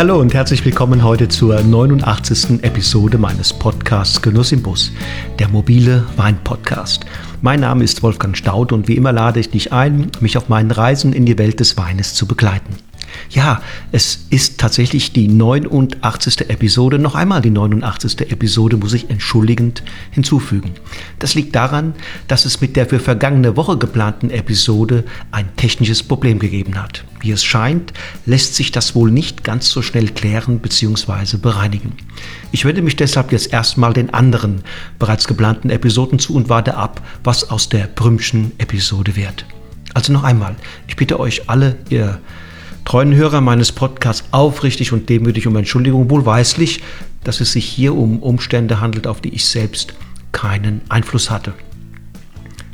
Hallo 0.00 0.18
und 0.18 0.32
herzlich 0.32 0.64
willkommen 0.64 1.04
heute 1.04 1.28
zur 1.28 1.60
89. 1.60 2.62
Episode 2.62 3.18
meines 3.18 3.52
Podcasts 3.52 4.22
Genuss 4.22 4.50
im 4.50 4.62
Bus, 4.62 4.92
der 5.38 5.48
mobile 5.48 6.06
Wein-Podcast. 6.16 7.04
Mein 7.42 7.60
Name 7.60 7.84
ist 7.84 8.02
Wolfgang 8.02 8.34
Staud 8.34 8.72
und 8.72 8.88
wie 8.88 8.96
immer 8.96 9.12
lade 9.12 9.40
ich 9.40 9.50
dich 9.50 9.74
ein, 9.74 10.10
mich 10.20 10.38
auf 10.38 10.48
meinen 10.48 10.70
Reisen 10.70 11.12
in 11.12 11.26
die 11.26 11.36
Welt 11.36 11.60
des 11.60 11.76
Weines 11.76 12.14
zu 12.14 12.26
begleiten. 12.26 12.76
Ja, 13.30 13.62
es 13.92 14.26
ist 14.30 14.58
tatsächlich 14.58 15.12
die 15.12 15.28
89. 15.28 16.50
Episode. 16.50 16.98
Noch 16.98 17.14
einmal 17.14 17.42
die 17.42 17.50
89. 17.50 18.20
Episode 18.30 18.76
muss 18.76 18.92
ich 18.92 19.10
entschuldigend 19.10 19.82
hinzufügen. 20.10 20.72
Das 21.18 21.34
liegt 21.34 21.54
daran, 21.54 21.94
dass 22.28 22.44
es 22.44 22.60
mit 22.60 22.76
der 22.76 22.86
für 22.86 23.00
vergangene 23.00 23.56
Woche 23.56 23.78
geplanten 23.78 24.30
Episode 24.30 25.04
ein 25.30 25.48
technisches 25.56 26.02
Problem 26.02 26.38
gegeben 26.38 26.80
hat. 26.80 27.04
Wie 27.20 27.32
es 27.32 27.44
scheint, 27.44 27.92
lässt 28.24 28.54
sich 28.54 28.72
das 28.72 28.94
wohl 28.94 29.10
nicht 29.10 29.44
ganz 29.44 29.70
so 29.70 29.82
schnell 29.82 30.08
klären 30.08 30.58
bzw. 30.58 31.36
bereinigen. 31.36 31.92
Ich 32.50 32.64
wende 32.64 32.82
mich 32.82 32.96
deshalb 32.96 33.30
jetzt 33.30 33.52
erstmal 33.52 33.92
den 33.92 34.12
anderen 34.14 34.62
bereits 34.98 35.28
geplanten 35.28 35.70
Episoden 35.70 36.18
zu 36.18 36.34
und 36.34 36.48
warte 36.48 36.76
ab, 36.76 37.02
was 37.22 37.50
aus 37.50 37.68
der 37.68 37.86
Brümschen 37.86 38.52
Episode 38.58 39.16
wird. 39.16 39.44
Also 39.92 40.12
noch 40.12 40.24
einmal, 40.24 40.56
ich 40.88 40.96
bitte 40.96 41.18
euch 41.20 41.48
alle, 41.48 41.76
ihr 41.88 42.20
treuen 42.84 43.14
Hörer 43.14 43.40
meines 43.40 43.72
Podcasts 43.72 44.24
aufrichtig 44.30 44.92
und 44.92 45.08
demütig 45.08 45.46
um 45.46 45.56
Entschuldigung, 45.56 46.10
wohlweislich, 46.10 46.82
dass 47.24 47.40
es 47.40 47.52
sich 47.52 47.64
hier 47.64 47.94
um 47.94 48.20
Umstände 48.20 48.80
handelt, 48.80 49.06
auf 49.06 49.20
die 49.20 49.34
ich 49.34 49.44
selbst 49.44 49.94
keinen 50.32 50.80
Einfluss 50.88 51.30
hatte. 51.30 51.54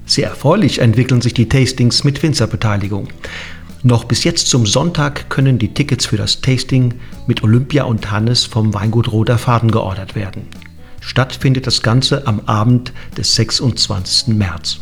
Sehr 0.05 0.29
erfreulich 0.29 0.79
entwickeln 0.79 1.21
sich 1.21 1.35
die 1.35 1.49
Tastings 1.49 2.05
mit 2.05 2.23
Winzerbeteiligung. 2.23 3.09
Noch 3.83 4.05
bis 4.05 4.25
jetzt 4.25 4.49
zum 4.49 4.67
Sonntag 4.67 5.29
können 5.31 5.59
die 5.59 5.75
Tickets 5.75 6.07
für 6.07 6.17
das 6.17 6.41
Tasting 6.41 6.95
mit 7.27 7.43
Olympia 7.43 7.85
und 7.85 8.11
Hannes 8.11 8.45
vom 8.45 8.73
Weingut 8.73 9.11
Roter 9.13 9.39
Faden 9.39 9.71
geordert 9.71 10.15
werden. 10.15 10.43
Statt 11.01 11.35
findet 11.41 11.67
das 11.67 11.83
Ganze 11.83 12.27
am 12.27 12.41
Abend 12.47 12.93
des 13.17 13.35
26. 13.35 14.35
März. 14.35 14.79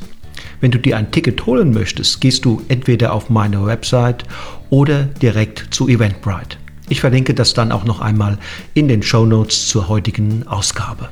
Wenn 0.60 0.70
du 0.70 0.78
dir 0.78 0.96
ein 0.96 1.10
Ticket 1.10 1.46
holen 1.46 1.72
möchtest, 1.72 2.20
gehst 2.20 2.44
du 2.44 2.62
entweder 2.68 3.12
auf 3.12 3.30
meine 3.30 3.64
Website 3.64 4.24
oder 4.70 5.04
direkt 5.04 5.66
zu 5.70 5.88
Eventbrite. 5.88 6.56
Ich 6.88 7.00
verlinke 7.00 7.34
das 7.34 7.54
dann 7.54 7.72
auch 7.72 7.84
noch 7.84 8.00
einmal 8.00 8.38
in 8.74 8.88
den 8.88 9.02
Show 9.02 9.24
Notes 9.24 9.68
zur 9.68 9.88
heutigen 9.88 10.46
Ausgabe. 10.46 11.08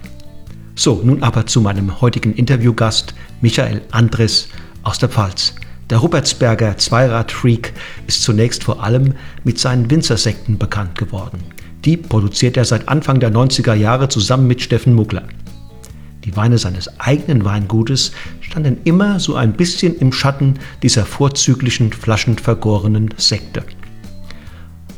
So, 0.75 1.01
nun 1.05 1.23
aber 1.23 1.47
zu 1.47 1.61
meinem 1.61 2.01
heutigen 2.01 2.35
Interviewgast 2.35 3.15
Michael 3.41 3.83
Andres 3.91 4.49
aus 4.83 4.99
der 4.99 5.09
Pfalz. 5.09 5.55
Der 5.91 5.99
Rupertsberger 5.99 6.79
Zweirad-Freak 6.79 7.73
ist 8.07 8.23
zunächst 8.23 8.65
vor 8.65 8.83
allem 8.83 9.15
mit 9.45 9.59
seinen 9.59 9.91
Winzersekten 9.91 10.59
bekannt 10.59 10.97
geworden. 10.97 11.39
Die 11.85 11.97
produziert 11.97 12.57
er 12.57 12.65
seit 12.65 12.89
Anfang 12.89 13.21
der 13.21 13.33
90er 13.33 13.75
Jahre 13.75 14.09
zusammen 14.09 14.47
mit 14.47 14.63
Steffen 14.63 14.95
Muggler. 14.95 15.25
Die 16.25 16.37
Weine 16.37 16.57
seines 16.57 17.01
eigenen 17.01 17.45
Weingutes 17.45 18.13
standen 18.53 18.77
immer 18.85 19.19
so 19.19 19.35
ein 19.35 19.55
bisschen 19.55 19.97
im 19.97 20.13
Schatten 20.13 20.59
dieser 20.83 21.07
vorzüglichen 21.07 21.91
flaschenvergorenen 21.91 23.09
Sekte. 23.17 23.65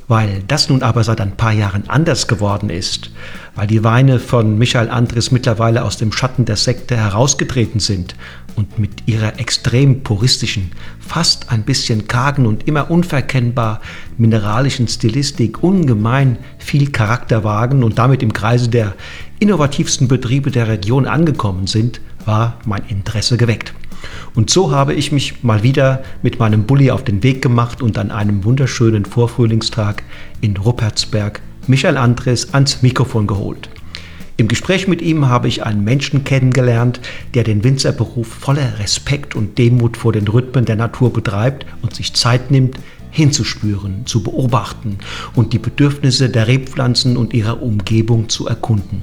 Weil 0.08 0.42
das 0.48 0.68
nun 0.68 0.82
aber 0.82 1.04
seit 1.04 1.20
ein 1.20 1.36
paar 1.36 1.52
Jahren 1.52 1.88
anders 1.88 2.26
geworden 2.26 2.68
ist, 2.68 3.12
weil 3.54 3.68
die 3.68 3.84
Weine 3.84 4.18
von 4.18 4.58
Michael 4.58 4.90
Andres 4.90 5.30
mittlerweile 5.30 5.84
aus 5.84 5.96
dem 5.96 6.10
Schatten 6.10 6.44
der 6.44 6.56
Sekte 6.56 6.96
herausgetreten 6.96 7.78
sind 7.78 8.16
und 8.56 8.76
mit 8.80 9.06
ihrer 9.06 9.38
extrem 9.38 10.02
puristischen, 10.02 10.72
fast 10.98 11.52
ein 11.52 11.62
bisschen 11.62 12.08
kargen 12.08 12.46
und 12.46 12.66
immer 12.66 12.90
unverkennbar 12.90 13.80
mineralischen 14.18 14.88
Stilistik 14.88 15.62
ungemein 15.62 16.38
viel 16.58 16.90
Charakter 16.90 17.44
wagen 17.44 17.84
und 17.84 17.98
damit 18.00 18.24
im 18.24 18.32
Kreise 18.32 18.68
der 18.68 18.94
innovativsten 19.38 20.08
Betriebe 20.08 20.50
der 20.50 20.66
Region 20.66 21.06
angekommen 21.06 21.68
sind, 21.68 22.00
war 22.26 22.58
mein 22.64 22.82
Interesse 22.88 23.36
geweckt. 23.36 23.74
Und 24.34 24.50
so 24.50 24.70
habe 24.70 24.94
ich 24.94 25.12
mich 25.12 25.42
mal 25.42 25.62
wieder 25.62 26.02
mit 26.22 26.38
meinem 26.38 26.64
Bulli 26.64 26.90
auf 26.90 27.04
den 27.04 27.22
Weg 27.22 27.42
gemacht 27.42 27.82
und 27.82 27.98
an 27.98 28.10
einem 28.10 28.44
wunderschönen 28.44 29.04
Vorfrühlingstag 29.04 30.02
in 30.40 30.56
Ruppertsberg 30.56 31.40
Michael 31.66 31.96
Andres 31.96 32.52
ans 32.52 32.82
Mikrofon 32.82 33.26
geholt. 33.26 33.70
Im 34.36 34.48
Gespräch 34.48 34.88
mit 34.88 35.00
ihm 35.00 35.28
habe 35.28 35.46
ich 35.46 35.64
einen 35.64 35.84
Menschen 35.84 36.24
kennengelernt, 36.24 37.00
der 37.34 37.44
den 37.44 37.62
Winzerberuf 37.62 38.26
voller 38.26 38.80
Respekt 38.80 39.36
und 39.36 39.58
Demut 39.58 39.96
vor 39.96 40.12
den 40.12 40.26
Rhythmen 40.26 40.64
der 40.64 40.74
Natur 40.74 41.12
betreibt 41.12 41.64
und 41.82 41.94
sich 41.94 42.14
Zeit 42.14 42.50
nimmt, 42.50 42.78
hinzuspüren, 43.12 44.06
zu 44.06 44.24
beobachten 44.24 44.98
und 45.36 45.52
die 45.52 45.60
Bedürfnisse 45.60 46.30
der 46.30 46.48
Rebpflanzen 46.48 47.16
und 47.16 47.32
ihrer 47.32 47.62
Umgebung 47.62 48.28
zu 48.28 48.48
erkunden. 48.48 49.02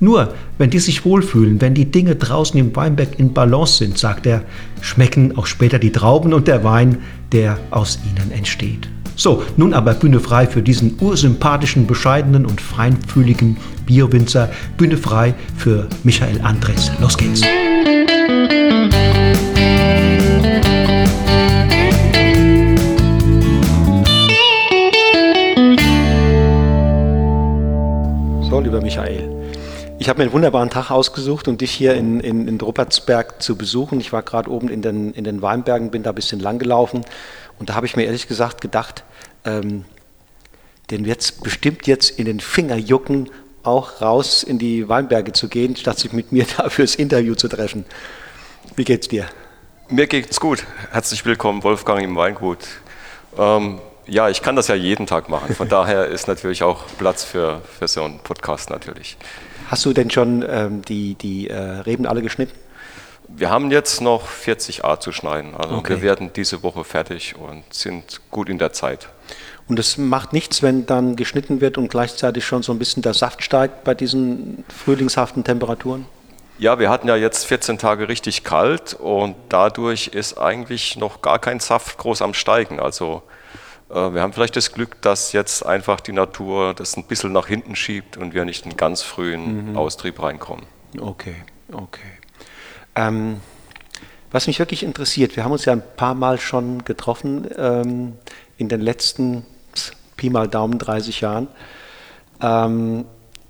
Nur 0.00 0.34
wenn 0.58 0.70
die 0.70 0.78
sich 0.78 1.04
wohlfühlen, 1.04 1.60
wenn 1.60 1.74
die 1.74 1.90
Dinge 1.90 2.16
draußen 2.16 2.58
im 2.58 2.74
Weinberg 2.74 3.18
in 3.18 3.32
Balance 3.32 3.78
sind, 3.78 3.98
sagt 3.98 4.26
er, 4.26 4.42
schmecken 4.80 5.36
auch 5.36 5.46
später 5.46 5.78
die 5.78 5.92
Trauben 5.92 6.32
und 6.32 6.46
der 6.46 6.62
Wein, 6.62 6.98
der 7.32 7.58
aus 7.70 7.98
ihnen 8.04 8.30
entsteht. 8.30 8.88
So, 9.16 9.42
nun 9.56 9.74
aber 9.74 9.94
Bühne 9.94 10.20
frei 10.20 10.46
für 10.46 10.62
diesen 10.62 10.96
ursympathischen, 11.00 11.88
bescheidenen 11.88 12.46
und 12.46 12.60
feinfühligen 12.60 13.56
Biowinzer. 13.84 14.48
Bühne 14.76 14.96
frei 14.96 15.34
für 15.56 15.88
Michael 16.04 16.40
Andres. 16.42 16.92
Los 17.00 17.18
geht's. 17.18 17.40
So, 28.48 28.60
lieber 28.60 28.80
Michael. 28.80 29.17
Ich 30.00 30.08
habe 30.08 30.18
mir 30.18 30.24
einen 30.24 30.32
wunderbaren 30.32 30.70
Tag 30.70 30.92
ausgesucht, 30.92 31.48
um 31.48 31.58
dich 31.58 31.72
hier 31.72 31.94
in, 31.94 32.20
in, 32.20 32.46
in 32.46 32.60
Ruppertsberg 32.60 33.42
zu 33.42 33.56
besuchen. 33.56 33.98
Ich 33.98 34.12
war 34.12 34.22
gerade 34.22 34.48
oben 34.48 34.68
in 34.68 34.80
den, 34.80 35.12
in 35.12 35.24
den 35.24 35.42
Weinbergen, 35.42 35.90
bin 35.90 36.04
da 36.04 36.10
ein 36.10 36.14
bisschen 36.14 36.38
lang 36.38 36.60
gelaufen 36.60 37.04
und 37.58 37.68
da 37.68 37.74
habe 37.74 37.84
ich 37.86 37.96
mir 37.96 38.04
ehrlich 38.04 38.28
gesagt 38.28 38.60
gedacht, 38.60 39.02
ähm, 39.44 39.84
den 40.90 41.04
wird 41.04 41.20
es 41.20 41.32
bestimmt 41.32 41.88
jetzt 41.88 42.16
in 42.16 42.26
den 42.26 42.38
Finger 42.38 42.76
jucken, 42.76 43.28
auch 43.64 44.00
raus 44.00 44.44
in 44.44 44.60
die 44.60 44.88
Weinberge 44.88 45.32
zu 45.32 45.48
gehen, 45.48 45.74
statt 45.74 45.98
sich 45.98 46.12
mit 46.12 46.30
mir 46.30 46.46
da 46.56 46.70
fürs 46.70 46.94
Interview 46.94 47.34
zu 47.34 47.48
treffen. 47.48 47.84
Wie 48.76 48.84
geht's 48.84 49.08
dir? 49.08 49.26
Mir 49.88 50.06
geht's 50.06 50.38
gut. 50.38 50.64
Herzlich 50.92 51.24
willkommen, 51.24 51.64
Wolfgang 51.64 52.02
im 52.02 52.14
Weingut. 52.14 52.60
Ähm, 53.36 53.80
ja, 54.06 54.28
ich 54.28 54.42
kann 54.42 54.54
das 54.54 54.68
ja 54.68 54.76
jeden 54.76 55.06
Tag 55.06 55.28
machen. 55.28 55.56
Von 55.56 55.68
daher 55.68 56.06
ist 56.06 56.28
natürlich 56.28 56.62
auch 56.62 56.84
Platz 56.98 57.24
für, 57.24 57.62
für 57.78 57.88
so 57.88 58.04
einen 58.04 58.20
Podcast 58.20 58.70
natürlich. 58.70 59.16
Hast 59.68 59.84
du 59.84 59.92
denn 59.92 60.10
schon 60.10 60.44
ähm, 60.48 60.82
die, 60.82 61.14
die 61.14 61.48
äh, 61.48 61.56
Reben 61.56 62.06
alle 62.06 62.22
geschnitten? 62.22 62.52
Wir 63.28 63.50
haben 63.50 63.70
jetzt 63.70 64.00
noch 64.00 64.26
40 64.26 64.84
A 64.84 64.98
zu 64.98 65.12
schneiden. 65.12 65.54
Also 65.54 65.76
okay. 65.76 65.96
wir 65.96 66.02
werden 66.02 66.30
diese 66.34 66.62
Woche 66.62 66.82
fertig 66.84 67.36
und 67.36 67.62
sind 67.72 68.22
gut 68.30 68.48
in 68.48 68.58
der 68.58 68.72
Zeit. 68.72 69.08
Und 69.68 69.78
es 69.78 69.98
macht 69.98 70.32
nichts, 70.32 70.62
wenn 70.62 70.86
dann 70.86 71.14
geschnitten 71.14 71.60
wird 71.60 71.76
und 71.76 71.90
gleichzeitig 71.90 72.46
schon 72.46 72.62
so 72.62 72.72
ein 72.72 72.78
bisschen 72.78 73.02
der 73.02 73.12
Saft 73.12 73.44
steigt 73.44 73.84
bei 73.84 73.94
diesen 73.94 74.64
frühlingshaften 74.84 75.44
Temperaturen? 75.44 76.06
Ja, 76.58 76.78
wir 76.78 76.88
hatten 76.88 77.06
ja 77.06 77.16
jetzt 77.16 77.44
14 77.44 77.76
Tage 77.76 78.08
richtig 78.08 78.44
kalt 78.44 78.94
und 78.94 79.36
dadurch 79.50 80.08
ist 80.08 80.38
eigentlich 80.38 80.96
noch 80.96 81.20
gar 81.20 81.38
kein 81.38 81.60
Saft 81.60 81.98
groß 81.98 82.22
am 82.22 82.32
Steigen. 82.32 82.80
Also 82.80 83.22
wir 83.88 84.20
haben 84.20 84.32
vielleicht 84.32 84.56
das 84.56 84.72
Glück, 84.72 85.00
dass 85.00 85.32
jetzt 85.32 85.64
einfach 85.64 86.00
die 86.00 86.12
Natur 86.12 86.74
das 86.74 86.96
ein 86.96 87.04
bisschen 87.04 87.32
nach 87.32 87.46
hinten 87.46 87.74
schiebt 87.74 88.16
und 88.18 88.34
wir 88.34 88.44
nicht 88.44 88.66
in 88.66 88.76
ganz 88.76 89.02
frühen 89.02 89.70
mhm. 89.70 89.76
Austrieb 89.78 90.22
reinkommen. 90.22 90.66
Okay, 90.98 91.36
okay. 91.72 92.10
Ähm, 92.94 93.40
was 94.30 94.46
mich 94.46 94.58
wirklich 94.58 94.82
interessiert, 94.82 95.36
wir 95.36 95.44
haben 95.44 95.52
uns 95.52 95.64
ja 95.64 95.72
ein 95.72 95.82
paar 95.96 96.14
Mal 96.14 96.38
schon 96.38 96.84
getroffen 96.84 97.48
ähm, 97.56 98.12
in 98.58 98.68
den 98.68 98.82
letzten 98.82 99.46
Pi 100.16 100.28
mal 100.28 100.48
Daumen 100.48 100.78
30 100.78 101.22
Jahren. 101.22 101.48
Ähm, 102.42 103.06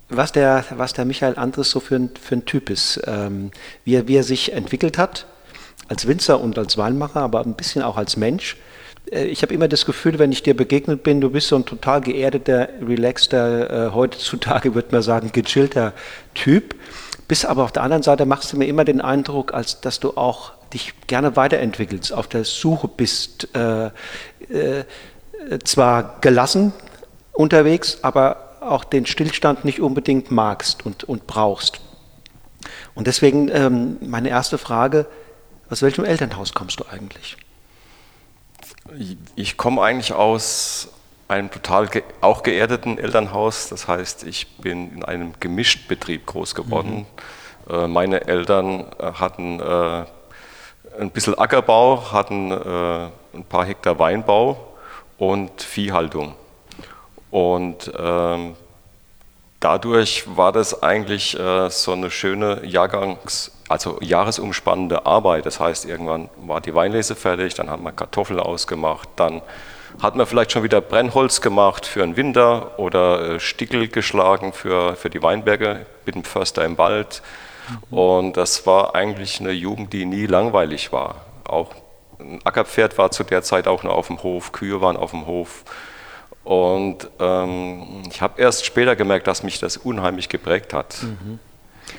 was, 0.08 0.30
der, 0.30 0.64
was 0.70 0.92
der 0.92 1.04
Michael 1.04 1.36
Andres 1.36 1.70
so 1.70 1.80
für 1.80 1.96
ein, 1.96 2.10
für 2.20 2.36
ein 2.36 2.44
Typ 2.44 2.70
ist, 2.70 3.00
ähm, 3.06 3.50
wie, 3.84 3.96
er, 3.96 4.06
wie 4.06 4.16
er 4.16 4.22
sich 4.22 4.52
entwickelt 4.52 4.98
hat, 4.98 5.26
als 5.88 6.06
Winzer 6.06 6.40
und 6.40 6.56
als 6.58 6.78
Weinmacher, 6.78 7.22
aber 7.22 7.40
ein 7.40 7.54
bisschen 7.54 7.82
auch 7.82 7.96
als 7.96 8.16
Mensch 8.16 8.54
äh, 8.54 8.58
ich 9.10 9.42
habe 9.42 9.54
immer 9.54 9.68
das 9.68 9.86
Gefühl, 9.86 10.18
wenn 10.18 10.32
ich 10.32 10.42
dir 10.42 10.56
begegnet 10.56 11.02
bin, 11.02 11.20
du 11.20 11.30
bist 11.30 11.48
so 11.48 11.56
ein 11.56 11.64
total 11.64 12.00
geerdeter, 12.00 12.68
relaxter, 12.80 13.88
äh, 13.88 13.90
heutzutage 13.92 14.74
würde 14.74 14.88
man 14.92 15.02
sagen, 15.02 15.30
gechillter 15.32 15.92
Typ. 16.34 16.74
Bist 17.26 17.46
aber 17.46 17.64
auf 17.64 17.72
der 17.72 17.82
anderen 17.82 18.02
Seite 18.02 18.24
machst 18.26 18.52
du 18.52 18.56
mir 18.56 18.66
immer 18.66 18.84
den 18.84 19.00
Eindruck, 19.00 19.52
als 19.52 19.80
dass 19.80 20.00
du 20.00 20.16
auch 20.16 20.52
dich 20.72 20.94
gerne 21.06 21.36
weiterentwickelst, 21.36 22.12
auf 22.12 22.26
der 22.26 22.44
Suche 22.44 22.88
bist, 22.88 23.48
äh, 23.54 23.86
äh, 23.86 24.84
zwar 25.64 26.20
gelassen 26.20 26.72
unterwegs, 27.32 27.98
aber 28.02 28.56
auch 28.60 28.84
den 28.84 29.06
Stillstand 29.06 29.64
nicht 29.64 29.80
unbedingt 29.80 30.30
magst 30.30 30.84
und, 30.84 31.04
und 31.04 31.26
brauchst. 31.26 31.80
Und 32.94 33.06
deswegen 33.06 33.48
ähm, 33.52 33.96
meine 34.00 34.28
erste 34.28 34.58
Frage, 34.58 35.06
aus 35.70 35.82
welchem 35.82 36.04
Elternhaus 36.04 36.52
kommst 36.54 36.80
du 36.80 36.84
eigentlich? 36.90 37.36
Ich 39.36 39.56
komme 39.56 39.82
eigentlich 39.82 40.12
aus 40.12 40.88
einem 41.28 41.50
total 41.50 41.88
ge 41.88 42.02
auch 42.20 42.42
geerdeten 42.42 42.98
Elternhaus. 42.98 43.68
Das 43.68 43.86
heißt, 43.86 44.24
ich 44.24 44.56
bin 44.56 44.92
in 44.94 45.04
einem 45.04 45.34
Gemischtbetrieb 45.38 46.26
groß 46.26 46.54
geworden. 46.54 47.06
Mhm. 47.68 47.74
Äh, 47.74 47.86
meine 47.86 48.26
Eltern 48.26 48.86
äh, 48.98 49.12
hatten 49.12 49.60
äh, 49.60 50.04
ein 50.98 51.10
bisschen 51.10 51.38
Ackerbau, 51.38 52.12
hatten 52.12 52.50
äh, 52.50 53.08
ein 53.34 53.44
paar 53.48 53.66
Hektar 53.66 53.98
Weinbau 53.98 54.74
und 55.18 55.62
Viehhaltung. 55.62 56.34
Und 57.30 57.92
ähm, 57.98 58.56
dadurch 59.60 60.24
war 60.34 60.52
das 60.52 60.82
eigentlich 60.82 61.38
äh, 61.38 61.68
so 61.68 61.92
eine 61.92 62.10
schöne 62.10 62.64
Jahrgangs-, 62.64 63.50
also 63.68 63.98
jahresumspannende 64.00 65.06
Arbeit. 65.06 65.46
Das 65.46 65.60
heißt, 65.60 65.84
irgendwann 65.84 66.28
war 66.40 66.60
die 66.60 66.74
Weinlese 66.74 67.14
fertig, 67.14 67.54
dann 67.54 67.70
hat 67.70 67.80
man 67.80 67.94
Kartoffeln 67.94 68.40
ausgemacht, 68.40 69.08
dann 69.16 69.42
hat 70.02 70.16
man 70.16 70.26
vielleicht 70.26 70.52
schon 70.52 70.62
wieder 70.62 70.80
Brennholz 70.80 71.40
gemacht 71.40 71.86
für 71.86 72.00
den 72.00 72.16
Winter 72.16 72.78
oder 72.78 73.34
äh, 73.34 73.40
Stickel 73.40 73.88
geschlagen 73.88 74.52
für, 74.52 74.96
für 74.96 75.10
die 75.10 75.22
Weinberge 75.22 75.86
mit 76.06 76.14
dem 76.14 76.24
Förster 76.24 76.64
im 76.64 76.78
Wald. 76.78 77.22
Mhm. 77.90 77.98
Und 77.98 78.36
das 78.36 78.66
war 78.66 78.94
eigentlich 78.94 79.40
eine 79.40 79.52
Jugend, 79.52 79.92
die 79.92 80.04
nie 80.04 80.26
langweilig 80.26 80.92
war. 80.92 81.16
Auch 81.44 81.74
ein 82.20 82.40
Ackerpferd 82.44 82.98
war 82.98 83.10
zu 83.10 83.24
der 83.24 83.42
Zeit 83.42 83.66
auch 83.66 83.82
noch 83.82 83.94
auf 83.94 84.08
dem 84.08 84.22
Hof, 84.22 84.52
Kühe 84.52 84.80
waren 84.80 84.96
auf 84.96 85.10
dem 85.10 85.26
Hof. 85.26 85.64
Und 86.44 87.08
ähm, 87.20 88.02
ich 88.08 88.22
habe 88.22 88.40
erst 88.40 88.64
später 88.64 88.96
gemerkt, 88.96 89.26
dass 89.26 89.42
mich 89.42 89.58
das 89.58 89.76
unheimlich 89.76 90.28
geprägt 90.28 90.72
hat. 90.72 91.02
Mhm. 91.02 91.38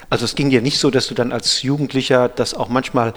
Also 0.09 0.25
es 0.25 0.35
ging 0.35 0.49
dir 0.49 0.61
nicht 0.61 0.79
so, 0.79 0.91
dass 0.91 1.07
du 1.07 1.13
dann 1.13 1.31
als 1.31 1.61
Jugendlicher 1.61 2.29
das 2.29 2.53
auch 2.53 2.69
manchmal 2.69 3.13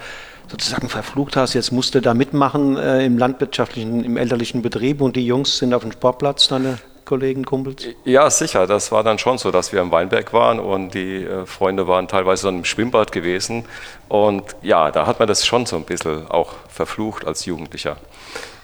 sozusagen 0.49 0.89
verflucht 0.89 1.37
hast, 1.37 1.55
jetzt 1.55 1.73
musst 1.73 1.95
du 1.95 2.01
da 2.01 2.15
mitmachen 2.15 2.77
äh, 2.77 3.07
im 3.07 3.17
landwirtschaftlichen, 3.17 4.05
im 4.05 4.17
elterlichen 4.17 4.63
Betrieb 4.63 5.01
und 5.01 5.17
die 5.17 5.27
Jungs 5.27 5.59
sind 5.59 5.73
auf 5.73 5.83
dem 5.83 5.93
Sportplatz, 5.93 6.49
deine 6.49 6.79
Kollegen, 7.05 7.45
Kumpels? 7.45 7.87
Ja, 8.05 8.31
sicher. 8.31 8.67
Das 8.67 8.93
war 8.93 9.03
dann 9.03 9.19
schon 9.19 9.39
so, 9.39 9.51
dass 9.51 9.73
wir 9.73 9.81
im 9.81 9.91
Weinberg 9.91 10.33
waren 10.33 10.61
und 10.61 10.95
die 10.95 11.25
äh, 11.25 11.47
Freunde 11.47 11.89
waren 11.89 12.09
teilweise 12.09 12.47
dann 12.47 12.59
im 12.59 12.65
Schwimmbad 12.65 13.13
gewesen. 13.13 13.65
Und 14.09 14.45
ja, 14.63 14.91
da 14.91 15.07
hat 15.07 15.19
man 15.19 15.29
das 15.29 15.45
schon 15.45 15.67
so 15.67 15.77
ein 15.77 15.85
bisschen 15.85 16.27
auch 16.29 16.55
verflucht 16.69 17.27
als 17.27 17.45
Jugendlicher. 17.45 17.97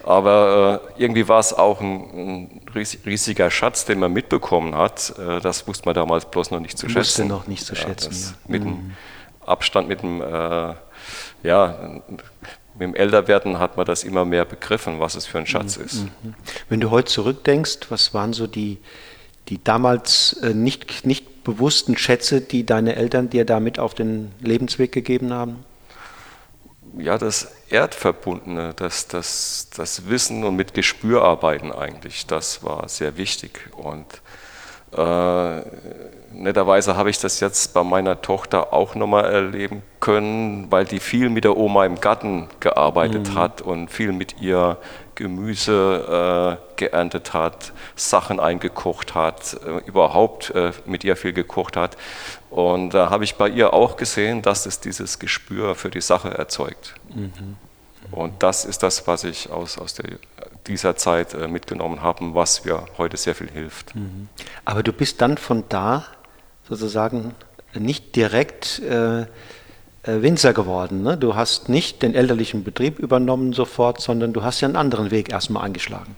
Aber 0.04 0.80
äh, 0.96 1.02
irgendwie 1.02 1.28
war 1.28 1.40
es 1.40 1.52
auch 1.52 1.80
ein, 1.80 2.00
ein, 2.14 2.60
riesiger 2.74 3.50
Schatz, 3.50 3.84
den 3.84 3.98
man 3.98 4.12
mitbekommen 4.12 4.74
hat. 4.74 5.14
Äh, 5.18 5.40
das 5.40 5.66
wusste 5.66 5.86
man 5.86 5.94
damals 5.94 6.24
bloß 6.30 6.50
noch 6.50 6.60
nicht 6.60 6.78
zu 6.78 6.86
schätzen. 6.88 7.00
Wusste 7.00 7.24
noch 7.26 7.46
nicht 7.46 7.64
zu 7.64 7.74
ja, 7.74 7.80
schätzen. 7.80 8.12
Ja. 8.12 8.50
Mit 8.50 8.62
dem 8.62 8.70
mhm. 8.70 8.96
Abstand, 9.44 9.88
mit 9.88 10.02
dem 10.02 10.22
äh, 10.22 10.74
ja, 11.42 12.00
mit 12.78 12.80
dem 12.80 12.94
Älterwerden 12.94 13.58
hat 13.58 13.76
man 13.76 13.86
das 13.86 14.04
immer 14.04 14.24
mehr 14.24 14.44
begriffen, 14.44 15.00
was 15.00 15.14
es 15.14 15.26
für 15.26 15.38
ein 15.38 15.46
Schatz 15.46 15.78
mhm. 15.78 15.84
ist. 15.84 16.04
Mhm. 16.04 16.34
Wenn 16.68 16.80
du 16.80 16.90
heute 16.90 17.10
zurückdenkst, 17.10 17.90
was 17.90 18.14
waren 18.14 18.32
so 18.32 18.46
die, 18.46 18.78
die 19.48 19.62
damals 19.62 20.34
äh, 20.42 20.54
nicht, 20.54 21.04
nicht 21.04 21.44
bewussten 21.44 21.96
Schätze, 21.96 22.40
die 22.40 22.64
deine 22.64 22.96
Eltern 22.96 23.30
dir 23.30 23.44
damit 23.44 23.78
auf 23.78 23.94
den 23.94 24.32
Lebensweg 24.40 24.92
gegeben 24.92 25.32
haben? 25.32 25.64
Ja, 26.96 27.18
das 27.18 27.52
Erdverbundene, 27.70 28.74
das, 28.74 29.08
das, 29.08 29.68
das 29.76 30.08
Wissen 30.08 30.44
und 30.44 30.56
mit 30.56 30.74
Gespür 30.74 31.22
arbeiten 31.22 31.72
eigentlich, 31.72 32.26
das 32.26 32.62
war 32.62 32.88
sehr 32.88 33.16
wichtig. 33.16 33.70
Und 33.76 34.06
äh, 34.96 35.62
netterweise 36.32 36.96
habe 36.96 37.10
ich 37.10 37.18
das 37.18 37.40
jetzt 37.40 37.74
bei 37.74 37.82
meiner 37.82 38.20
Tochter 38.22 38.72
auch 38.72 38.94
nochmal 38.94 39.24
erleben 39.24 39.82
können, 40.00 40.70
weil 40.70 40.84
die 40.84 41.00
viel 41.00 41.28
mit 41.28 41.44
der 41.44 41.56
Oma 41.56 41.84
im 41.84 42.00
Garten 42.00 42.48
gearbeitet 42.60 43.30
mhm. 43.30 43.34
hat 43.34 43.60
und 43.60 43.90
viel 43.90 44.12
mit 44.12 44.40
ihr 44.40 44.78
Gemüse 45.14 46.58
äh, 46.60 46.76
geerntet 46.76 47.34
hat, 47.34 47.72
Sachen 47.96 48.38
eingekocht 48.38 49.16
hat, 49.16 49.54
äh, 49.66 49.84
überhaupt 49.84 50.50
äh, 50.50 50.70
mit 50.86 51.02
ihr 51.02 51.16
viel 51.16 51.32
gekocht 51.32 51.76
hat. 51.76 51.96
Und 52.50 52.90
da 52.94 53.10
habe 53.10 53.24
ich 53.24 53.34
bei 53.34 53.48
ihr 53.48 53.74
auch 53.74 53.96
gesehen, 53.96 54.42
dass 54.42 54.64
es 54.64 54.78
dieses 54.78 55.18
Gespür 55.18 55.74
für 55.74 55.90
die 55.90 56.00
Sache 56.00 56.30
erzeugt. 56.30 56.94
Mhm. 57.12 57.56
Und 58.12 58.42
das 58.42 58.64
ist 58.64 58.82
das, 58.84 59.06
was 59.06 59.24
ich 59.24 59.50
aus, 59.50 59.76
aus 59.76 59.94
der 59.94 60.04
dieser 60.66 60.96
Zeit 60.96 61.34
äh, 61.34 61.48
mitgenommen 61.48 62.02
haben, 62.02 62.34
was 62.34 62.64
mir 62.64 62.84
heute 62.98 63.16
sehr 63.16 63.34
viel 63.34 63.50
hilft. 63.50 63.94
Mhm. 63.94 64.28
Aber 64.64 64.82
du 64.82 64.92
bist 64.92 65.20
dann 65.20 65.38
von 65.38 65.64
da 65.68 66.04
sozusagen 66.68 67.34
nicht 67.74 68.16
direkt 68.16 68.80
äh, 68.80 69.22
äh, 70.08 70.22
Winzer 70.22 70.52
geworden. 70.52 71.02
Ne? 71.02 71.16
Du 71.16 71.34
hast 71.34 71.68
nicht 71.68 72.02
den 72.02 72.14
elterlichen 72.14 72.64
Betrieb 72.64 72.98
übernommen 72.98 73.52
sofort, 73.52 74.00
sondern 74.00 74.32
du 74.32 74.42
hast 74.42 74.60
ja 74.60 74.68
einen 74.68 74.76
anderen 74.76 75.10
Weg 75.10 75.30
erstmal 75.30 75.64
eingeschlagen. 75.64 76.16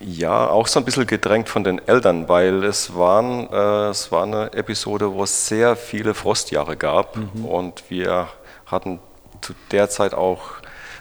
Ja, 0.00 0.48
auch 0.48 0.66
so 0.66 0.80
ein 0.80 0.84
bisschen 0.84 1.06
gedrängt 1.06 1.48
von 1.48 1.64
den 1.64 1.80
Eltern, 1.86 2.28
weil 2.28 2.64
es, 2.64 2.94
waren, 2.94 3.48
äh, 3.50 3.88
es 3.88 4.12
war 4.12 4.24
eine 4.24 4.52
Episode, 4.52 5.14
wo 5.14 5.22
es 5.22 5.46
sehr 5.48 5.76
viele 5.76 6.14
Frostjahre 6.14 6.76
gab 6.76 7.16
mhm. 7.16 7.44
und 7.44 7.84
wir 7.88 8.28
hatten 8.66 8.98
zu 9.40 9.54
der 9.70 9.88
Zeit 9.88 10.12
auch 10.12 10.42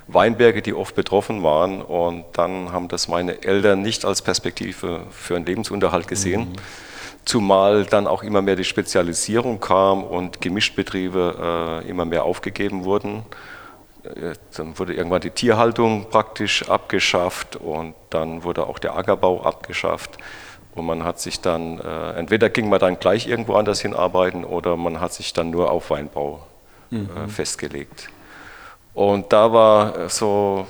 Weinberge, 0.08 0.62
die 0.62 0.74
oft 0.74 0.96
betroffen 0.96 1.44
waren. 1.44 1.82
Und 1.82 2.26
dann 2.34 2.72
haben 2.72 2.88
das 2.88 3.08
meine 3.08 3.44
Eltern 3.44 3.82
nicht 3.82 4.06
als 4.06 4.22
Perspektive 4.22 5.02
für 5.12 5.36
einen 5.36 5.46
Lebensunterhalt 5.46 6.08
gesehen. 6.08 6.42
Mhm. 6.42 6.56
Zumal 7.26 7.86
dann 7.86 8.06
auch 8.06 8.22
immer 8.22 8.42
mehr 8.42 8.58
die 8.58 8.66
Spezialisierung 8.66 9.60
kam 9.60 10.04
und 10.04 10.42
Gemischtbetriebe 10.42 11.82
äh, 11.84 11.90
immer 11.90 12.06
mehr 12.06 12.26
aufgegeben 12.26 12.84
wurden. 12.84 13.24
Äh, 14.04 14.34
dann 14.58 14.78
wurde 14.78 14.94
irgendwann 14.94 15.22
die 15.22 15.30
Tierhaltung 15.30 16.10
praktisch 16.10 16.70
abgeschafft 16.70 17.56
und 17.56 17.96
dann 18.10 18.44
wurde 18.44 18.68
auch 18.68 18.80
der 18.80 18.98
Ackerbau 18.98 19.42
abgeschafft. 19.44 20.18
Und 20.76 20.86
man 20.86 21.04
hat 21.04 21.20
sich 21.20 21.40
dann, 21.40 21.80
äh, 21.80 22.14
entweder 22.14 22.50
ging 22.50 22.68
man 22.68 22.80
dann 22.80 23.00
gleich 23.00 23.28
irgendwo 23.28 23.54
anders 23.56 23.80
hinarbeiten 23.80 24.44
oder 24.44 24.76
man 24.76 25.00
hat 25.00 25.14
sich 25.14 25.32
dann 25.32 25.52
nur 25.52 25.72
auf 25.72 25.92
Weinbau 25.92 26.44
äh, 26.92 26.96
mhm. 26.96 27.30
festgelegt. 27.30 28.10
Und 28.94 29.34
da 29.34 29.52
war 29.52 30.10
so 30.10 30.68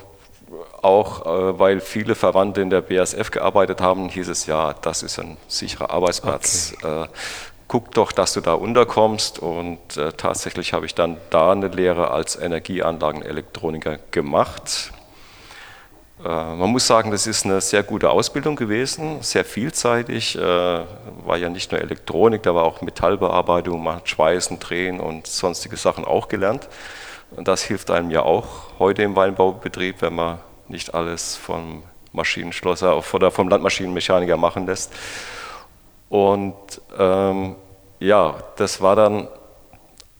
auch, 0.83 1.25
äh, 1.25 1.59
weil 1.59 1.79
viele 1.79 2.15
Verwandte 2.15 2.61
in 2.61 2.69
der 2.69 2.81
BASF 2.81 3.31
gearbeitet 3.31 3.81
haben, 3.81 4.09
hieß 4.09 4.27
es 4.27 4.45
ja, 4.45 4.73
das 4.73 5.03
ist 5.03 5.19
ein 5.19 5.37
sicherer 5.47 5.89
Arbeitsplatz. 5.89 6.73
Okay. 6.77 7.03
Äh, 7.03 7.07
guck 7.67 7.91
doch, 7.93 8.11
dass 8.11 8.33
du 8.33 8.41
da 8.41 8.53
unterkommst. 8.53 9.39
Und 9.39 9.97
äh, 9.97 10.11
tatsächlich 10.11 10.73
habe 10.73 10.85
ich 10.85 10.93
dann 10.93 11.17
da 11.29 11.51
eine 11.51 11.69
Lehre 11.69 12.11
als 12.11 12.35
Energieanlagenelektroniker 12.35 13.97
gemacht. 14.11 14.91
Man 16.25 16.69
muss 16.69 16.87
sagen, 16.87 17.11
das 17.11 17.27
ist 17.27 17.43
eine 17.43 17.59
sehr 17.59 17.83
gute 17.83 18.09
Ausbildung 18.09 18.55
gewesen, 18.55 19.21
sehr 19.21 19.43
vielseitig. 19.43 20.37
War 20.37 21.35
ja 21.35 21.49
nicht 21.49 21.73
nur 21.73 21.81
Elektronik, 21.81 22.43
da 22.43 22.55
war 22.55 22.63
auch 22.63 22.81
Metallbearbeitung, 22.81 23.83
man 23.83 23.97
hat 23.97 24.07
Schweißen, 24.07 24.57
Drehen 24.59 25.01
und 25.01 25.27
sonstige 25.27 25.75
Sachen 25.75 26.05
auch 26.05 26.29
gelernt. 26.29 26.69
Und 27.35 27.47
das 27.47 27.63
hilft 27.63 27.89
einem 27.91 28.11
ja 28.11 28.21
auch 28.23 28.79
heute 28.79 29.03
im 29.03 29.15
Weinbaubetrieb, 29.15 30.01
wenn 30.01 30.15
man 30.15 30.39
nicht 30.67 30.93
alles 30.93 31.35
vom 31.35 31.83
Maschinenschlosser 32.11 33.01
oder 33.13 33.31
vom 33.31 33.49
Landmaschinenmechaniker 33.49 34.37
machen 34.37 34.65
lässt. 34.65 34.93
Und 36.09 36.55
ähm, 36.97 37.55
ja, 37.99 38.35
das 38.57 38.81
war 38.81 38.95
dann 38.95 39.27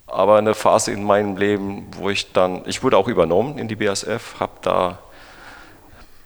aber 0.08 0.38
eine 0.38 0.54
Phase 0.54 0.92
in 0.92 1.04
meinem 1.04 1.38
Leben, 1.38 1.88
wo 1.98 2.10
ich 2.10 2.32
dann, 2.34 2.64
ich 2.66 2.84
wurde 2.84 2.98
auch 2.98 3.08
übernommen 3.08 3.58
in 3.58 3.68
die 3.68 3.76
BASF, 3.76 4.40
habe 4.40 4.54
da 4.62 5.00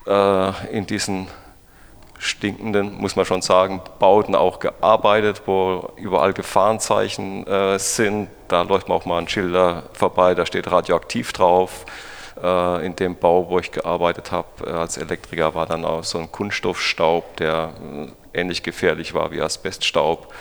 äh, 0.06 0.76
in 0.76 0.86
diesen 0.86 1.28
stinkenden, 2.18 2.98
muss 2.98 3.16
man 3.16 3.26
schon 3.26 3.42
sagen, 3.42 3.82
Bauten 4.00 4.36
auch 4.36 4.60
gearbeitet, 4.60 5.44
wo 5.46 5.92
überall 5.98 6.34
Gefahrenzeichen 6.34 7.46
äh, 7.46 7.78
sind. 7.78 8.30
Da 8.48 8.64
läuft 8.64 8.90
man 8.90 8.98
auch 8.98 9.06
mal 9.06 9.20
ein 9.20 9.28
Schilder 9.28 9.84
vorbei, 9.94 10.34
da 10.34 10.46
steht 10.46 10.72
radioaktiv 10.72 11.34
drauf. 11.34 11.86
Äh, 12.42 12.86
in 12.86 12.96
dem 12.96 13.16
Bau, 13.16 13.50
wo 13.50 13.60
ich 13.60 13.72
gearbeitet 13.72 14.32
habe 14.32 14.48
äh, 14.66 14.70
als 14.70 14.98
Elektriker, 14.98 15.56
war 15.56 15.66
dann 15.66 15.86
auch 15.86 16.04
so 16.04 16.20
ein 16.20 16.32
Kunststoffstaub, 16.32 17.38
der 17.38 17.74
äh, 18.34 18.40
ähnlich 18.40 18.64
gefährlich 18.64 19.14
war 19.14 19.32
wie 19.32 19.42
Asbeststaub. 19.42 20.34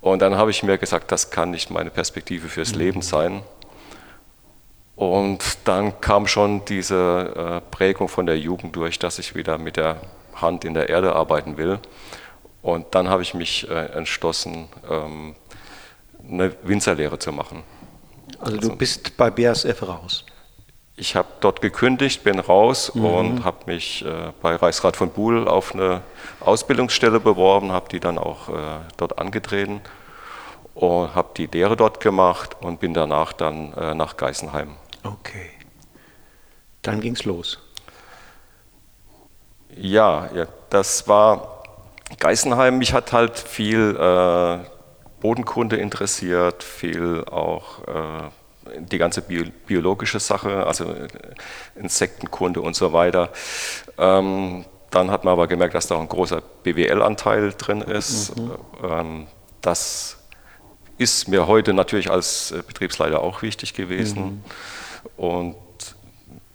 Und 0.00 0.22
dann 0.22 0.36
habe 0.36 0.50
ich 0.50 0.62
mir 0.62 0.78
gesagt, 0.78 1.12
das 1.12 1.30
kann 1.30 1.50
nicht 1.50 1.70
meine 1.70 1.90
Perspektive 1.90 2.48
fürs 2.48 2.72
mhm. 2.72 2.78
Leben 2.78 3.02
sein. 3.02 3.42
Und 4.96 5.58
dann 5.64 6.00
kam 6.00 6.26
schon 6.26 6.64
diese 6.64 7.60
äh, 7.62 7.70
Prägung 7.70 8.08
von 8.08 8.26
der 8.26 8.38
Jugend 8.38 8.74
durch, 8.74 8.98
dass 8.98 9.18
ich 9.18 9.34
wieder 9.34 9.58
mit 9.58 9.76
der 9.76 9.98
Hand 10.40 10.64
in 10.64 10.74
der 10.74 10.88
Erde 10.88 11.14
arbeiten 11.14 11.56
will. 11.56 11.78
Und 12.62 12.94
dann 12.94 13.08
habe 13.08 13.22
ich 13.22 13.34
mich 13.34 13.68
äh, 13.68 13.86
entschlossen, 13.92 14.68
ähm, 14.90 15.34
eine 16.28 16.54
Winzerlehre 16.62 17.18
zu 17.18 17.32
machen. 17.32 17.62
Also, 18.38 18.56
also 18.56 18.68
du 18.70 18.76
bist 18.76 19.16
bei 19.16 19.30
BASF 19.30 19.82
raus? 19.82 20.24
Ich 20.96 21.14
habe 21.14 21.28
dort 21.40 21.62
gekündigt, 21.62 22.24
bin 22.24 22.40
raus 22.40 22.92
mhm. 22.94 23.04
und 23.04 23.44
habe 23.44 23.58
mich 23.66 24.04
äh, 24.04 24.32
bei 24.42 24.56
Reichsrat 24.56 24.96
von 24.96 25.10
Buhl 25.10 25.46
auf 25.46 25.74
eine 25.74 26.02
Ausbildungsstelle 26.40 27.20
beworben, 27.20 27.70
habe 27.70 27.88
die 27.88 28.00
dann 28.00 28.18
auch 28.18 28.48
äh, 28.48 28.52
dort 28.96 29.18
angetreten 29.18 29.80
und 30.74 31.14
habe 31.14 31.28
die 31.36 31.46
Lehre 31.46 31.76
dort 31.76 32.00
gemacht 32.00 32.56
und 32.60 32.80
bin 32.80 32.94
danach 32.94 33.32
dann 33.32 33.70
nach 33.96 34.16
Geisenheim. 34.16 34.76
Okay. 35.02 35.50
Dann 36.82 37.00
ging 37.00 37.14
es 37.14 37.24
los. 37.24 37.58
Ja, 39.76 40.28
ja 40.34 40.46
das 40.70 41.08
war 41.08 41.62
Geisenheim. 42.18 42.78
Mich 42.78 42.92
hat 42.92 43.12
halt 43.12 43.38
viel 43.38 43.96
äh, 43.96 44.58
Bodenkunde 45.20 45.76
interessiert, 45.76 46.62
viel 46.62 47.24
auch 47.24 47.86
äh, 47.86 48.78
die 48.78 48.98
ganze 48.98 49.22
bio 49.22 49.44
biologische 49.66 50.20
Sache, 50.20 50.66
also 50.66 50.84
äh, 50.84 51.08
Insektenkunde 51.76 52.60
und 52.60 52.76
so 52.76 52.92
weiter. 52.92 53.30
Ähm, 53.98 54.64
dann 54.90 55.10
hat 55.10 55.24
man 55.24 55.32
aber 55.32 55.46
gemerkt, 55.48 55.74
dass 55.74 55.86
da 55.86 55.96
auch 55.96 56.00
ein 56.00 56.08
großer 56.08 56.42
BWL-Anteil 56.62 57.52
drin 57.52 57.82
ist. 57.82 58.36
Mhm. 58.36 58.52
Ähm, 58.82 59.26
das 59.60 60.16
ist 60.96 61.28
mir 61.28 61.46
heute 61.46 61.74
natürlich 61.74 62.10
als 62.10 62.52
äh, 62.52 62.62
Betriebsleiter 62.66 63.20
auch 63.20 63.42
wichtig 63.42 63.74
gewesen. 63.74 64.24
Mhm. 64.24 64.42
Und 65.16 65.56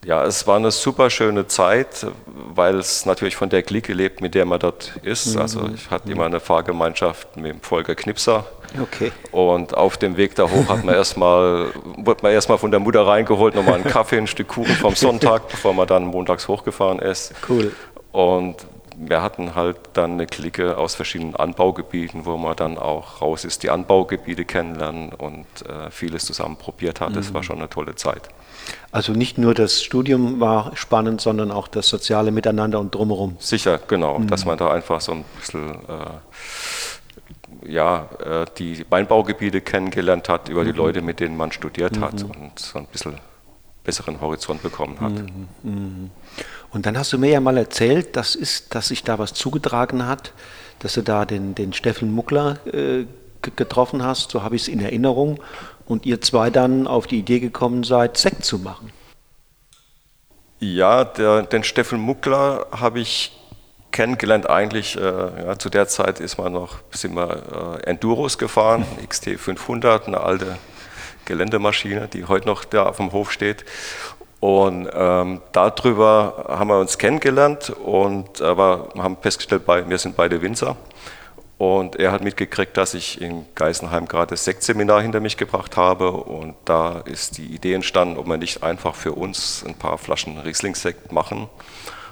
ja, 0.05 0.23
es 0.25 0.47
war 0.47 0.57
eine 0.57 0.71
super 0.71 1.09
schöne 1.09 1.47
Zeit, 1.47 2.05
weil 2.25 2.75
es 2.75 3.05
natürlich 3.05 3.35
von 3.35 3.49
der 3.49 3.63
Clique 3.63 3.93
lebt, 3.93 4.21
mit 4.21 4.35
der 4.35 4.45
man 4.45 4.59
dort 4.59 4.93
ist. 5.03 5.35
Mhm. 5.35 5.41
Also 5.41 5.69
ich 5.73 5.89
hatte 5.89 6.11
immer 6.11 6.25
eine 6.25 6.39
Fahrgemeinschaft 6.39 7.37
mit 7.37 7.53
dem 7.53 7.61
Volker 7.61 7.95
Knipser. 7.95 8.45
Okay. 8.81 9.11
Und 9.31 9.75
auf 9.75 9.97
dem 9.97 10.17
Weg 10.17 10.35
da 10.35 10.49
hoch 10.49 10.67
hat 10.67 10.83
man 10.83 10.95
erstmal, 10.95 11.67
wurde 11.97 12.23
man 12.23 12.31
erstmal 12.31 12.57
von 12.57 12.71
der 12.71 12.79
Mutter 12.79 13.05
reingeholt, 13.05 13.55
nochmal 13.55 13.75
einen 13.75 13.83
Kaffee, 13.83 14.17
ein 14.17 14.27
Stück 14.27 14.49
Kuchen 14.49 14.75
vom 14.75 14.95
Sonntag, 14.95 15.47
bevor 15.49 15.73
man 15.73 15.87
dann 15.87 16.05
montags 16.05 16.47
hochgefahren 16.47 16.99
ist. 16.99 17.33
Cool. 17.47 17.71
Und 18.11 18.57
wir 18.95 19.21
hatten 19.21 19.55
halt 19.55 19.77
dann 19.93 20.13
eine 20.13 20.27
Clique 20.27 20.77
aus 20.77 20.95
verschiedenen 20.95 21.35
Anbaugebieten, 21.35 22.25
wo 22.25 22.37
man 22.37 22.55
dann 22.55 22.77
auch 22.77 23.21
raus 23.21 23.43
ist, 23.45 23.63
die 23.63 23.69
Anbaugebiete 23.69 24.45
kennenlernen 24.45 25.13
und 25.13 25.45
äh, 25.67 25.89
vieles 25.89 26.25
zusammen 26.25 26.57
probiert 26.57 27.01
hat. 27.01 27.15
Das 27.15 27.29
mhm. 27.29 27.33
war 27.35 27.43
schon 27.43 27.57
eine 27.57 27.69
tolle 27.69 27.95
Zeit. 27.95 28.29
Also 28.91 29.13
nicht 29.13 29.37
nur 29.37 29.53
das 29.53 29.83
Studium 29.83 30.39
war 30.39 30.75
spannend, 30.75 31.21
sondern 31.21 31.51
auch 31.51 31.67
das 31.67 31.87
soziale 31.87 32.31
Miteinander 32.31 32.79
und 32.79 32.93
drumherum. 32.93 33.37
Sicher, 33.39 33.79
genau, 33.87 34.19
mhm. 34.19 34.27
dass 34.27 34.45
man 34.45 34.57
da 34.57 34.71
einfach 34.71 35.01
so 35.01 35.13
ein 35.13 35.25
bisschen 35.39 35.71
äh, 35.71 37.67
ja, 37.67 38.09
äh, 38.23 38.45
die 38.57 38.85
Weinbaugebiete 38.89 39.61
kennengelernt 39.61 40.29
hat 40.29 40.49
über 40.49 40.61
mhm. 40.61 40.65
die 40.65 40.71
Leute, 40.73 41.01
mit 41.01 41.19
denen 41.19 41.37
man 41.37 41.51
studiert 41.51 41.99
hat 41.99 42.23
mhm. 42.23 42.31
und 42.31 42.59
so 42.59 42.79
ein 42.79 42.87
bisschen 42.87 43.15
besseren 43.83 44.21
Horizont 44.21 44.63
bekommen 44.63 44.99
hat. 44.99 45.11
Mhm. 45.11 45.47
Mhm. 45.63 46.11
Und 46.71 46.85
dann 46.85 46.97
hast 46.97 47.13
du 47.13 47.17
mir 47.17 47.31
ja 47.31 47.39
mal 47.39 47.57
erzählt, 47.57 48.15
das 48.15 48.35
ist, 48.35 48.73
dass 48.75 48.87
sich 48.87 49.03
da 49.03 49.19
was 49.19 49.33
zugetragen 49.33 50.07
hat, 50.07 50.33
dass 50.79 50.93
du 50.93 51.01
da 51.01 51.25
den, 51.25 51.55
den 51.55 51.73
Steffen 51.73 52.11
Muckler 52.11 52.57
äh, 52.73 53.05
getroffen 53.41 54.03
hast, 54.03 54.31
so 54.31 54.41
habe 54.41 54.55
ich 54.55 54.63
es 54.63 54.67
in 54.69 54.79
Erinnerung, 54.79 55.39
und 55.85 56.05
ihr 56.05 56.21
zwei 56.21 56.49
dann 56.49 56.87
auf 56.87 57.07
die 57.07 57.19
Idee 57.19 57.39
gekommen 57.39 57.83
seid, 57.83 58.17
Sekt 58.17 58.45
zu 58.45 58.59
machen. 58.59 58.91
Ja, 60.59 61.03
der, 61.03 61.43
den 61.43 61.63
Steffen 61.63 61.99
Muckler 61.99 62.67
habe 62.71 62.99
ich 62.99 63.33
kennengelernt 63.91 64.49
eigentlich, 64.49 64.97
äh, 64.97 65.01
ja, 65.01 65.59
zu 65.59 65.69
der 65.69 65.87
Zeit 65.87 66.19
ist 66.19 66.37
man 66.37 66.53
noch, 66.53 66.79
sind 66.91 67.15
wir 67.15 67.79
äh, 67.85 67.89
Enduros 67.89 68.37
gefahren, 68.37 68.85
XT 69.07 69.39
500, 69.39 70.07
eine 70.07 70.21
alte 70.21 70.57
Geländemaschine, 71.25 72.07
die 72.11 72.25
heute 72.25 72.47
noch 72.47 72.65
da 72.65 72.83
auf 72.83 72.97
dem 72.97 73.11
Hof 73.11 73.31
steht. 73.31 73.63
Und 74.39 74.89
ähm, 74.93 75.41
darüber 75.53 76.45
haben 76.49 76.67
wir 76.67 76.79
uns 76.79 76.97
kennengelernt 76.97 77.69
und 77.69 78.41
aber 78.41 78.89
haben 78.97 79.15
festgestellt, 79.21 79.63
wir 79.65 79.97
sind 79.97 80.17
beide 80.17 80.41
Winzer. 80.41 80.75
Und 81.63 81.95
er 81.95 82.11
hat 82.11 82.21
mitgekriegt, 82.25 82.75
dass 82.75 82.93
ich 82.93 83.21
in 83.21 83.45
Geisenheim 83.55 84.05
gerade 84.05 84.31
das 84.31 84.43
Sektseminar 84.43 85.01
hinter 85.01 85.21
mich 85.21 85.37
gebracht 85.37 85.77
habe. 85.77 86.11
Und 86.11 86.55
da 86.65 86.99
ist 86.99 87.37
die 87.37 87.45
Idee 87.45 87.73
entstanden, 87.73 88.17
ob 88.17 88.27
wir 88.27 88.35
nicht 88.35 88.63
einfach 88.63 88.95
für 88.95 89.13
uns 89.13 89.63
ein 89.65 89.75
paar 89.75 89.97
Flaschen 89.97 90.37
Riesling-Sekt 90.39 91.13
machen, 91.13 91.47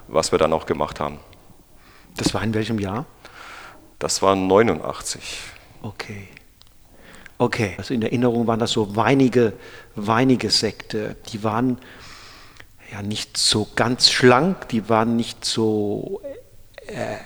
was 0.07 0.31
wir 0.31 0.39
dann 0.39 0.53
auch 0.53 0.65
gemacht 0.65 1.01
haben. 1.01 1.19
Das 2.15 2.33
war 2.33 2.41
in 2.43 2.53
welchem 2.53 2.79
Jahr? 2.79 3.05
Das 3.99 4.21
war 4.21 4.37
89. 4.37 5.39
Okay. 5.81 6.29
Okay, 7.37 7.73
also 7.77 7.93
in 7.93 8.03
Erinnerung 8.03 8.47
waren 8.47 8.59
das 8.59 8.71
so 8.71 8.95
weinige, 8.95 9.51
weinige 9.95 10.49
Sekte. 10.49 11.17
Die 11.27 11.43
waren 11.43 11.77
ja 12.89 13.01
nicht 13.01 13.35
so 13.35 13.67
ganz 13.75 14.11
schlank, 14.11 14.69
die 14.69 14.87
waren 14.87 15.17
nicht 15.17 15.43
so 15.43 16.21
äh, 16.87 17.17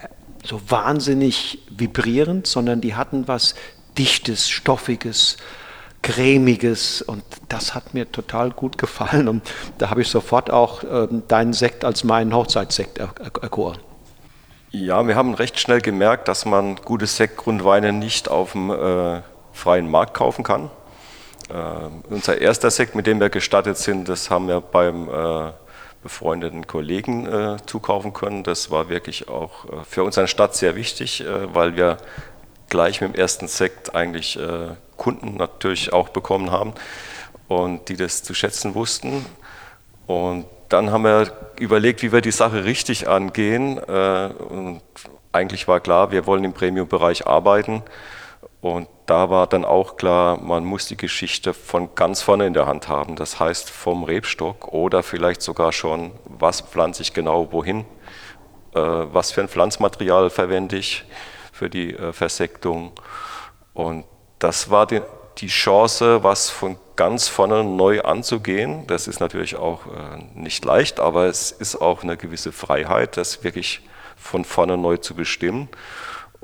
so 0.45 0.61
wahnsinnig 0.69 1.59
vibrierend, 1.69 2.47
sondern 2.47 2.81
die 2.81 2.95
hatten 2.95 3.27
was 3.27 3.55
Dichtes, 3.97 4.49
Stoffiges, 4.49 5.37
Cremiges 6.01 7.01
und 7.01 7.23
das 7.49 7.73
hat 7.73 7.93
mir 7.93 8.11
total 8.11 8.51
gut 8.51 8.77
gefallen 8.77 9.27
und 9.27 9.41
da 9.79 9.89
habe 9.89 10.01
ich 10.01 10.09
sofort 10.09 10.51
auch 10.51 10.83
äh, 10.83 11.07
deinen 11.27 11.53
Sekt 11.53 11.83
als 11.83 12.03
meinen 12.03 12.33
Hochzeitssekt 12.33 12.99
er 12.99 13.13
erkoren. 13.41 13.79
Ja, 14.69 15.07
wir 15.07 15.15
haben 15.15 15.33
recht 15.33 15.59
schnell 15.59 15.81
gemerkt, 15.81 16.27
dass 16.27 16.45
man 16.45 16.75
gute 16.75 17.07
Sektgrundweine 17.07 17.93
nicht 17.93 18.29
auf 18.29 18.51
dem 18.51 18.69
äh, 18.69 19.21
freien 19.53 19.89
Markt 19.89 20.13
kaufen 20.13 20.43
kann. 20.43 20.69
Äh, 21.49 21.53
unser 22.09 22.39
erster 22.41 22.69
Sekt, 22.69 22.93
mit 22.93 23.07
dem 23.07 23.19
wir 23.19 23.29
gestartet 23.29 23.77
sind, 23.77 24.09
das 24.09 24.29
haben 24.29 24.47
wir 24.47 24.61
beim 24.61 25.07
äh, 25.07 25.51
befreundeten 26.05 26.67
Kollegen 26.67 27.25
äh, 27.25 27.57
zukaufen 27.65 28.13
können. 28.13 28.43
Das 28.43 28.69
war 28.69 28.89
wirklich 28.89 29.27
auch 29.27 29.65
äh, 29.65 29.83
für 29.89 30.03
unsere 30.03 30.27
Stadt 30.27 30.55
sehr 30.55 30.75
wichtig, 30.75 31.21
äh, 31.21 31.51
weil 31.51 31.75
wir 31.75 31.97
gleich 32.69 33.01
mit 33.01 33.15
dem 33.15 33.19
ersten 33.19 33.47
Sekt 33.47 33.95
eigentlich 33.95 34.39
äh, 34.39 34.75
Kunden 34.97 35.35
natürlich 35.35 35.93
auch 35.93 36.09
bekommen 36.09 36.51
haben 36.51 36.73
und 37.47 37.89
die 37.89 37.97
das 37.97 38.21
zu 38.21 38.35
schätzen 38.35 38.75
wussten. 38.75 39.25
Und 40.05 40.45
dann 40.69 40.91
haben 40.91 41.05
wir 41.05 41.31
überlegt, 41.59 42.03
wie 42.03 42.11
wir 42.11 42.21
die 42.21 42.31
Sache 42.31 42.65
richtig 42.65 43.07
angehen. 43.07 43.79
Äh, 43.79 44.27
und 44.27 44.81
eigentlich 45.31 45.67
war 45.67 45.79
klar, 45.79 46.11
wir 46.11 46.27
wollen 46.27 46.43
im 46.43 46.53
Premium-Bereich 46.53 47.25
arbeiten. 47.25 47.81
Und 48.65 48.87
da 49.05 49.29
war 49.29 49.45
dann 49.45 49.63
auch 49.63 49.95
klar, 49.95 50.41
man 50.41 50.65
muss 50.65 50.87
die 50.87 50.97
Geschichte 50.97 51.53
von 51.53 51.93
ganz 51.93 52.23
vorne 52.23 52.47
in 52.47 52.55
der 52.55 52.65
Hand 52.65 52.87
haben. 52.87 53.15
Das 53.15 53.39
heißt 53.39 53.69
vom 53.69 54.03
Rebstock 54.03 54.69
oder 54.69 55.03
vielleicht 55.03 55.43
sogar 55.43 55.71
schon, 55.71 56.13
was 56.25 56.61
pflanze 56.61 57.03
ich 57.03 57.13
genau 57.13 57.51
wohin, 57.51 57.81
äh, 58.73 58.79
was 58.79 59.31
für 59.31 59.41
ein 59.41 59.49
Pflanzmaterial 59.49 60.31
verwende 60.31 60.77
ich 60.77 61.05
für 61.53 61.69
die 61.69 61.93
äh, 61.93 62.11
Versektung. 62.11 62.93
Und 63.75 64.03
das 64.39 64.71
war 64.71 64.87
die, 64.87 65.03
die, 65.37 65.45
Chance, 65.45 66.23
was 66.23 66.49
von 66.49 66.79
ganz 66.95 67.27
vorne 67.27 67.63
neu 67.63 68.01
anzugehen. 68.01 68.87
Das 68.87 69.07
ist 69.07 69.19
natürlich 69.19 69.57
auch 69.57 69.85
äh, 69.85 70.23
nicht 70.33 70.65
leicht, 70.65 70.99
aber 70.99 71.25
es 71.25 71.51
ist 71.51 71.75
auch 71.75 72.01
eine 72.01 72.17
gewisse 72.17 72.51
Freiheit, 72.51 73.15
das 73.15 73.43
wirklich 73.43 73.81
von 74.17 74.43
vorne 74.43 74.75
neu 74.75 74.97
zu 74.97 75.13
bestimmen. 75.13 75.69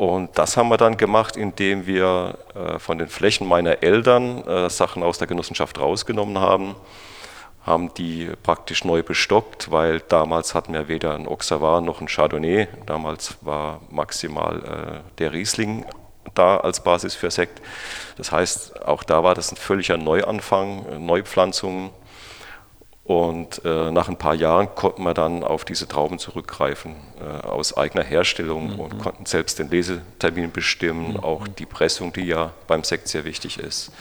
Und 0.01 0.35
das 0.39 0.57
haben 0.57 0.69
wir 0.69 0.77
dann 0.77 0.97
gemacht, 0.97 1.37
indem 1.37 1.85
wir 1.85 2.39
äh, 2.55 2.79
von 2.79 2.97
den 2.97 3.07
Flächen 3.07 3.47
meiner 3.47 3.83
Eltern 3.83 4.43
äh, 4.47 4.67
Sachen 4.67 5.03
aus 5.03 5.19
der 5.19 5.27
Genossenschaft 5.27 5.79
rausgenommen 5.79 6.39
haben, 6.39 6.75
haben 7.67 7.93
die 7.93 8.31
praktisch 8.41 8.83
neu 8.83 9.03
bestockt, 9.03 9.69
weil 9.69 9.99
damals 9.99 10.55
hatten 10.55 10.73
wir 10.73 10.87
weder 10.87 11.13
ein 11.13 11.27
Auxerrois 11.27 11.81
noch 11.81 12.01
ein 12.01 12.07
Chardonnay. 12.07 12.67
Damals 12.87 13.37
war 13.41 13.81
maximal 13.91 15.03
äh, 15.05 15.19
der 15.19 15.33
Riesling 15.33 15.85
da 16.33 16.57
als 16.57 16.83
Basis 16.83 17.13
für 17.13 17.29
Sekt. 17.29 17.61
Das 18.17 18.31
heißt, 18.31 18.83
auch 18.83 19.03
da 19.03 19.23
war 19.23 19.35
das 19.35 19.51
ein 19.51 19.57
völliger 19.57 19.97
Neuanfang, 19.97 21.05
Neupflanzungen. 21.05 21.91
Und 23.11 23.65
äh, 23.65 23.91
nach 23.91 24.07
ein 24.07 24.15
paar 24.15 24.35
Jahren 24.35 24.73
konnten 24.73 25.03
wir 25.03 25.13
dann 25.13 25.43
auf 25.43 25.65
diese 25.65 25.85
Trauben 25.85 26.17
zurückgreifen, 26.17 26.95
äh, 27.19 27.45
aus 27.45 27.75
eigener 27.75 28.05
Herstellung 28.05 28.75
mhm. 28.75 28.79
und 28.79 28.99
konnten 28.99 29.25
selbst 29.25 29.59
den 29.59 29.69
Lesetermin 29.69 30.49
bestimmen, 30.53 31.11
mhm. 31.11 31.19
auch 31.19 31.45
die 31.45 31.65
Pressung, 31.65 32.13
die 32.13 32.21
ja 32.21 32.53
beim 32.67 32.85
Sekt 32.85 33.09
sehr 33.09 33.25
wichtig 33.25 33.59
ist. 33.59 33.91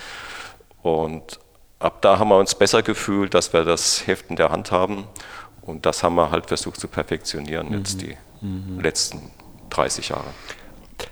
Und 0.82 1.40
ab 1.80 2.02
da 2.02 2.20
haben 2.20 2.28
wir 2.28 2.38
uns 2.38 2.54
besser 2.54 2.84
gefühlt, 2.84 3.34
dass 3.34 3.52
wir 3.52 3.64
das 3.64 4.06
Heft 4.06 4.30
in 4.30 4.36
der 4.36 4.52
Hand 4.52 4.70
haben. 4.70 5.08
Und 5.60 5.86
das 5.86 6.04
haben 6.04 6.14
wir 6.14 6.30
halt 6.30 6.46
versucht 6.46 6.78
zu 6.78 6.86
perfektionieren 6.86 7.70
mhm. 7.70 7.78
jetzt 7.78 8.02
die 8.02 8.16
mhm. 8.40 8.78
letzten 8.78 9.32
30 9.70 10.10
Jahre. 10.10 10.30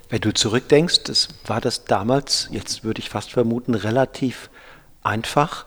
Wenn 0.08 0.20
du 0.20 0.32
zurückdenkst, 0.32 1.02
das 1.02 1.30
war 1.46 1.60
das 1.60 1.82
damals, 1.82 2.48
jetzt 2.52 2.84
würde 2.84 3.00
ich 3.00 3.10
fast 3.10 3.32
vermuten, 3.32 3.74
relativ 3.74 4.50
einfach 5.02 5.66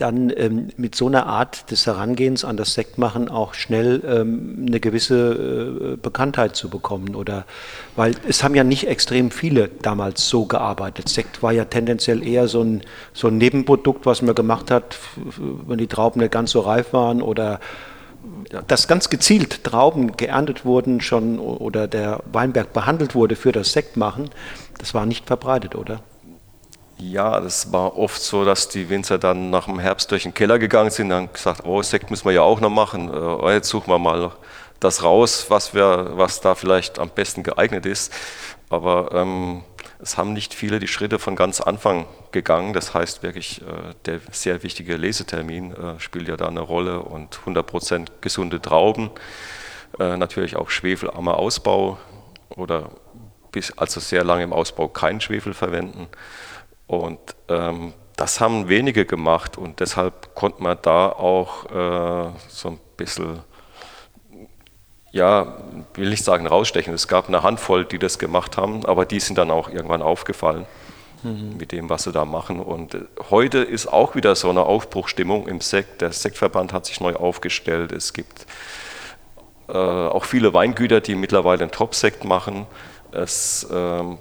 dann 0.00 0.32
ähm, 0.36 0.68
mit 0.76 0.94
so 0.94 1.06
einer 1.06 1.26
Art 1.26 1.70
des 1.70 1.86
Herangehens 1.86 2.44
an 2.44 2.56
das 2.56 2.74
Sektmachen 2.74 3.28
auch 3.28 3.54
schnell 3.54 4.02
ähm, 4.06 4.64
eine 4.66 4.80
gewisse 4.80 5.94
äh, 5.94 5.96
Bekanntheit 5.96 6.56
zu 6.56 6.68
bekommen 6.68 7.14
oder 7.14 7.44
weil 7.96 8.14
es 8.26 8.42
haben 8.42 8.54
ja 8.54 8.64
nicht 8.64 8.86
extrem 8.86 9.30
viele 9.30 9.68
damals 9.82 10.28
so 10.28 10.44
gearbeitet. 10.46 11.08
Sekt 11.08 11.42
war 11.42 11.52
ja 11.52 11.64
tendenziell 11.64 12.26
eher 12.26 12.48
so 12.48 12.62
ein, 12.62 12.82
so 13.12 13.28
ein 13.28 13.38
Nebenprodukt, 13.38 14.06
was 14.06 14.22
man 14.22 14.34
gemacht 14.34 14.70
hat, 14.70 14.98
wenn 15.66 15.78
die 15.78 15.86
Trauben 15.86 16.20
nicht 16.20 16.32
ganz 16.32 16.52
so 16.52 16.60
reif 16.60 16.92
waren 16.92 17.22
oder 17.22 17.60
dass 18.66 18.88
ganz 18.88 19.10
gezielt 19.10 19.64
Trauben 19.64 20.16
geerntet 20.16 20.64
wurden 20.64 21.00
schon 21.00 21.38
oder 21.38 21.88
der 21.88 22.20
Weinberg 22.32 22.72
behandelt 22.72 23.14
wurde 23.14 23.36
für 23.36 23.52
das 23.52 23.72
Sektmachen, 23.72 24.30
das 24.78 24.94
war 24.94 25.06
nicht 25.06 25.26
verbreitet, 25.26 25.74
oder? 25.74 26.00
Ja, 27.00 27.40
das 27.40 27.72
war 27.72 27.96
oft 27.96 28.20
so, 28.20 28.44
dass 28.44 28.68
die 28.68 28.88
Winzer 28.88 29.18
dann 29.18 29.50
nach 29.50 29.66
dem 29.66 29.78
Herbst 29.78 30.10
durch 30.10 30.24
den 30.24 30.34
Keller 30.34 30.58
gegangen 30.58 30.90
sind 30.90 31.12
und 31.12 31.32
gesagt, 31.32 31.64
oh, 31.64 31.80
Sekt 31.82 32.10
müssen 32.10 32.24
wir 32.24 32.32
ja 32.32 32.42
auch 32.42 32.60
noch 32.60 32.70
machen, 32.70 33.08
oh, 33.10 33.48
jetzt 33.50 33.68
suchen 33.68 33.88
wir 33.88 33.98
mal 33.98 34.32
das 34.80 35.04
raus, 35.04 35.46
was, 35.48 35.74
wir, 35.74 36.12
was 36.14 36.40
da 36.40 36.54
vielleicht 36.56 36.98
am 36.98 37.10
besten 37.10 37.44
geeignet 37.44 37.86
ist. 37.86 38.12
Aber 38.68 39.10
ähm, 39.14 39.62
es 40.00 40.16
haben 40.16 40.32
nicht 40.32 40.54
viele 40.54 40.78
die 40.78 40.88
Schritte 40.88 41.18
von 41.18 41.36
ganz 41.36 41.60
Anfang 41.60 42.06
gegangen. 42.32 42.72
Das 42.72 42.94
heißt 42.94 43.22
wirklich, 43.22 43.62
äh, 43.62 43.94
der 44.06 44.20
sehr 44.30 44.62
wichtige 44.62 44.96
Lesetermin 44.96 45.72
äh, 45.72 46.00
spielt 46.00 46.28
ja 46.28 46.36
da 46.36 46.48
eine 46.48 46.60
Rolle 46.60 47.00
und 47.00 47.40
100% 47.46 48.08
gesunde 48.20 48.60
Trauben. 48.60 49.10
Äh, 49.98 50.16
natürlich 50.16 50.56
auch 50.56 50.70
schwefelarmer 50.70 51.36
Ausbau 51.36 51.98
oder 52.50 52.90
bis 53.50 53.76
also 53.78 54.00
sehr 54.00 54.24
lange 54.24 54.44
im 54.44 54.52
Ausbau 54.52 54.88
keinen 54.88 55.20
Schwefel 55.20 55.54
verwenden. 55.54 56.08
Und 56.88 57.20
ähm, 57.48 57.94
das 58.16 58.40
haben 58.40 58.68
wenige 58.68 59.04
gemacht 59.04 59.56
und 59.56 59.78
deshalb 59.78 60.34
konnte 60.34 60.60
man 60.60 60.76
da 60.82 61.08
auch 61.10 61.66
äh, 61.66 62.32
so 62.48 62.70
ein 62.70 62.80
bisschen 62.96 63.40
ja, 65.10 65.56
will 65.94 66.10
nicht 66.10 66.24
sagen 66.24 66.46
rausstechen. 66.46 66.92
Es 66.92 67.08
gab 67.08 67.28
eine 67.28 67.42
Handvoll, 67.42 67.84
die 67.84 67.98
das 67.98 68.18
gemacht 68.18 68.56
haben, 68.56 68.84
aber 68.84 69.06
die 69.06 69.20
sind 69.20 69.38
dann 69.38 69.50
auch 69.50 69.68
irgendwann 69.70 70.02
aufgefallen 70.02 70.66
mhm. 71.22 71.56
mit 71.58 71.72
dem, 71.72 71.88
was 71.88 72.04
sie 72.04 72.12
da 72.12 72.24
machen. 72.24 72.60
Und 72.60 72.94
äh, 72.94 73.00
heute 73.30 73.58
ist 73.58 73.86
auch 73.86 74.14
wieder 74.14 74.34
so 74.34 74.50
eine 74.50 74.64
Aufbruchstimmung 74.64 75.48
im 75.48 75.60
Sekt. 75.60 76.00
Der 76.00 76.12
Sektverband 76.12 76.72
hat 76.72 76.86
sich 76.86 77.00
neu 77.00 77.14
aufgestellt. 77.14 77.92
Es 77.92 78.12
gibt 78.12 78.46
äh, 79.68 79.72
auch 79.72 80.24
viele 80.24 80.52
Weingüter, 80.54 81.00
die 81.00 81.14
mittlerweile 81.14 81.62
einen 81.62 81.72
Top-Sekt 81.72 82.24
machen. 82.24 82.66
Es, 83.12 83.64
äh, 83.64 84.02
die 84.02 84.16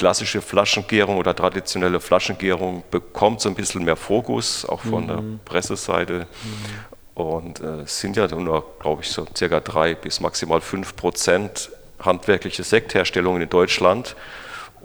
klassische 0.00 0.40
Flaschengärung 0.40 1.18
oder 1.18 1.36
traditionelle 1.36 2.00
Flaschengärung 2.00 2.82
bekommt 2.90 3.42
so 3.42 3.50
ein 3.50 3.54
bisschen 3.54 3.84
mehr 3.84 3.96
Fokus, 3.96 4.64
auch 4.64 4.80
von 4.80 5.02
mhm. 5.02 5.08
der 5.08 5.22
Presseseite. 5.44 6.26
Mhm. 6.42 7.22
Und 7.22 7.60
äh, 7.60 7.82
es 7.82 8.00
sind 8.00 8.16
ja 8.16 8.26
nur, 8.26 8.64
glaube 8.80 9.02
ich, 9.02 9.10
so 9.10 9.26
circa 9.36 9.60
drei 9.60 9.94
bis 9.94 10.20
maximal 10.20 10.62
fünf 10.62 10.96
Prozent 10.96 11.70
handwerkliche 11.98 12.62
Sektherstellungen 12.62 13.42
in 13.42 13.50
Deutschland. 13.50 14.16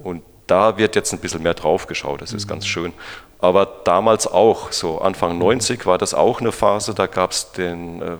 Und 0.04 0.22
da 0.46 0.76
wird 0.76 0.96
jetzt 0.96 1.14
ein 1.14 1.18
bisschen 1.18 1.42
mehr 1.42 1.54
drauf 1.54 1.86
geschaut, 1.86 2.20
das 2.20 2.34
ist 2.34 2.44
mhm. 2.44 2.50
ganz 2.50 2.66
schön. 2.66 2.92
Aber 3.38 3.64
damals 3.84 4.26
auch, 4.26 4.70
so 4.70 5.00
Anfang 5.00 5.38
90 5.38 5.86
war 5.86 5.96
das 5.96 6.12
auch 6.12 6.42
eine 6.42 6.52
Phase, 6.52 6.92
da 6.92 7.06
gab 7.06 7.30
es 7.30 7.52
den 7.52 8.02
äh, 8.02 8.18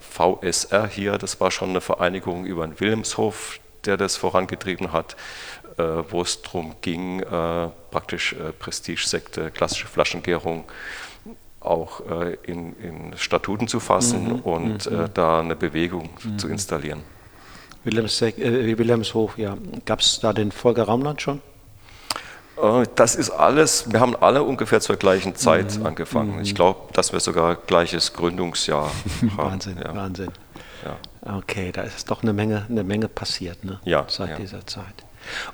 VSR 0.00 0.88
hier, 0.88 1.18
das 1.18 1.40
war 1.40 1.52
schon 1.52 1.70
eine 1.70 1.80
Vereinigung 1.80 2.46
über 2.46 2.66
den 2.66 2.80
Wilhelmshof, 2.80 3.60
der 3.84 3.96
das 3.96 4.16
vorangetrieben 4.16 4.92
hat, 4.92 5.12
äh, 5.14 5.16
wo 5.76 6.22
es 6.22 6.42
darum 6.42 6.74
ging, 6.80 7.20
äh, 7.20 7.68
praktisch 7.90 8.32
äh, 8.32 8.52
Prestige-Sekte, 8.52 9.50
klassische 9.50 9.86
Flaschengärung 9.86 10.64
auch 11.60 12.00
äh, 12.10 12.36
in, 12.44 12.74
in, 12.76 13.16
Statuten 13.16 13.68
zu 13.68 13.80
fassen 13.80 14.24
mhm. 14.24 14.40
und 14.40 14.86
äh, 14.86 14.90
mhm. 14.90 15.00
äh, 15.04 15.08
da 15.12 15.40
eine 15.40 15.56
Bewegung 15.56 16.08
mhm. 16.22 16.38
zu 16.38 16.48
installieren. 16.48 17.02
Wilhelms, 17.84 18.20
äh, 18.22 18.78
Wilhelmshof, 18.78 19.38
ja. 19.38 19.56
Gab 19.84 20.00
es 20.00 20.20
da 20.20 20.32
den 20.32 20.52
Volker 20.52 20.84
Raumland 20.84 21.20
schon? 21.22 21.40
Äh, 22.62 22.86
das 22.94 23.14
ist 23.14 23.30
alles, 23.30 23.92
wir 23.92 24.00
haben 24.00 24.16
alle 24.16 24.42
ungefähr 24.42 24.80
zur 24.80 24.96
gleichen 24.96 25.34
Zeit 25.36 25.78
mhm. 25.78 25.86
angefangen. 25.86 26.40
Ich 26.42 26.52
mhm. 26.52 26.56
glaube, 26.56 26.92
dass 26.92 27.12
wir 27.12 27.20
sogar 27.20 27.56
gleiches 27.56 28.12
Gründungsjahr 28.12 28.90
haben. 29.36 29.36
Wahnsinn, 29.36 29.78
ja. 29.82 29.94
Wahnsinn. 29.94 30.30
Ja. 30.84 31.36
Okay, 31.38 31.72
da 31.72 31.82
ist 31.82 32.10
doch 32.10 32.22
eine 32.22 32.32
Menge, 32.32 32.64
eine 32.68 32.84
Menge 32.84 33.08
passiert 33.08 33.64
ne? 33.64 33.80
ja, 33.84 34.06
seit 34.08 34.38
dieser 34.38 34.66
Zeit. 34.66 35.04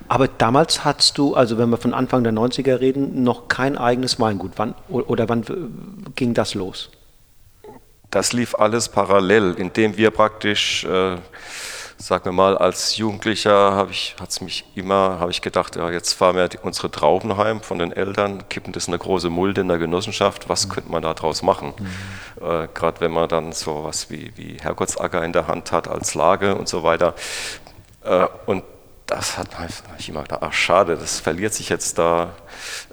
Aber 0.07 0.27
damals 0.27 0.85
hattest 0.85 1.17
du, 1.17 1.35
also 1.35 1.57
wenn 1.57 1.69
wir 1.69 1.77
von 1.77 1.93
Anfang 1.93 2.23
der 2.23 2.33
90er 2.33 2.79
reden, 2.79 3.23
noch 3.23 3.47
kein 3.47 3.77
eigenes 3.77 4.19
Weingut. 4.19 4.53
Wann, 4.55 4.75
oder 4.89 5.29
wann 5.29 5.43
ging 6.15 6.33
das 6.33 6.53
los? 6.53 6.89
Das 8.09 8.33
lief 8.33 8.55
alles 8.55 8.89
parallel, 8.89 9.55
indem 9.57 9.97
wir 9.97 10.11
praktisch, 10.11 10.85
äh, 10.85 11.17
sagen 11.97 12.25
wir 12.25 12.31
mal, 12.31 12.57
als 12.57 12.95
Jugendlicher 12.95 13.73
habe 13.73 13.91
ich, 13.91 14.15
hat 14.19 14.29
es 14.29 14.39
mich 14.39 14.63
immer, 14.75 15.19
habe 15.19 15.31
ich 15.31 15.41
gedacht, 15.41 15.75
ja, 15.75 15.91
jetzt 15.91 16.13
fahren 16.13 16.37
wir 16.37 16.49
unsere 16.63 16.89
Trauben 16.89 17.35
heim 17.35 17.59
von 17.61 17.79
den 17.79 17.91
Eltern, 17.91 18.47
kippen 18.47 18.71
das 18.71 18.87
in 18.87 18.93
eine 18.93 18.99
große 18.99 19.29
Mulde 19.29 19.61
in 19.61 19.67
der 19.67 19.77
Genossenschaft, 19.77 20.47
was 20.47 20.67
mhm. 20.67 20.71
könnte 20.71 20.91
man 20.91 21.01
daraus 21.01 21.41
machen? 21.41 21.73
Mhm. 21.77 22.45
Äh, 22.45 22.67
Gerade 22.73 23.01
wenn 23.01 23.11
man 23.11 23.27
dann 23.27 23.51
so 23.51 23.83
was 23.83 24.09
wie, 24.09 24.31
wie 24.37 24.57
Herrgottsacker 24.61 25.25
in 25.25 25.33
der 25.33 25.47
Hand 25.47 25.73
hat 25.73 25.89
als 25.89 26.15
Lage 26.15 26.55
und 26.55 26.69
so 26.69 26.83
weiter. 26.83 27.13
Äh, 28.05 28.25
und 28.45 28.63
das 29.07 29.37
hat 29.37 29.49
ich 29.97 30.09
immer 30.09 30.23
gedacht, 30.23 30.41
ach 30.43 30.53
schade, 30.53 30.97
das 30.97 31.19
verliert 31.19 31.53
sich 31.53 31.69
jetzt 31.69 31.97
da 31.97 32.33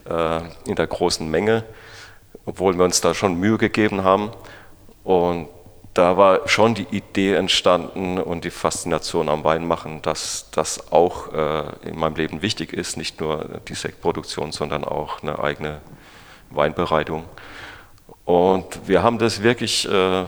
äh, 0.08 0.40
in 0.68 0.76
der 0.76 0.86
großen 0.86 1.28
Menge, 1.28 1.64
obwohl 2.46 2.76
wir 2.78 2.84
uns 2.84 3.00
da 3.00 3.14
schon 3.14 3.34
Mühe 3.34 3.58
gegeben 3.58 4.04
haben. 4.04 4.30
Und 5.02 5.48
da 5.92 6.16
war 6.16 6.48
schon 6.48 6.74
die 6.74 6.86
Idee 6.90 7.34
entstanden 7.34 8.18
und 8.18 8.44
die 8.44 8.50
Faszination 8.50 9.28
am 9.28 9.44
Weinmachen, 9.44 10.02
dass 10.02 10.50
das 10.50 10.92
auch 10.92 11.32
äh, 11.32 11.88
in 11.88 11.98
meinem 11.98 12.16
Leben 12.16 12.42
wichtig 12.42 12.72
ist, 12.72 12.96
nicht 12.96 13.20
nur 13.20 13.60
die 13.68 13.74
Sektproduktion, 13.74 14.52
sondern 14.52 14.84
auch 14.84 15.22
eine 15.22 15.38
eigene 15.38 15.80
Weinbereitung. 16.50 17.24
Und 18.24 18.88
wir 18.88 19.02
haben 19.02 19.18
das 19.18 19.42
wirklich 19.42 19.88
äh, 19.88 20.24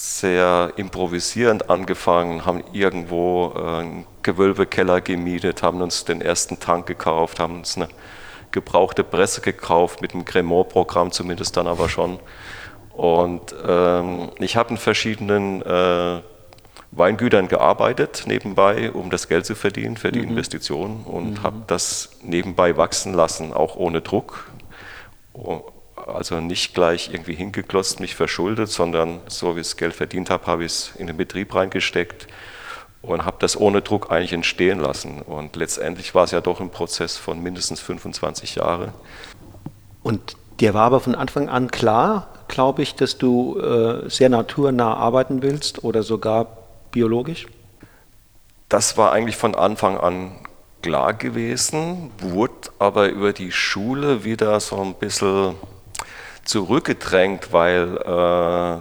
sehr 0.00 0.74
improvisierend 0.76 1.70
angefangen, 1.70 2.46
haben 2.46 2.62
irgendwo 2.72 3.52
äh, 3.56 3.80
einen 3.80 4.06
Gewölbekeller 4.22 5.00
gemietet, 5.00 5.64
haben 5.64 5.82
uns 5.82 6.04
den 6.04 6.20
ersten 6.20 6.60
Tank 6.60 6.86
gekauft, 6.86 7.40
haben 7.40 7.56
uns 7.56 7.76
eine 7.76 7.88
gebrauchte 8.52 9.02
Presse 9.02 9.40
gekauft, 9.40 10.00
mit 10.00 10.14
einem 10.14 10.24
Cremant-Programm 10.24 11.10
zumindest 11.10 11.56
dann 11.56 11.66
aber 11.66 11.88
schon. 11.88 12.20
Und 12.92 13.52
ähm, 13.66 14.30
ich 14.38 14.56
habe 14.56 14.70
in 14.70 14.76
verschiedenen 14.76 15.62
äh, 15.62 16.20
Weingütern 16.92 17.48
gearbeitet 17.48 18.22
nebenbei, 18.28 18.92
um 18.92 19.10
das 19.10 19.26
Geld 19.26 19.46
zu 19.46 19.56
verdienen 19.56 19.96
für 19.96 20.12
die 20.12 20.20
mhm. 20.20 20.30
Investition 20.30 21.02
und 21.06 21.40
mhm. 21.40 21.42
habe 21.42 21.62
das 21.66 22.10
nebenbei 22.22 22.76
wachsen 22.76 23.14
lassen, 23.14 23.52
auch 23.52 23.74
ohne 23.74 24.00
Druck 24.00 24.48
also 26.14 26.40
nicht 26.40 26.74
gleich 26.74 27.10
irgendwie 27.12 27.34
hingeklotzt, 27.34 28.00
mich 28.00 28.14
verschuldet, 28.14 28.68
sondern 28.68 29.20
so 29.28 29.56
wie 29.56 29.60
ich 29.60 29.68
das 29.68 29.76
Geld 29.76 29.94
verdient 29.94 30.30
habe, 30.30 30.46
habe 30.46 30.64
ich 30.64 30.72
es 30.72 30.92
in 30.96 31.06
den 31.06 31.16
Betrieb 31.16 31.54
reingesteckt 31.54 32.26
und 33.02 33.24
habe 33.24 33.36
das 33.40 33.58
ohne 33.58 33.82
Druck 33.82 34.10
eigentlich 34.10 34.32
entstehen 34.32 34.80
lassen. 34.80 35.22
Und 35.22 35.56
letztendlich 35.56 36.14
war 36.14 36.24
es 36.24 36.30
ja 36.30 36.40
doch 36.40 36.60
ein 36.60 36.70
Prozess 36.70 37.16
von 37.16 37.42
mindestens 37.42 37.80
25 37.80 38.56
Jahren. 38.56 38.92
Und 40.02 40.36
dir 40.60 40.74
war 40.74 40.84
aber 40.84 41.00
von 41.00 41.14
Anfang 41.14 41.48
an 41.48 41.70
klar, 41.70 42.28
glaube 42.48 42.82
ich, 42.82 42.94
dass 42.94 43.18
du 43.18 43.58
äh, 43.60 44.08
sehr 44.08 44.28
naturnah 44.28 44.94
arbeiten 44.94 45.42
willst 45.42 45.84
oder 45.84 46.02
sogar 46.02 46.46
biologisch? 46.90 47.46
Das 48.68 48.96
war 48.96 49.12
eigentlich 49.12 49.36
von 49.36 49.54
Anfang 49.54 49.98
an 49.98 50.32
klar 50.82 51.14
gewesen, 51.14 52.10
wurde 52.18 52.70
aber 52.78 53.08
über 53.08 53.32
die 53.32 53.52
Schule 53.52 54.24
wieder 54.24 54.58
so 54.60 54.80
ein 54.80 54.94
bisschen 54.94 55.54
zurückgedrängt, 56.48 57.52
weil 57.52 57.98
äh, 57.98 58.80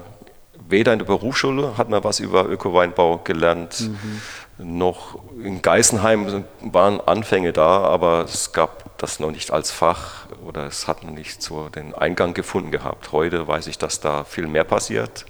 weder 0.69 0.93
in 0.93 0.99
der 0.99 1.05
Berufsschule 1.05 1.77
hat 1.77 1.89
man 1.89 2.03
was 2.03 2.19
über 2.19 2.47
Öko-Weinbau 2.47 3.19
gelernt, 3.23 3.81
mhm. 3.81 4.79
noch 4.79 5.19
in 5.43 5.61
Geisenheim 5.61 6.45
waren 6.61 7.01
Anfänge 7.01 7.51
da, 7.51 7.81
aber 7.81 8.23
es 8.23 8.53
gab 8.53 8.97
das 8.97 9.19
noch 9.19 9.31
nicht 9.31 9.51
als 9.51 9.71
Fach 9.71 10.27
oder 10.45 10.65
es 10.65 10.87
hat 10.87 11.03
noch 11.03 11.11
nicht 11.11 11.43
so 11.43 11.67
den 11.69 11.93
Eingang 11.93 12.33
gefunden 12.33 12.71
gehabt. 12.71 13.11
Heute 13.11 13.47
weiß 13.47 13.67
ich, 13.67 13.77
dass 13.77 13.99
da 13.99 14.23
viel 14.23 14.47
mehr 14.47 14.63
passiert. 14.63 15.25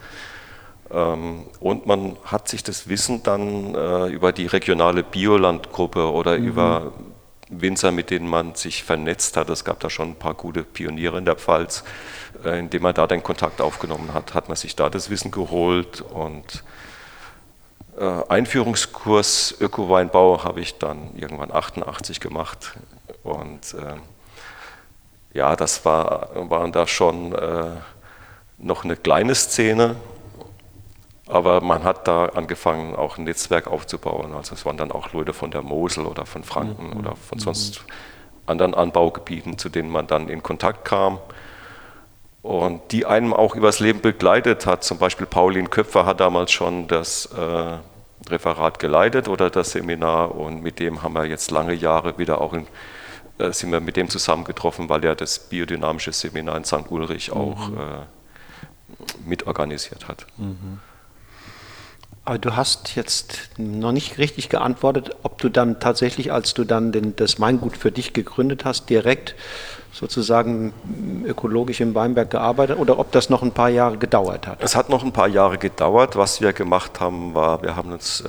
Ähm, 0.91 1.47
und 1.59 1.87
man 1.87 2.17
hat 2.23 2.47
sich 2.47 2.63
das 2.63 2.87
Wissen 2.87 3.23
dann 3.23 3.73
äh, 3.73 4.07
über 4.07 4.31
die 4.31 4.45
regionale 4.45 5.03
Biolandgruppe 5.03 6.11
oder 6.11 6.37
mhm. 6.37 6.45
über 6.45 6.93
Winzer, 7.49 7.91
mit 7.91 8.09
denen 8.09 8.27
man 8.27 8.55
sich 8.55 8.83
vernetzt 8.83 9.37
hat. 9.37 9.49
Es 9.49 9.63
gab 9.63 9.79
da 9.79 9.89
schon 9.89 10.09
ein 10.09 10.15
paar 10.15 10.33
gute 10.33 10.63
Pioniere 10.63 11.17
in 11.17 11.25
der 11.25 11.35
Pfalz, 11.35 11.83
indem 12.43 12.83
man 12.83 12.93
da 12.93 13.07
den 13.07 13.23
Kontakt 13.23 13.61
aufgenommen 13.61 14.13
hat, 14.13 14.33
hat 14.33 14.47
man 14.47 14.57
sich 14.57 14.75
da 14.75 14.89
das 14.89 15.09
Wissen 15.09 15.31
geholt 15.31 16.01
und 16.01 16.63
äh, 17.97 18.23
Einführungskurs 18.29 19.55
Öko-Weinbau 19.59 20.43
habe 20.43 20.61
ich 20.61 20.77
dann 20.77 21.15
irgendwann 21.15 21.51
88 21.51 22.19
gemacht 22.19 22.73
und 23.23 23.73
äh, 23.73 23.95
ja, 25.33 25.55
das 25.55 25.83
war, 25.85 26.29
waren 26.49 26.71
da 26.71 26.87
schon 26.87 27.33
äh, 27.33 27.71
noch 28.57 28.83
eine 28.83 28.95
kleine 28.95 29.35
Szene, 29.35 29.95
aber 31.27 31.61
man 31.61 31.83
hat 31.83 32.07
da 32.07 32.27
angefangen, 32.27 32.95
auch 32.95 33.17
ein 33.17 33.25
Netzwerk 33.25 33.67
aufzubauen. 33.67 34.33
Also 34.33 34.55
es 34.55 34.65
waren 34.65 34.77
dann 34.77 34.91
auch 34.91 35.13
Leute 35.13 35.33
von 35.33 35.51
der 35.51 35.61
Mosel 35.61 36.05
oder 36.05 36.25
von 36.25 36.43
Franken 36.43 36.91
mhm. 36.91 36.97
oder 36.97 37.15
von 37.15 37.39
sonst 37.39 37.81
mhm. 37.81 37.91
anderen 38.45 38.73
Anbaugebieten, 38.73 39.57
zu 39.57 39.69
denen 39.69 39.89
man 39.89 40.07
dann 40.07 40.29
in 40.29 40.41
Kontakt 40.41 40.85
kam 40.85 41.19
und 42.47 42.93
die 42.93 43.05
einem 43.05 43.33
auch 43.33 43.55
übers 43.55 43.81
Leben 43.81 43.99
begleitet 43.99 44.65
hat. 44.65 44.83
Zum 44.83 44.97
Beispiel 44.97 45.25
Pauline 45.25 45.67
Köpfer 45.67 46.05
hat 46.05 46.21
damals 46.21 46.53
schon 46.53 46.87
das 46.87 47.25
äh, 47.25 47.77
Referat 48.29 48.79
geleitet 48.79 49.27
oder 49.27 49.49
das 49.49 49.71
Seminar 49.71 50.33
und 50.33 50.63
mit 50.63 50.79
dem 50.79 51.03
haben 51.03 51.13
wir 51.13 51.25
jetzt 51.25 51.51
lange 51.51 51.73
Jahre 51.73 52.17
wieder 52.17 52.39
auch 52.39 52.53
in, 52.53 52.65
äh, 53.37 53.51
sind 53.51 53.71
wir 53.71 53.81
mit 53.81 53.97
dem 53.97 54.09
zusammengetroffen, 54.09 54.87
weil 54.87 55.03
er 55.03 55.15
das 55.15 55.39
biodynamische 55.39 56.13
Seminar 56.13 56.55
in 56.55 56.63
St. 56.63 56.89
Ulrich 56.89 57.33
auch 57.33 57.67
mhm. 57.67 57.77
äh, 57.77 59.27
mitorganisiert 59.27 60.07
hat. 60.07 60.25
Mhm. 60.37 60.79
Aber 62.23 62.37
du 62.37 62.55
hast 62.55 62.95
jetzt 62.95 63.51
noch 63.57 63.91
nicht 63.91 64.17
richtig 64.17 64.47
geantwortet, 64.47 65.15
ob 65.23 65.37
du 65.37 65.49
dann 65.49 65.81
tatsächlich, 65.81 66.31
als 66.31 66.53
du 66.53 66.63
dann 66.63 66.93
den, 66.93 67.15
das 67.15 67.41
Weingut 67.41 67.75
für 67.75 67.91
dich 67.91 68.13
gegründet 68.13 68.63
hast, 68.63 68.89
direkt 68.89 69.35
sozusagen 69.91 70.73
ökologisch 71.25 71.81
im 71.81 71.95
Weinberg 71.95 72.29
gearbeitet 72.29 72.77
oder 72.77 72.99
ob 72.99 73.11
das 73.11 73.29
noch 73.29 73.41
ein 73.41 73.51
paar 73.51 73.69
Jahre 73.69 73.97
gedauert 73.97 74.47
hat? 74.47 74.61
Es 74.61 74.75
hat 74.75 74.89
noch 74.89 75.03
ein 75.03 75.11
paar 75.11 75.27
Jahre 75.27 75.57
gedauert. 75.57 76.15
Was 76.15 76.41
wir 76.41 76.53
gemacht 76.53 76.99
haben, 76.99 77.33
war, 77.33 77.61
wir 77.61 77.75
haben 77.75 77.91
uns 77.91 78.21
äh, 78.21 78.25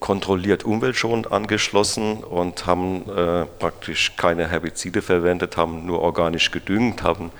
kontrolliert 0.00 0.64
umweltschonend 0.64 1.30
angeschlossen 1.30 2.24
und 2.24 2.66
haben 2.66 3.08
äh, 3.08 3.46
praktisch 3.58 4.16
keine 4.16 4.48
Herbizide 4.48 5.00
verwendet, 5.00 5.56
haben 5.56 5.86
nur 5.86 6.00
organisch 6.00 6.50
gedüngt, 6.50 7.02
haben 7.02 7.30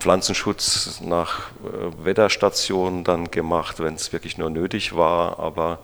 Pflanzenschutz 0.00 1.00
nach 1.04 1.50
äh, 1.50 2.04
Wetterstationen 2.04 3.04
dann 3.04 3.30
gemacht, 3.30 3.80
wenn 3.80 3.94
es 3.94 4.12
wirklich 4.12 4.38
nur 4.38 4.48
nötig 4.48 4.96
war. 4.96 5.38
Aber 5.38 5.80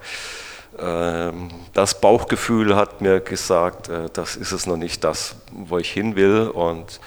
das 0.76 2.00
Bauchgefühl 2.00 2.74
hat 2.74 3.00
mir 3.00 3.20
gesagt, 3.20 3.88
äh, 3.88 4.08
das 4.12 4.36
ist 4.36 4.52
es 4.52 4.66
noch 4.66 4.76
nicht 4.76 5.04
das, 5.04 5.36
wo 5.52 5.78
ich 5.78 5.90
hin 5.90 6.16
will. 6.16 6.48
Und 6.48 7.00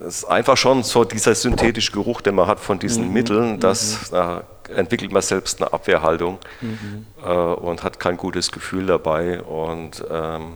es 0.00 0.22
ist 0.22 0.24
einfach 0.24 0.56
schon 0.56 0.82
so 0.82 1.04
dieser 1.04 1.34
synthetische 1.34 1.92
Geruch, 1.92 2.20
den 2.20 2.34
man 2.34 2.46
hat 2.46 2.58
von 2.58 2.78
diesen 2.78 3.08
mhm. 3.08 3.12
Mitteln, 3.12 3.60
das 3.60 4.10
mhm. 4.12 4.40
entwickelt 4.74 5.12
man 5.12 5.22
selbst 5.22 5.60
eine 5.60 5.72
Abwehrhaltung 5.72 6.38
mhm. 6.60 7.06
äh, 7.22 7.28
und 7.28 7.82
hat 7.82 8.00
kein 8.00 8.16
gutes 8.16 8.50
Gefühl 8.50 8.86
dabei. 8.86 9.42
Und 9.42 10.02
ähm, 10.10 10.54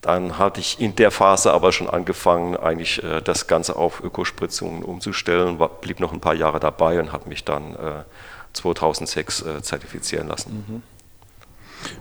dann 0.00 0.38
hatte 0.38 0.60
ich 0.60 0.80
in 0.80 0.96
der 0.96 1.10
Phase 1.10 1.52
aber 1.52 1.72
schon 1.72 1.88
angefangen, 1.88 2.56
eigentlich 2.56 3.02
äh, 3.02 3.20
das 3.22 3.46
Ganze 3.46 3.76
auf 3.76 4.02
Ökospritzungen 4.02 4.82
umzustellen, 4.82 5.58
war, 5.58 5.68
blieb 5.68 6.00
noch 6.00 6.12
ein 6.12 6.20
paar 6.20 6.34
Jahre 6.34 6.60
dabei 6.60 7.00
und 7.00 7.12
habe 7.12 7.28
mich 7.28 7.44
dann 7.44 7.74
äh, 7.74 8.04
2006 8.54 9.42
äh, 9.42 9.62
zertifizieren 9.62 10.28
lassen. 10.28 10.64
Mhm. 10.66 10.82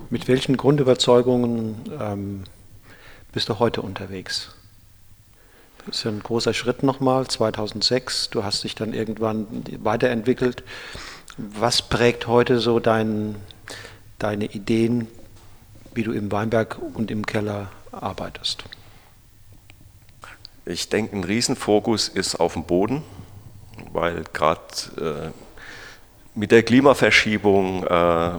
Mit 0.09 0.27
welchen 0.27 0.55
Grundüberzeugungen 0.55 1.75
ähm, 1.99 2.43
bist 3.31 3.49
du 3.49 3.59
heute 3.59 3.81
unterwegs? 3.81 4.55
Das 5.85 5.97
ist 5.97 6.03
ja 6.05 6.11
ein 6.11 6.23
großer 6.23 6.53
Schritt 6.53 6.83
nochmal, 6.83 7.27
2006. 7.27 8.29
Du 8.29 8.43
hast 8.43 8.63
dich 8.63 8.75
dann 8.75 8.93
irgendwann 8.93 9.47
weiterentwickelt. 9.83 10.63
Was 11.37 11.81
prägt 11.81 12.27
heute 12.27 12.59
so 12.59 12.79
dein, 12.79 13.35
deine 14.19 14.45
Ideen, 14.45 15.07
wie 15.93 16.03
du 16.03 16.13
im 16.13 16.31
Weinberg 16.31 16.77
und 16.93 17.11
im 17.11 17.25
Keller 17.25 17.69
arbeitest? 17.91 18.63
Ich 20.65 20.87
denke, 20.87 21.17
ein 21.17 21.25
Riesenfokus 21.25 22.07
ist 22.07 22.35
auf 22.35 22.53
dem 22.53 22.63
Boden, 22.63 23.03
weil 23.91 24.23
gerade 24.31 25.33
äh, 25.33 25.42
mit 26.35 26.51
der 26.51 26.63
Klimaverschiebung 26.63 27.85
äh, 27.85 28.31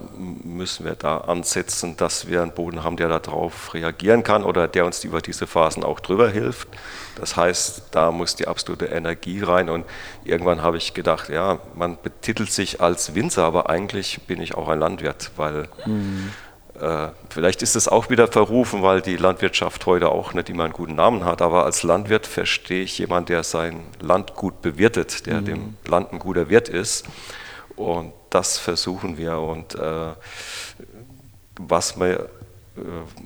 müssen 0.44 0.85
wir 0.85 0.96
da 0.96 1.18
ansetzen, 1.18 1.96
dass 1.96 2.28
wir 2.28 2.42
einen 2.42 2.50
Boden 2.50 2.83
haben, 2.83 2.96
der 2.96 3.09
darauf 3.09 3.72
reagieren 3.72 4.24
kann 4.24 4.42
oder 4.42 4.66
der 4.66 4.85
uns 4.85 5.04
über 5.04 5.20
diese 5.20 5.46
Phasen 5.46 5.85
auch 5.85 6.00
drüber 6.00 6.28
hilft. 6.28 6.68
Das 7.20 7.37
heißt, 7.37 7.85
da 7.92 8.11
muss 8.11 8.35
die 8.35 8.48
absolute 8.48 8.87
Energie 8.87 9.42
rein. 9.42 9.68
Und 9.68 9.85
irgendwann 10.24 10.62
habe 10.62 10.76
ich 10.76 10.94
gedacht, 10.94 11.28
ja, 11.28 11.61
man 11.76 11.96
betitelt 12.02 12.50
sich 12.50 12.80
als 12.80 13.14
Winzer, 13.14 13.44
aber 13.44 13.70
eigentlich 13.70 14.22
bin 14.26 14.42
ich 14.42 14.57
auch 14.57 14.68
ein 14.68 14.80
Landwirt, 14.80 15.30
weil 15.37 15.68
mhm. 15.87 16.30
Äh, 16.80 17.11
vielleicht 17.30 17.62
ist 17.62 17.76
es 17.76 17.87
auch 17.87 18.11
wieder 18.11 18.26
verrufen, 18.26 18.83
weil 18.83 19.00
die 19.00 19.16
Landwirtschaft 19.16 19.87
heute 19.87 20.09
auch 20.09 20.35
nicht 20.35 20.50
immer 20.50 20.64
einen 20.64 20.72
guten 20.72 20.96
Namen 20.96 21.24
hat, 21.24 21.40
aber 21.40 21.64
als 21.64 21.85
Landwirt 21.85 22.26
verstehe 22.26 22.83
ich 22.83 22.98
jemanden, 22.98 23.26
der 23.26 23.44
sein 23.44 23.85
Land 24.00 24.35
gut 24.35 24.61
bewirtet, 24.61 25.26
der 25.26 25.40
mhm. 25.40 25.44
dem 25.44 25.76
Land 25.87 26.12
ein 26.12 26.18
guter 26.18 26.48
Wirt 26.48 26.68
ist. 26.68 27.07
Und 27.76 28.12
das 28.30 28.58
versuchen 28.58 29.18
wir. 29.18 29.38
Und 29.38 29.74
äh, 29.74 30.12
was 31.58 31.98
wir 31.98 32.20
äh, 32.76 32.80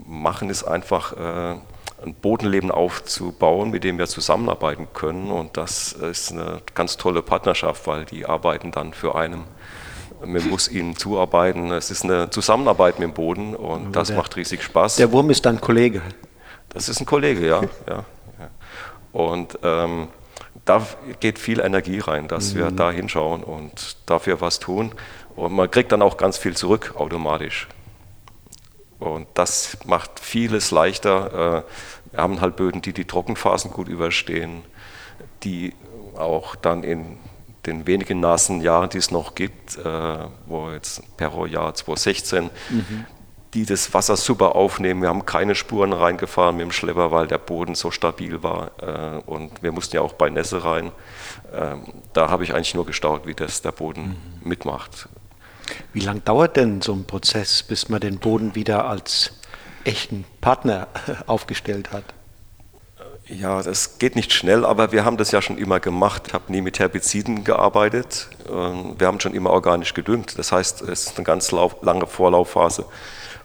machen, 0.07 0.51
ist 0.51 0.65
einfach 0.65 1.13
äh, 1.13 1.57
ein 2.05 2.15
Bodenleben 2.15 2.71
aufzubauen, 2.71 3.71
mit 3.71 3.85
dem 3.85 3.99
wir 3.99 4.07
zusammenarbeiten 4.07 4.89
können. 4.95 5.31
Und 5.31 5.57
das 5.57 5.93
ist 5.93 6.33
eine 6.33 6.63
ganz 6.75 6.97
tolle 6.97 7.23
Partnerschaft, 7.23 7.87
weil 7.87 8.05
die 8.05 8.27
arbeiten 8.27 8.71
dann 8.71 8.93
für 8.93 9.15
einen 9.15 9.45
man 10.25 10.49
muss 10.49 10.69
ihnen 10.69 10.97
zuarbeiten. 10.97 11.71
Es 11.71 11.91
ist 11.91 12.05
eine 12.05 12.29
Zusammenarbeit 12.31 12.99
mit 12.99 13.09
dem 13.09 13.15
Boden 13.15 13.55
und 13.55 13.95
das 13.95 14.09
der, 14.09 14.17
macht 14.17 14.35
riesig 14.37 14.63
Spaß. 14.63 14.97
Der 14.97 15.13
Wurm 15.13 15.31
ist 15.31 15.47
dann 15.47 15.61
Kollege. 15.61 16.03
Das 16.71 16.89
ist 16.89 17.01
ein 17.01 17.07
Kollege, 17.07 17.47
ja. 17.47 17.63
ja, 17.63 18.05
ja. 18.39 18.51
Und 19.13 19.59
ähm, 19.63 20.09
da 20.69 20.87
geht 21.21 21.39
viel 21.39 21.61
Energie 21.61 21.99
rein, 21.99 22.29
dass 22.29 22.53
mhm. 22.53 22.59
wir 22.59 22.71
da 22.71 22.91
hinschauen 22.91 23.43
und 23.43 23.97
dafür 24.07 24.41
was 24.41 24.59
tun. 24.59 24.93
Und 25.35 25.53
man 25.53 25.71
kriegt 25.71 25.93
dann 25.93 26.03
auch 26.03 26.17
ganz 26.17 26.37
viel 26.37 26.57
zurück 26.57 26.95
automatisch. 26.97 27.69
Und 28.99 29.27
das 29.35 29.79
macht 29.87 30.21
vieles 30.21 30.71
leichter. 30.71 31.65
Äh, 31.65 32.13
wir 32.13 32.23
haben 32.23 32.41
halt 32.41 32.57
Böden, 32.57 32.83
die 32.83 32.93
die 32.93 33.05
Trockenphasen 33.05 33.71
gut 33.71 33.89
überstehen, 33.89 34.63
die 35.45 35.75
auch 36.17 36.57
dann 36.57 36.83
in 36.83 37.19
den 37.67 37.87
wenigen 37.87 38.21
nassen 38.21 38.61
Jahren, 38.61 38.91
die 38.91 38.99
es 38.99 39.11
noch 39.11 39.35
gibt, 39.35 39.79
äh, 39.79 40.19
wo 40.47 40.71
jetzt 40.71 41.17
Perro-Jahr 41.17 41.75
2016, 41.75 42.51
mhm. 42.71 43.07
Die 43.55 43.65
das 43.65 43.95
Wasser 43.95 44.17
super 44.17 44.55
aufnehmen. 44.55 45.03
Wir 45.03 45.09
haben 45.09 45.25
keine 45.25 45.55
Spuren 45.55 45.93
reingefahren 45.93 46.57
mit 46.57 46.65
dem 46.65 46.73
Schlepper, 46.73 47.11
weil 47.11 47.27
der 47.27 47.39
Boden 47.39 47.75
so 47.75 47.91
stabil 47.91 48.43
war. 48.43 48.71
Äh, 48.81 49.23
und 49.25 49.63
wir 49.63 49.73
mussten 49.73 49.97
ja 49.97 50.03
auch 50.03 50.13
bei 50.13 50.29
Nässe 50.29 50.65
rein. 50.65 50.93
Ähm, 51.53 51.85
da 52.13 52.31
habe 52.31 52.45
ich 52.45 52.55
eigentlich 52.55 52.75
nur 52.75 52.87
gestaunt, 52.87 53.27
wie 53.27 53.35
das 53.35 53.63
der 53.63 53.73
Boden 53.73 54.19
mhm. 54.43 54.49
mitmacht. 54.49 55.09
Wie 55.93 56.01
lange 56.01 56.21
dauert 56.21 56.57
denn 56.57 56.81
so 56.81 56.93
ein 56.93 57.05
Prozess, 57.05 57.63
bis 57.63 57.89
man 57.89 58.01
den 58.01 58.19
Boden 58.19 58.55
wieder 58.55 58.87
als 58.87 59.33
echten 59.85 60.25
Partner 60.41 60.89
aufgestellt 61.27 61.93
hat? 61.93 62.05
Ja, 63.29 63.63
das 63.63 63.99
geht 63.99 64.17
nicht 64.17 64.33
schnell, 64.33 64.65
aber 64.65 64.91
wir 64.91 65.05
haben 65.05 65.19
das 65.19 65.33
ja 65.33 65.43
schon 65.43 65.59
immer 65.59 65.81
gemacht. 65.81 66.25
Ich 66.29 66.35
habe 66.35 66.51
nie 66.51 66.63
mit 66.63 66.79
Herbiziden 66.79 67.45
gearbeitet. 67.45 68.29
Ähm, 68.51 68.95
wir 68.99 69.07
haben 69.07 69.21
schon 69.21 69.35
immer 69.35 69.51
organisch 69.51 69.93
gedüngt. 69.93 70.39
Das 70.39 70.51
heißt, 70.51 70.81
es 70.83 71.07
ist 71.09 71.17
eine 71.17 71.25
ganz 71.25 71.53
lange 71.53 72.07
Vorlaufphase 72.07 72.87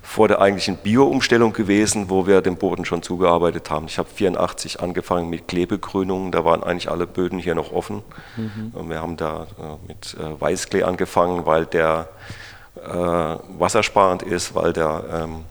vor 0.01 0.27
der 0.27 0.41
eigentlichen 0.41 0.77
Bio-Umstellung 0.77 1.53
gewesen, 1.53 2.09
wo 2.09 2.27
wir 2.27 2.41
dem 2.41 2.57
Boden 2.57 2.83
schon 2.83 3.01
zugearbeitet 3.01 3.69
haben. 3.69 3.85
Ich 3.87 3.97
habe 3.97 4.09
84 4.13 4.81
angefangen 4.81 5.29
mit 5.29 5.47
Klebegrünungen, 5.47 6.31
da 6.31 6.43
waren 6.43 6.61
eigentlich 6.61 6.91
alle 6.91 7.07
Böden 7.07 7.39
hier 7.39 7.55
noch 7.55 7.71
offen. 7.71 8.03
Mhm. 8.35 8.89
Wir 8.89 9.01
haben 9.01 9.15
da 9.15 9.47
äh, 9.57 9.87
mit 9.87 10.17
äh, 10.19 10.41
Weißklee 10.41 10.83
angefangen, 10.83 11.45
weil 11.45 11.65
der 11.65 12.09
äh, 12.85 12.91
wassersparend 13.57 14.23
ist, 14.23 14.55
weil 14.55 14.73
der 14.73 15.05
ähm, 15.09 15.45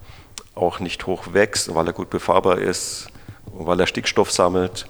auch 0.54 0.80
nicht 0.80 1.06
hoch 1.06 1.32
wächst, 1.32 1.74
weil 1.74 1.86
er 1.86 1.94
gut 1.94 2.10
befahrbar 2.10 2.58
ist 2.58 3.08
weil 3.52 3.80
er 3.80 3.86
Stickstoff 3.86 4.30
sammelt 4.30 4.86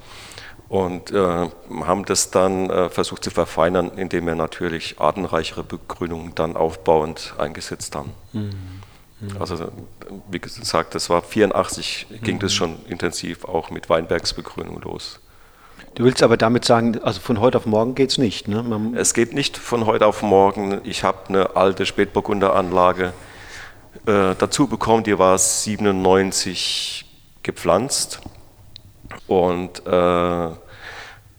und 0.69 1.11
äh, 1.11 1.49
haben 1.85 2.05
das 2.07 2.31
dann 2.31 2.71
äh, 2.71 2.89
versucht 2.89 3.25
zu 3.25 3.31
verfeinern, 3.31 3.91
indem 3.97 4.27
wir 4.27 4.35
natürlich 4.35 4.99
artenreichere 4.99 5.63
Begrünungen 5.63 6.35
dann 6.35 6.57
aufbauend 6.57 7.35
eingesetzt 7.37 7.95
haben. 7.95 8.13
Mhm. 8.33 8.51
Mhm. 9.21 9.37
Also 9.39 9.71
wie 10.31 10.39
gesagt, 10.39 10.95
das 10.95 11.11
war 11.11 11.23
84 11.23 12.07
mhm. 12.09 12.21
ging 12.23 12.39
das 12.39 12.55
schon 12.55 12.77
intensiv 12.89 13.45
auch 13.45 13.71
mit 13.71 13.91
Weinbergsbegrünung 13.91 14.81
los. 14.81 15.21
Du 15.95 16.05
willst 16.05 16.23
aber 16.23 16.39
damit 16.39 16.65
sagen, 16.65 16.99
also 17.03 17.21
von 17.21 17.39
heute 17.39 17.59
auf 17.59 17.67
morgen 17.67 17.95
geht 17.95 18.11
es 18.11 18.17
nicht, 18.17 18.49
ne? 18.49 18.63
Man 18.63 18.97
es 18.97 19.13
geht 19.13 19.35
nicht 19.35 19.59
von 19.59 19.85
heute 19.85 20.07
auf 20.07 20.23
morgen. 20.23 20.81
Ich 20.85 21.05
habe 21.05 21.19
eine 21.29 21.55
alte 21.55 21.85
Spätburgunderanlage 21.85 23.13
äh, 24.07 24.35
dazu 24.39 24.69
bekommen, 24.69 25.05
die 25.05 25.19
war 25.19 25.37
97 25.37 27.05
gepflanzt 27.43 28.23
und 29.33 29.87
äh, 29.87 30.49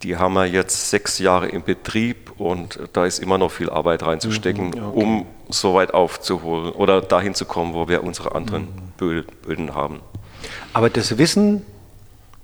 die 0.02 0.18
haben 0.18 0.34
wir 0.34 0.46
jetzt 0.46 0.90
sechs 0.90 1.20
Jahre 1.20 1.48
im 1.48 1.64
Betrieb 1.64 2.32
und 2.40 2.80
da 2.94 3.06
ist 3.06 3.20
immer 3.20 3.38
noch 3.38 3.52
viel 3.52 3.70
Arbeit 3.70 4.04
reinzustecken, 4.04 4.70
mhm, 4.70 4.84
okay. 4.84 5.04
um 5.04 5.26
so 5.50 5.76
weit 5.76 5.94
aufzuholen 5.94 6.72
oder 6.74 7.02
dahin 7.02 7.36
zu 7.36 7.46
kommen, 7.46 7.74
wo 7.74 7.88
wir 7.88 8.04
unsere 8.04 8.34
anderen 8.36 8.64
mhm. 8.64 9.28
Böden 9.44 9.76
haben. 9.76 10.02
Aber 10.74 10.90
das 10.90 11.18
Wissen 11.18 11.64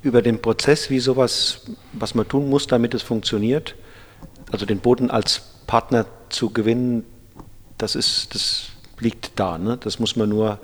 über 0.01 0.21
den 0.21 0.41
Prozess, 0.41 0.89
wie 0.89 0.99
sowas, 0.99 1.61
was 1.93 2.15
man 2.15 2.27
tun 2.27 2.49
muss, 2.49 2.67
damit 2.67 2.93
es 2.93 3.01
funktioniert, 3.01 3.75
also 4.51 4.65
den 4.65 4.79
Boden 4.79 5.11
als 5.11 5.41
Partner 5.67 6.05
zu 6.29 6.51
gewinnen, 6.51 7.05
das 7.77 7.95
ist, 7.95 8.33
das 8.35 8.67
liegt 8.99 9.31
da. 9.35 9.57
Ne? 9.57 9.77
Das 9.77 9.99
muss 9.99 10.15
man 10.15 10.29
nur 10.29 10.59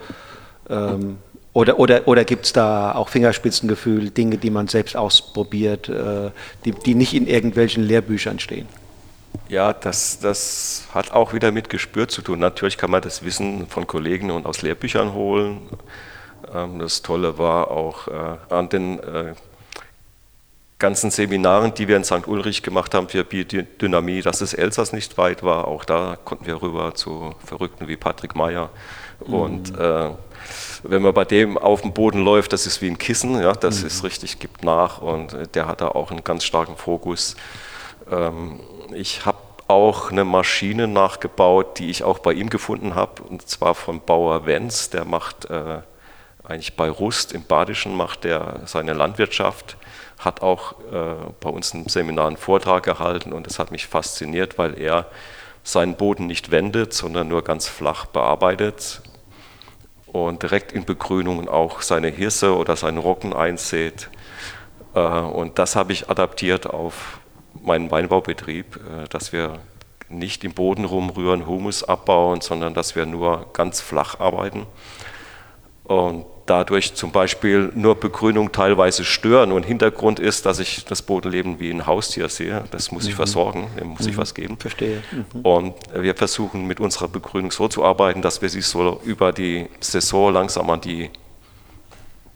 ähm, 0.70 1.18
oder, 1.56 1.80
oder, 1.80 2.06
oder 2.06 2.26
gibt 2.26 2.46
es 2.48 2.52
da 2.52 2.92
auch 2.92 3.08
Fingerspitzengefühl, 3.08 4.10
Dinge, 4.10 4.38
die 4.38 4.50
man 4.50 4.68
selbst 4.68 4.98
ausprobiert, 4.98 5.88
äh, 5.88 6.32
die, 6.66 6.72
die 6.74 6.96
nicht 6.96 7.14
in 7.14 7.28
irgendwelchen 7.28 7.82
Lehrbüchern 7.82 8.40
stehen? 8.40 8.68
Ja, 9.48 9.72
das, 9.72 10.20
das 10.20 10.84
hat 10.94 11.14
auch 11.14 11.32
wieder 11.32 11.54
mit 11.54 11.70
Gespür 11.70 12.10
zu 12.10 12.22
tun. 12.22 12.40
Natürlich 12.40 12.78
kann 12.78 12.92
man 12.92 13.02
das 13.02 13.24
Wissen 13.24 13.68
von 13.68 13.88
Kollegen 13.88 14.32
und 14.32 14.46
aus 14.46 14.64
Lehrbüchern 14.64 15.14
holen. 15.14 15.62
Ähm, 16.54 16.80
das 16.80 17.02
Tolle 17.02 17.38
war 17.38 17.72
auch 17.72 18.10
äh, 18.10 18.54
an 18.54 18.68
den 18.68 19.00
äh, 19.00 19.34
ganzen 20.78 21.10
Seminaren, 21.10 21.74
die 21.74 21.88
wir 21.88 21.96
in 21.96 22.04
St. 22.04 22.28
Ulrich 22.28 22.64
gemacht 22.64 22.94
haben 22.94 23.08
für 23.08 23.24
Biodynamie, 23.24 24.22
dass 24.22 24.40
das 24.40 24.54
Elsass 24.54 24.92
nicht 24.92 25.18
weit 25.18 25.42
war. 25.42 25.70
Auch 25.70 25.86
da 25.86 26.18
konnten 26.22 26.48
wir 26.48 26.62
rüber 26.62 26.96
zu 26.96 27.34
Verrückten 27.46 27.88
wie 27.88 27.96
Patrick 27.96 28.36
Meyer. 28.36 28.72
Mhm. 29.26 29.34
Und 29.34 29.80
äh, 29.80 30.10
wenn 30.88 31.02
man 31.02 31.14
bei 31.14 31.26
dem 31.26 31.58
auf 31.58 31.82
dem 31.82 31.94
Boden 31.94 32.24
läuft, 32.24 32.54
das 32.54 32.68
ist 32.68 32.82
wie 32.82 32.90
ein 32.90 32.98
Kissen, 32.98 33.42
ja, 33.42 33.54
das 33.54 33.82
mhm. 33.82 33.88
ist 33.88 34.04
richtig, 34.04 34.40
gibt 34.40 34.64
nach 34.64 35.02
und 35.02 35.34
äh, 35.34 35.48
der 35.48 35.68
hat 35.68 35.82
da 35.82 35.90
auch 35.90 36.12
einen 36.12 36.24
ganz 36.24 36.44
starken 36.44 36.78
Fokus. 36.78 37.36
Ähm, 38.12 38.60
ich 38.94 39.26
habe 39.26 39.38
auch 39.68 40.12
eine 40.12 40.26
Maschine 40.26 40.88
nachgebaut, 40.88 41.80
die 41.80 41.90
ich 41.90 42.04
auch 42.04 42.20
bei 42.20 42.34
ihm 42.34 42.50
gefunden 42.50 42.96
habe, 42.96 43.24
und 43.24 43.48
zwar 43.48 43.74
von 43.74 44.00
Bauer 44.00 44.46
Wenz, 44.46 44.90
der 44.90 45.06
macht 45.06 45.50
äh, 45.50 45.80
eigentlich 46.44 46.76
bei 46.76 46.90
Rust 46.90 47.32
im 47.32 47.44
Badischen 47.44 47.96
macht 47.96 48.24
der 48.24 48.62
seine 48.66 48.94
Landwirtschaft, 48.94 49.78
hat 50.20 50.44
auch 50.44 50.74
äh, 50.92 51.16
bei 51.40 51.50
uns 51.50 51.74
im 51.74 51.88
Seminar 51.88 52.28
einen 52.28 52.38
Vortrag 52.38 52.84
gehalten 52.84 53.34
und 53.34 53.48
das 53.48 53.58
hat 53.58 53.72
mich 53.72 53.88
fasziniert, 53.88 54.60
weil 54.60 54.80
er 54.80 55.08
seinen 55.64 55.96
Boden 55.96 56.28
nicht 56.28 56.52
wendet, 56.52 56.94
sondern 56.94 57.28
nur 57.28 57.44
ganz 57.44 57.68
flach 57.68 58.06
bearbeitet 58.06 59.02
und 60.16 60.44
direkt 60.44 60.72
in 60.72 60.86
Begrünungen 60.86 61.50
auch 61.50 61.82
seine 61.82 62.08
Hirse 62.08 62.56
oder 62.56 62.78
seinen 62.78 63.00
Roggen 63.00 63.34
einsät. 63.34 64.10
Äh, 64.94 65.00
und 65.00 65.60
das 65.60 65.76
habe 65.76 65.92
ich 65.92 66.10
adaptiert 66.10 66.68
auf 66.68 67.20
meinen 67.62 67.92
Weinbaubetrieb, 67.92 68.78
äh, 68.78 69.10
dass 69.10 69.34
wir 69.34 69.60
nicht 70.08 70.46
im 70.46 70.54
Boden 70.54 70.86
rumrühren, 70.86 71.46
Humus 71.46 71.84
abbauen, 71.84 72.40
sondern 72.40 72.74
dass 72.74 72.96
wir 72.96 73.06
nur 73.06 73.48
ganz 73.52 73.82
flach 73.82 74.22
arbeiten. 74.22 74.66
Und 75.84 76.26
dadurch 76.46 76.94
zum 76.94 77.12
Beispiel 77.12 77.72
nur 77.76 77.96
Begrünung 77.96 78.52
teilweise 78.52 79.04
stören. 79.04 79.52
Und 79.52 79.64
Hintergrund 79.64 80.20
ist, 80.20 80.46
dass 80.46 80.60
ich 80.60 80.86
das 80.86 81.02
Bodenleben 81.02 81.60
wie 81.60 81.72
ein 81.72 81.88
Haustier 81.88 82.30
sehe. 82.30 82.64
Das 82.72 82.92
muss 82.92 83.04
mhm. 83.04 83.10
ich 83.10 83.16
versorgen, 83.16 83.68
dem 83.80 83.90
muss 83.90 84.02
mhm. 84.02 84.10
ich 84.10 84.18
was 84.18 84.34
geben. 84.34 84.58
Verstehe. 84.58 85.02
Mhm. 85.12 85.42
Und 85.42 85.74
wir 85.94 86.16
versuchen 86.16 86.68
mit 86.68 86.80
unserer 86.80 87.08
Begrünung 87.08 87.52
so 87.52 87.68
zu 87.68 87.84
arbeiten, 87.84 88.22
dass 88.22 88.42
wir 88.42 88.50
sie 88.50 88.62
so 88.62 89.02
über 89.04 89.32
die 89.32 89.68
Saison 89.80 90.34
langsam 90.34 90.70
an 90.70 90.82
die 90.82 91.10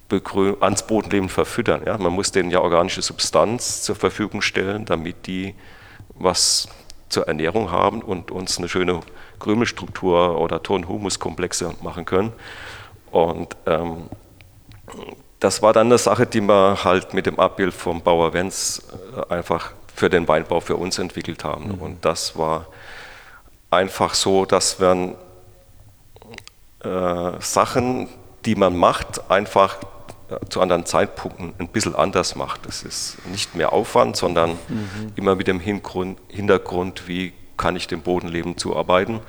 Begrün 0.08 0.56
ans 0.60 0.88
Bodenleben 0.88 1.30
verfüttern. 1.30 1.84
Ja? 1.86 1.98
Man 1.98 2.13
muss 2.13 2.32
denen 2.32 2.50
ja 2.50 2.62
organische 2.62 3.04
Substanz 3.04 3.84
zur 3.84 3.95
Verfügung 3.95 4.41
stellen, 4.41 4.86
damit 4.86 5.28
die 5.28 5.54
was 6.15 6.67
zur 7.10 7.28
Ernährung 7.28 7.72
haben 7.72 8.02
und 8.02 8.32
uns 8.32 8.58
eine 8.58 8.69
schöne 8.69 9.02
Krümelstruktur 9.39 10.39
oder 10.39 10.62
Ton-Humus-Komplexe 10.62 11.76
machen 11.82 12.06
können. 12.06 12.34
Und 13.12 13.56
ähm, 13.65 14.10
das 15.39 15.62
war 15.62 15.74
dann 15.74 15.88
eine 15.88 15.98
Sache, 15.98 16.26
die 16.26 16.41
wir 16.41 16.84
halt 16.84 17.13
mit 17.13 17.26
dem 17.26 17.39
Abbild 17.39 17.74
vom 17.74 18.02
Bauer 18.02 18.34
Wenz 18.34 18.82
äh, 19.15 19.34
einfach 19.34 19.74
für 19.95 20.10
den 20.10 20.28
Weinbau 20.28 20.60
für 20.60 20.76
uns 20.76 20.98
entwickelt 21.00 21.43
haben. 21.43 21.76
Mhm. 21.76 21.82
Und 21.82 22.06
das 22.06 22.38
war 22.38 22.67
einfach 23.69 24.13
so, 24.13 24.45
dass 24.45 24.80
man 24.80 25.15
äh, 26.84 27.32
Sachen, 27.39 28.08
die 28.45 28.56
man 28.56 28.76
macht, 28.76 29.30
einfach 29.30 29.78
äh, 30.30 30.38
zu 30.50 30.62
anderen 30.62 30.86
Zeitpunkten 30.86 31.54
ein 31.58 31.67
bisschen 31.67 31.95
anders 31.95 32.36
macht. 32.36 32.65
Es 32.65 32.84
ist 32.84 33.17
nicht 33.28 33.56
mehr 33.56 33.74
Aufwand, 33.74 34.15
sondern 34.15 34.52
mhm. 34.52 35.13
immer 35.15 35.36
mit 35.36 35.48
dem 35.48 35.60
Hintergrund, 35.60 37.08
wie 37.08 37.34
kann 37.58 37.76
ich 37.76 37.88
dem 37.88 38.02
Bodenleben 38.02 38.58
zuarbeiten. 38.58 39.19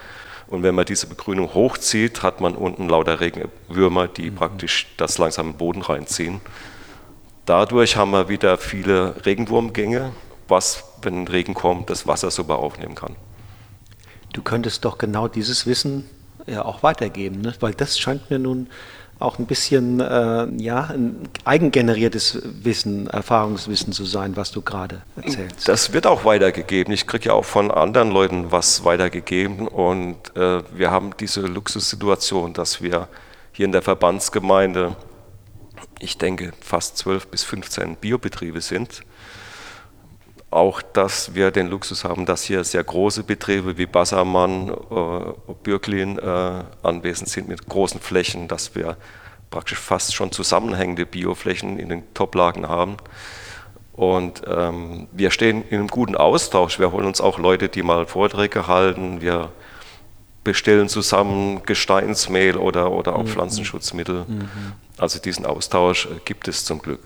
Und 0.51 0.65
wenn 0.65 0.75
man 0.75 0.85
diese 0.85 1.07
Begrünung 1.07 1.55
hochzieht, 1.55 2.25
hat 2.25 2.41
man 2.41 2.57
unten 2.57 2.89
lauter 2.89 3.21
Regenwürmer, 3.21 4.09
die 4.09 4.31
mhm. 4.31 4.35
praktisch 4.35 4.89
das 4.97 5.17
langsam 5.17 5.51
im 5.51 5.55
Boden 5.55 5.81
reinziehen. 5.81 6.41
Dadurch 7.47 7.97
haben 7.97 8.11
wir 8.11 8.29
wieder 8.29 8.59
viele 8.59 9.15
Regenwurmgänge, 9.25 10.13
was, 10.49 10.85
wenn 11.03 11.27
Regen 11.29 11.55
kommt, 11.55 11.89
das 11.89 12.07
Wasser 12.07 12.31
super 12.31 12.59
aufnehmen 12.59 12.97
kann. 12.97 13.15
Du 14.33 14.43
könntest 14.43 14.85
doch 14.85 14.99
genau 14.99 15.29
dieses 15.29 15.67
Wissen 15.67 16.09
ja 16.47 16.65
auch 16.65 16.83
weitergeben, 16.83 17.41
ne? 17.41 17.55
weil 17.61 17.75
das 17.75 17.99
scheint 17.99 18.31
mir 18.31 18.39
nun 18.39 18.69
auch 19.21 19.39
ein 19.39 19.47
bisschen 19.47 20.01
äh, 20.01 20.49
ja, 20.57 20.85
ein 20.85 21.29
eigengeneriertes 21.45 22.41
Wissen, 22.63 23.07
Erfahrungswissen 23.07 23.93
zu 23.93 24.05
sein, 24.05 24.37
was 24.37 24.51
du 24.51 24.63
gerade 24.63 25.03
erzählst. 25.17 25.69
Das 25.69 25.93
wird 25.93 26.07
auch 26.07 26.25
weitergegeben. 26.25 26.93
Ich 26.93 27.07
kriege 27.07 27.27
ja 27.27 27.35
auch 27.35 27.45
von 27.45 27.71
anderen 27.71 28.11
Leuten 28.11 28.51
was 28.51 28.85
weitergegeben 28.85 29.69
und 29.69 30.17
äh, 30.37 30.63
wir 30.75 30.91
haben 30.91 31.13
diese 31.21 31.43
Luxussituation, 31.43 32.55
dass 32.55 32.83
wir 32.83 33.09
hier 33.53 33.67
in 33.67 33.73
der 33.73 33.83
Verbandsgemeinde, 33.83 34.97
ich 35.99 36.17
denke, 36.17 36.53
fast 36.61 36.97
12 36.99 37.29
bis 37.29 37.45
15 37.45 37.97
Biobetriebe 37.97 38.61
sind 38.61 39.03
auch, 40.51 40.83
dass 40.83 41.35
wir 41.35 41.51
den 41.51 41.69
Luxus 41.69 42.05
haben, 42.05 42.27
dass 42.27 42.43
hier 42.43 42.65
sehr 42.65 42.83
große 42.83 43.23
Betriebe 43.23 43.79
wie 43.79 43.87
Bassermann, 43.87 44.71
äh, 44.71 45.55
Bürglin 45.63 46.19
äh, 46.19 46.65
anwesend 46.83 47.29
sind 47.29 47.49
mit 47.49 47.69
großen 47.69 48.01
Flächen, 48.01 48.49
dass 48.49 48.75
wir 48.75 48.97
praktisch 49.51 49.79
fast 49.79 50.15
schon 50.15 50.33
zusammenhängende 50.33 51.07
Bioflächen 51.07 51.79
in 51.79 51.89
den 51.89 52.15
Toplagen 52.15 52.69
haben. 52.69 52.97
Und 53.93 54.43
ähm, 54.47 55.09
wir 55.13 55.31
stehen 55.31 55.63
in 55.69 55.79
einem 55.79 55.89
guten 55.89 56.17
Austausch. 56.17 56.79
Wir 56.79 56.91
holen 56.91 57.07
uns 57.07 57.21
auch 57.21 57.39
Leute, 57.39 57.69
die 57.69 57.83
mal 57.83 58.07
Vorträge 58.07 58.67
halten. 58.67 59.21
Wir 59.21 59.51
bestellen 60.43 60.89
zusammen 60.89 61.63
Gesteinsmehl 61.65 62.57
oder, 62.57 62.93
oder 62.93 63.17
auch 63.17 63.25
mhm. 63.25 63.29
Pflanzenschutzmittel. 63.29 64.25
Mhm. 64.27 64.49
Also 64.97 65.19
diesen 65.19 65.45
Austausch 65.45 66.07
äh, 66.07 66.21
gibt 66.25 66.49
es 66.49 66.65
zum 66.65 66.81
Glück. 66.81 67.03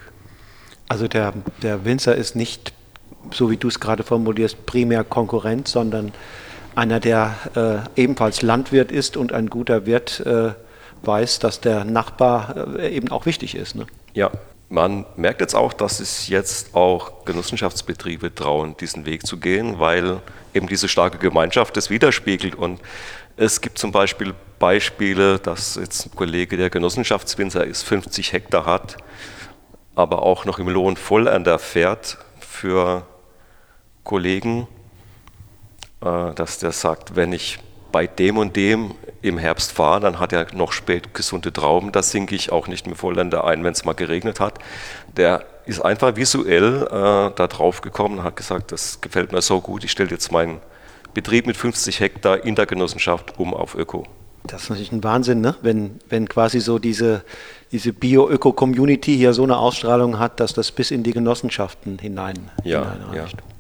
Also 0.88 1.09
der, 1.09 1.33
der 1.62 1.85
Winzer 1.85 2.14
ist 2.14 2.37
nicht 2.37 2.74
so 3.33 3.51
wie 3.51 3.57
du 3.57 3.69
es 3.69 3.81
gerade 3.81 4.03
formulierst, 4.03 4.67
primär 4.67 5.05
Konkurrent, 5.05 5.69
sondern 5.69 6.13
einer, 6.75 7.01
der 7.01 7.87
äh, 7.97 8.01
ebenfalls 8.01 8.43
Landwirt 8.43 8.91
ist 8.91 9.17
und 9.17 9.33
ein 9.33 9.49
guter 9.49 9.87
Wirt 9.87 10.21
äh, 10.21 10.53
weiß, 11.03 11.39
dass 11.39 11.61
der 11.61 11.85
Nachbar 11.85 12.79
äh, 12.79 12.95
eben 12.95 13.11
auch 13.11 13.27
wichtig 13.27 13.55
ist. 13.55 13.75
Ne? 13.75 13.87
Ja, 14.15 14.31
man 14.69 15.07
merkt 15.17 15.41
jetzt 15.41 15.55
auch, 15.55 15.73
dass 15.73 16.01
es 16.01 16.29
jetzt 16.29 16.75
auch 16.75 17.25
Genossenschaftsbetriebe 17.25 18.35
trauen, 18.35 18.77
diesen 18.79 19.07
Weg 19.07 19.27
zu 19.27 19.39
gehen, 19.39 19.79
weil 19.79 20.21
eben 20.53 20.67
diese 20.67 20.89
starke 20.89 21.19
Gemeinschaft 21.19 21.77
das 21.77 21.91
widerspiegelt. 21.91 22.55
Und 22.55 22.81
es 23.37 23.61
gibt 23.61 23.79
zum 23.79 23.93
Beispiel 23.93 24.35
Beispiele, 24.59 25.39
dass 25.39 25.77
jetzt 25.77 26.07
ein 26.07 26.17
Kollege, 26.17 26.57
der 26.57 26.71
Genossenschaftswinzer 26.71 27.65
ist, 27.65 27.83
50 27.83 28.33
Hektar 28.33 28.67
hat, 28.67 28.97
aber 29.95 30.23
auch 30.23 30.45
noch 30.45 30.59
im 30.59 30.69
Lohn 30.69 30.97
Vollender 30.97 31.59
fährt 31.59 32.19
für 32.41 33.07
Kollegen, 34.05 34.69
äh, 36.03 36.33
dass 36.35 36.59
der 36.59 36.73
sagt, 36.73 37.17
wenn 37.17 37.33
ich 37.33 37.59
bei 37.90 38.07
dem 38.07 38.38
und 38.38 38.57
dem 38.57 38.95
im 39.23 39.38
Herbst 39.38 39.73
fahre, 39.73 40.01
dann 40.01 40.19
hat 40.19 40.33
er 40.33 40.47
noch 40.55 40.73
spät 40.73 41.14
gesunde 41.14 41.53
Trauben, 41.53 41.93
da 41.93 42.03
sinke 42.03 42.35
ich 42.35 42.53
auch 42.53 42.67
nicht 42.67 42.87
mehr 42.87 42.97
Vollländer 42.97 43.45
ein, 43.45 43.64
wenn 43.64 43.73
es 43.73 43.85
mal 43.85 43.93
geregnet 43.93 44.40
hat. 44.40 44.59
Der 45.17 45.45
ist 45.64 45.81
einfach 45.81 46.17
visuell 46.17 46.83
äh, 46.87 46.90
da 46.90 47.47
drauf 47.47 47.81
gekommen 47.81 48.19
und 48.19 48.25
hat 48.25 48.37
gesagt, 48.37 48.73
das 48.73 49.01
gefällt 49.01 49.33
mir 49.33 49.43
so 49.43 49.61
gut, 49.61 49.85
ich 49.85 49.93
stelle 49.93 50.11
jetzt 50.11 50.33
meinen 50.33 50.61
Betrieb 51.14 51.47
mit 51.47 51.57
50 51.57 52.01
Hektar 52.01 52.45
in 52.45 52.57
der 52.57 52.67
Genossenschaft 52.67 53.38
um 53.38 53.55
auf 53.55 53.75
Öko. 53.77 54.05
Das 54.47 54.64
ist 54.64 54.71
natürlich 54.71 54.93
ein 54.93 55.03
Wahnsinn, 55.05 55.40
ne? 55.40 55.55
wenn, 55.62 56.01
wenn 56.09 56.29
quasi 56.29 56.61
so 56.61 56.79
diese, 56.79 57.23
diese 57.73 57.93
Bio-Öko-Community 57.93 59.17
hier 59.17 59.33
so 59.33 59.45
eine 59.45 59.57
Ausstrahlung 59.57 60.19
hat, 60.19 60.40
dass 60.40 60.53
das 60.53 60.71
bis 60.71 60.90
in 60.90 61.03
die 61.03 61.12
Genossenschaften 61.12 61.99
hinein, 61.99 62.51
ja, 62.64 62.93
hineinreicht. 62.93 63.38
Ja. 63.38 63.54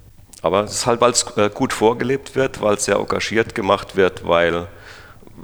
Aber 0.44 0.64
es 0.64 0.72
ist 0.72 0.86
halt, 0.86 1.00
weil 1.00 1.12
es 1.12 1.24
äh, 1.38 1.48
gut 1.48 1.72
vorgelebt 1.72 2.36
wird, 2.36 2.60
weil 2.60 2.74
es 2.74 2.84
sehr 2.84 2.96
engagiert 2.96 3.54
gemacht 3.54 3.96
wird, 3.96 4.28
weil, 4.28 4.66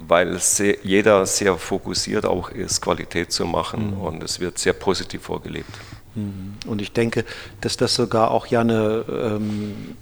weil 0.07 0.37
sehr, 0.37 0.77
jeder 0.83 1.25
sehr 1.25 1.57
fokussiert 1.57 2.23
auch 2.23 2.51
ist, 2.51 2.81
Qualität 2.81 3.31
zu 3.31 3.47
machen 3.47 3.95
mhm. 3.95 4.01
und 4.01 4.23
es 4.23 4.39
wird 4.39 4.59
sehr 4.59 4.73
positiv 4.73 5.23
vorgelebt. 5.23 5.71
Mhm. 6.13 6.53
Und 6.67 6.83
ich 6.83 6.91
denke, 6.91 7.25
dass 7.61 7.77
das 7.77 7.95
sogar 7.95 8.29
auch 8.29 8.45
ja 8.45 8.61
eine 8.61 9.03
ähm, 9.09 9.97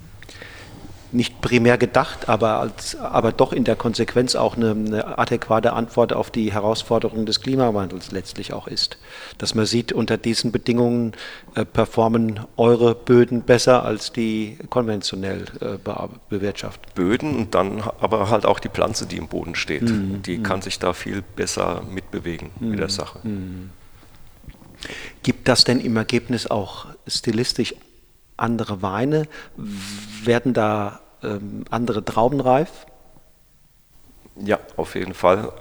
nicht 1.11 1.41
primär 1.41 1.77
gedacht, 1.77 2.29
aber, 2.29 2.59
als, 2.59 2.95
aber 2.95 3.31
doch 3.31 3.53
in 3.53 3.63
der 3.63 3.75
Konsequenz 3.75 4.35
auch 4.35 4.55
eine, 4.55 4.71
eine, 4.71 5.17
adäquate 5.17 5.73
Antwort 5.73 6.13
auf 6.13 6.29
die 6.29 6.53
Herausforderungen 6.53 7.25
des 7.25 7.41
Klimawandels 7.41 8.11
letztlich 8.11 8.53
auch 8.53 8.67
ist. 8.67 8.97
Dass 9.37 9.55
man 9.55 9.65
sieht, 9.65 9.91
unter 9.91 10.17
diesen 10.17 10.51
Bedingungen 10.51 11.13
äh, 11.55 11.65
performen 11.65 12.41
eure 12.57 12.95
Böden 12.95 13.41
besser 13.41 13.83
als 13.83 14.11
die 14.11 14.57
konventionell 14.69 15.45
äh, 15.61 15.77
be 15.77 16.09
bewirtschaftet. 16.29 16.93
Böden 16.95 17.35
und 17.35 17.55
dann 17.55 17.81
aber 17.99 18.29
halt 18.29 18.45
auch 18.45 18.59
die 18.59 18.69
Pflanze, 18.69 19.05
die 19.05 19.17
im 19.17 19.27
Boden 19.27 19.55
steht. 19.55 19.83
Mhm. 19.83 20.21
Die 20.23 20.37
mhm. 20.37 20.43
kann 20.43 20.61
sich 20.61 20.79
da 20.79 20.93
viel 20.93 21.23
besser 21.35 21.81
mitbewegen 21.89 22.51
mhm. 22.59 22.69
mit 22.69 22.79
der 22.79 22.89
Sache. 22.89 23.19
Mhm. 23.23 23.71
Gibt 25.23 25.47
das 25.47 25.63
denn 25.63 25.79
im 25.81 25.97
Ergebnis 25.97 26.47
auch 26.47 26.87
stilistisch 27.07 27.75
andere 28.39 28.81
Weine? 28.81 29.27
Werden 30.23 30.53
da 30.53 30.99
ähm, 31.23 31.65
andere 31.69 32.03
Trauben 32.03 32.39
reif? 32.39 32.85
Ja, 34.35 34.59
auf 34.77 34.95
jeden 34.95 35.13
Fall. 35.13 35.51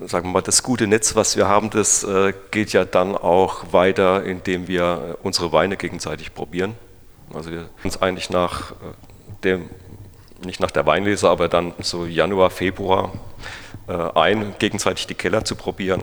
Äh, 0.00 0.06
sagen 0.06 0.28
wir 0.28 0.32
mal, 0.32 0.42
das 0.42 0.62
gute 0.62 0.86
Netz, 0.86 1.14
was 1.16 1.36
wir 1.36 1.48
haben, 1.48 1.70
das 1.70 2.04
äh, 2.04 2.32
geht 2.50 2.72
ja 2.72 2.84
dann 2.84 3.16
auch 3.16 3.72
weiter, 3.72 4.24
indem 4.24 4.68
wir 4.68 5.18
unsere 5.22 5.52
Weine 5.52 5.76
gegenseitig 5.76 6.34
probieren. 6.34 6.74
Also 7.32 7.50
wir 7.50 7.68
uns 7.82 8.00
eigentlich 8.00 8.30
nach 8.30 8.72
äh, 8.72 8.74
dem, 9.44 9.70
nicht 10.44 10.60
nach 10.60 10.70
der 10.70 10.86
Weinlese, 10.86 11.28
aber 11.28 11.48
dann 11.48 11.72
so 11.80 12.06
Januar, 12.06 12.50
Februar 12.50 13.12
äh, 13.88 13.92
ein, 13.92 14.54
gegenseitig 14.58 15.06
die 15.06 15.14
Keller 15.14 15.44
zu 15.44 15.56
probieren. 15.56 16.02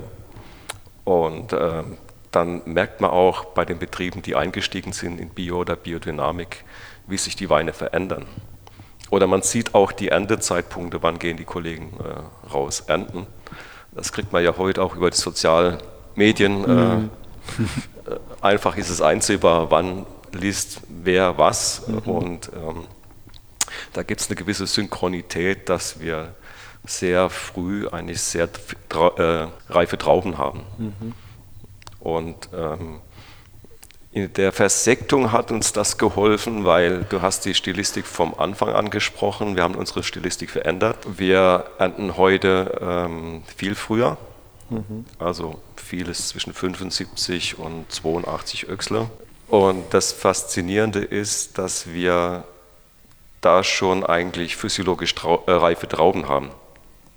Und 1.03 1.53
äh, 1.53 1.83
dann 2.31 2.61
merkt 2.65 3.01
man 3.01 3.11
auch 3.11 3.45
bei 3.45 3.65
den 3.65 3.77
Betrieben, 3.77 4.21
die 4.21 4.35
eingestiegen 4.35 4.93
sind 4.93 5.19
in 5.19 5.29
Bio 5.29 5.59
oder 5.59 5.75
Biodynamik, 5.75 6.63
wie 7.07 7.17
sich 7.17 7.35
die 7.35 7.49
Weine 7.49 7.73
verändern. 7.73 8.25
Oder 9.09 9.27
man 9.27 9.41
sieht 9.41 9.75
auch 9.75 9.91
die 9.91 10.07
Erntezeitpunkte, 10.07 11.03
wann 11.03 11.19
gehen 11.19 11.35
die 11.35 11.43
Kollegen 11.43 11.91
äh, 11.99 12.49
raus 12.49 12.85
ernten. 12.87 13.27
Das 13.91 14.13
kriegt 14.13 14.31
man 14.31 14.43
ja 14.43 14.57
heute 14.57 14.81
auch 14.81 14.95
über 14.95 15.09
die 15.09 15.17
sozialen 15.17 15.79
Medien. 16.15 16.63
Äh, 16.63 16.67
mhm. 16.67 17.09
Äh, 18.05 18.15
einfach 18.41 18.77
ist 18.77 18.89
es 18.89 19.01
einsehbar, 19.01 19.69
wann 19.69 20.05
liest 20.31 20.81
wer 20.87 21.37
was. 21.37 21.87
Mhm. 21.87 21.97
Und 21.99 22.51
ähm, 22.55 22.85
da 23.91 24.03
gibt 24.03 24.21
es 24.21 24.27
eine 24.27 24.37
gewisse 24.37 24.65
Synchronität, 24.65 25.67
dass 25.67 25.99
wir 25.99 26.33
sehr 26.85 27.29
früh 27.29 27.87
eigentlich 27.89 28.21
sehr 28.21 28.47
äh, 28.47 29.47
reife 29.69 29.97
Trauben 29.97 30.37
haben. 30.37 30.61
Mhm. 30.77 31.13
Und 32.01 32.49
ähm, 32.53 33.01
in 34.11 34.33
der 34.33 34.51
Versektung 34.51 35.31
hat 35.31 35.51
uns 35.51 35.71
das 35.71 35.97
geholfen, 35.97 36.65
weil 36.65 37.05
du 37.05 37.21
hast 37.21 37.45
die 37.45 37.53
Stilistik 37.53 38.05
vom 38.05 38.33
Anfang 38.37 38.69
angesprochen. 38.69 39.55
Wir 39.55 39.63
haben 39.63 39.75
unsere 39.75 40.03
Stilistik 40.03 40.49
verändert. 40.49 40.97
Wir 41.17 41.65
ernten 41.79 42.17
heute 42.17 42.77
ähm, 42.81 43.43
viel 43.55 43.73
früher, 43.73 44.17
mhm. 44.69 45.05
also 45.17 45.61
vieles 45.77 46.27
zwischen 46.27 46.53
75 46.53 47.57
und 47.57 47.89
82 47.89 48.67
Öchsle. 48.67 49.09
Und 49.47 49.93
das 49.93 50.11
Faszinierende 50.11 50.99
ist, 50.99 51.57
dass 51.57 51.93
wir 51.93 52.43
da 53.41 53.63
schon 53.63 54.05
eigentlich 54.05 54.55
physiologisch 54.55 55.15
trau 55.15 55.43
äh, 55.47 55.51
reife 55.51 55.87
Trauben 55.87 56.27
haben. 56.27 56.51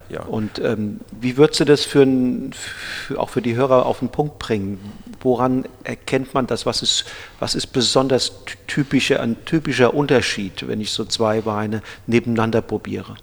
Ja. 0.09 0.23
Und 0.23 0.59
ähm, 0.59 1.01
wie 1.11 1.37
würdest 1.37 1.61
du 1.61 1.65
das 1.65 1.85
für, 1.85 2.07
für, 2.53 3.19
auch 3.19 3.31
für 3.31 3.43
die 3.43 3.57
Hörer 3.57 3.87
auf 3.87 4.01
den 4.01 4.11
Punkt 4.11 4.39
bringen? 4.39 4.79
Woran 5.21 5.65
erkennt 5.83 6.35
man 6.35 6.47
das? 6.47 6.67
Was 6.67 6.83
ist, 6.83 7.05
was 7.41 7.55
ist 7.55 7.69
besonders 7.69 8.33
typischer, 8.67 9.21
ein 9.21 9.45
typischer 9.45 9.95
Unterschied, 9.95 10.69
wenn 10.69 10.81
ich 10.81 10.93
so 10.93 11.05
zwei 11.05 11.47
Weine 11.47 11.83
nebeneinander 12.07 12.61
probiere? 12.61 13.17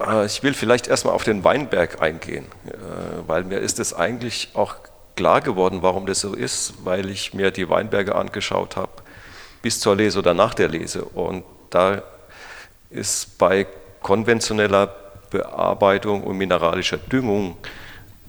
Äh, 0.00 0.26
ich 0.26 0.42
will 0.42 0.54
vielleicht 0.54 0.88
erstmal 0.88 1.14
auf 1.14 1.24
den 1.24 1.44
Weinberg 1.44 2.00
eingehen, 2.00 2.46
äh, 2.66 2.72
weil 3.26 3.44
mir 3.44 3.58
ist 3.58 3.78
es 3.78 3.92
eigentlich 3.92 4.50
auch 4.54 4.76
klar 5.14 5.42
geworden, 5.42 5.80
warum 5.82 6.06
das 6.06 6.20
so 6.20 6.34
ist, 6.34 6.74
weil 6.84 7.10
ich 7.10 7.34
mir 7.34 7.50
die 7.50 7.68
Weinberge 7.68 8.14
angeschaut 8.14 8.76
habe, 8.76 8.92
bis 9.60 9.78
zur 9.78 9.96
Lese 9.96 10.18
oder 10.18 10.32
nach 10.32 10.54
der 10.54 10.68
Lese. 10.68 11.04
Und 11.04 11.44
da 11.68 12.02
ist 12.88 13.38
bei 13.38 13.66
konventioneller 14.00 15.01
Bearbeitung 15.32 16.22
und 16.22 16.36
mineralischer 16.36 16.98
Düngung 16.98 17.56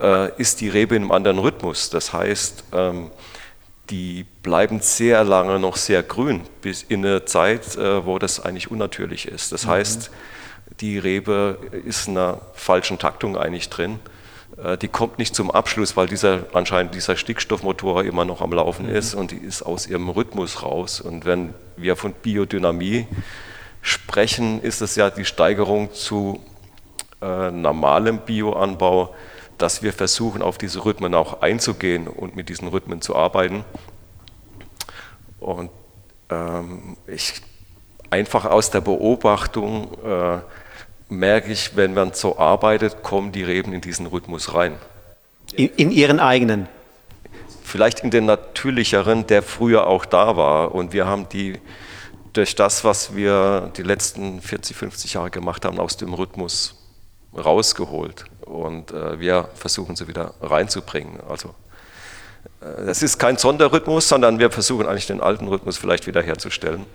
äh, 0.01 0.31
ist 0.39 0.61
die 0.61 0.69
Rebe 0.69 0.95
in 0.95 1.03
einem 1.03 1.11
anderen 1.11 1.39
Rhythmus. 1.39 1.89
Das 1.89 2.13
heißt, 2.13 2.63
ähm, 2.73 3.11
die 3.89 4.25
bleiben 4.41 4.79
sehr 4.79 5.23
lange 5.23 5.59
noch 5.59 5.75
sehr 5.75 6.03
grün, 6.03 6.41
bis 6.61 6.83
in 6.83 7.05
eine 7.05 7.25
Zeit, 7.25 7.75
äh, 7.75 8.05
wo 8.05 8.17
das 8.17 8.39
eigentlich 8.39 8.71
unnatürlich 8.71 9.27
ist. 9.27 9.51
Das 9.51 9.65
mhm. 9.65 9.71
heißt, 9.71 10.11
die 10.79 10.97
Rebe 10.97 11.59
ist 11.85 12.07
in 12.07 12.17
einer 12.17 12.41
falschen 12.53 12.97
Taktung 12.97 13.37
eigentlich 13.37 13.69
drin. 13.69 13.99
Äh, 14.63 14.77
die 14.77 14.87
kommt 14.87 15.19
nicht 15.19 15.35
zum 15.35 15.51
Abschluss, 15.51 15.97
weil 15.97 16.07
dieser, 16.07 16.45
anscheinend 16.53 16.95
dieser 16.95 17.17
Stickstoffmotor 17.17 18.03
immer 18.03 18.25
noch 18.25 18.41
am 18.41 18.53
Laufen 18.53 18.87
mhm. 18.87 18.95
ist 18.95 19.13
und 19.13 19.31
die 19.31 19.37
ist 19.37 19.61
aus 19.61 19.87
ihrem 19.87 20.09
Rhythmus 20.09 20.63
raus. 20.63 21.01
Und 21.01 21.25
wenn 21.25 21.53
wir 21.75 21.95
von 21.95 22.13
Biodynamie 22.13 23.07
sprechen, 23.81 24.61
ist 24.61 24.81
es 24.81 24.95
ja 24.95 25.09
die 25.09 25.25
Steigerung 25.25 25.93
zu 25.93 26.41
äh, 27.23 27.51
normalem 27.51 28.19
Bioanbau, 28.19 29.15
dass 29.57 29.81
wir 29.81 29.93
versuchen, 29.93 30.41
auf 30.41 30.57
diese 30.57 30.83
Rhythmen 30.83 31.13
auch 31.13 31.41
einzugehen 31.41 32.07
und 32.07 32.35
mit 32.35 32.49
diesen 32.49 32.67
Rhythmen 32.67 33.01
zu 33.01 33.15
arbeiten. 33.15 33.63
Und 35.39 35.69
ähm, 36.29 36.97
ich 37.07 37.41
einfach 38.09 38.45
aus 38.45 38.71
der 38.71 38.81
Beobachtung 38.81 39.89
äh, 40.03 40.39
merke 41.09 41.51
ich, 41.51 41.75
wenn 41.75 41.93
man 41.93 42.13
so 42.13 42.37
arbeitet, 42.37 43.03
kommen 43.03 43.31
die 43.31 43.43
Reben 43.43 43.73
in 43.73 43.81
diesen 43.81 44.05
Rhythmus 44.07 44.53
rein. 44.53 44.75
In, 45.53 45.69
in, 45.75 45.91
ihren 45.91 46.19
eigenen? 46.19 46.67
Vielleicht 47.63 48.01
in 48.01 48.11
den 48.11 48.25
natürlicheren, 48.25 49.27
der 49.27 49.43
früher 49.43 49.87
auch 49.87 50.05
da 50.05 50.35
war. 50.37 50.75
Und 50.75 50.93
wir 50.93 51.05
haben 51.05 51.29
die 51.29 51.59
durch 52.33 52.55
das, 52.55 52.83
was 52.83 53.15
wir 53.15 53.71
die 53.77 53.83
letzten 53.83 54.41
40, 54.41 54.75
50 54.75 55.13
Jahre 55.13 55.29
gemacht 55.29 55.65
haben, 55.65 55.79
aus 55.79 55.97
dem 55.97 56.13
Rhythmus 56.13 56.82
rausgeholt 57.37 58.25
und 58.45 58.91
äh, 58.91 59.19
wir 59.19 59.49
versuchen 59.55 59.95
sie 59.95 60.07
wieder 60.07 60.33
reinzubringen. 60.41 61.19
Also 61.27 61.49
äh, 62.61 62.85
das 62.85 63.03
ist 63.03 63.17
kein 63.17 63.37
Sonderrhythmus, 63.37 64.07
sondern 64.07 64.39
wir 64.39 64.51
versuchen 64.51 64.87
eigentlich 64.87 65.07
den 65.07 65.21
alten 65.21 65.47
Rhythmus 65.47 65.77
vielleicht 65.77 66.07
wiederherzustellen. 66.07 66.85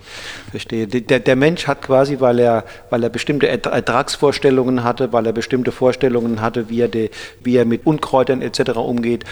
Verstehe. 0.50 0.86
Der, 0.86 1.20
der, 1.20 1.36
Mensch 1.36 1.66
hat 1.66 1.82
quasi, 1.82 2.20
weil 2.20 2.38
er, 2.38 2.64
weil 2.90 3.02
er 3.02 3.10
bestimmte 3.10 3.48
Ertragsvorstellungen 3.48 4.84
hatte, 4.84 5.12
weil 5.12 5.26
er 5.26 5.32
bestimmte 5.32 5.72
Vorstellungen 5.72 6.40
hatte, 6.40 6.68
wie 6.68 6.80
er, 6.80 6.88
de, 6.88 7.10
wie 7.42 7.56
er 7.56 7.64
mit 7.64 7.86
Unkräutern 7.86 8.42
etc. 8.42 8.76
umgeht, 8.76 9.24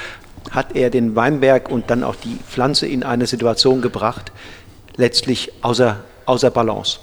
hat 0.51 0.77
er 0.77 0.90
den 0.90 1.16
Weinberg 1.16 1.69
und 1.69 1.90
dann 1.90 2.05
auch 2.05 2.16
die 2.16 2.38
Pflanze 2.49 2.87
in 2.87 3.03
eine 3.03 3.27
Situation 3.27 3.83
gebracht, 3.83 4.33
letztlich 4.97 5.53
außer, 5.62 6.05
außer 6.25 6.51
Balance. 6.51 7.01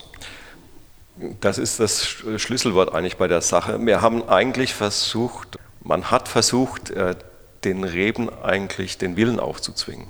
Das 1.39 1.57
ist 1.57 1.79
das 1.79 2.05
Schlüsselwort 2.05 2.93
eigentlich 2.93 3.17
bei 3.17 3.27
der 3.27 3.41
Sache. 3.41 3.83
Wir 3.85 4.01
haben 4.01 4.27
eigentlich 4.27 4.73
versucht, 4.73 5.57
man 5.81 6.11
hat 6.11 6.27
versucht, 6.27 6.89
äh, 6.91 7.15
den 7.63 7.83
Reben 7.83 8.29
eigentlich 8.43 8.97
den 8.97 9.15
Willen 9.15 9.39
aufzuzwingen. 9.39 10.07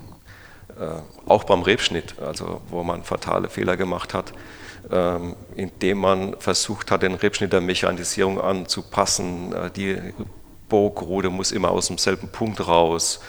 Äh, 0.79 1.01
auch 1.27 1.43
beim 1.43 1.61
Rebschnitt, 1.61 2.19
also 2.19 2.61
wo 2.69 2.83
man 2.83 3.03
fatale 3.03 3.49
Fehler 3.49 3.77
gemacht 3.77 4.13
hat, 4.13 4.33
ähm, 4.91 5.35
indem 5.55 5.99
man 5.99 6.35
versucht 6.39 6.89
hat, 6.89 7.03
den 7.03 7.13
Rebschnitt 7.13 7.53
der 7.53 7.61
Mechanisierung 7.61 8.41
anzupassen. 8.41 9.53
Äh, 9.53 9.69
die 9.71 9.97
Bogrode 10.67 11.29
muss 11.29 11.51
immer 11.51 11.71
aus 11.71 11.87
demselben 11.87 12.29
Punkt 12.29 12.67
raus. 12.67 13.19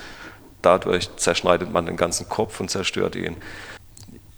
Dadurch 0.62 1.14
zerschneidet 1.16 1.70
man 1.70 1.85
den 1.85 1.97
ganzen 1.97 2.29
Kopf 2.29 2.61
und 2.61 2.70
zerstört 2.70 3.16
ihn. 3.16 3.37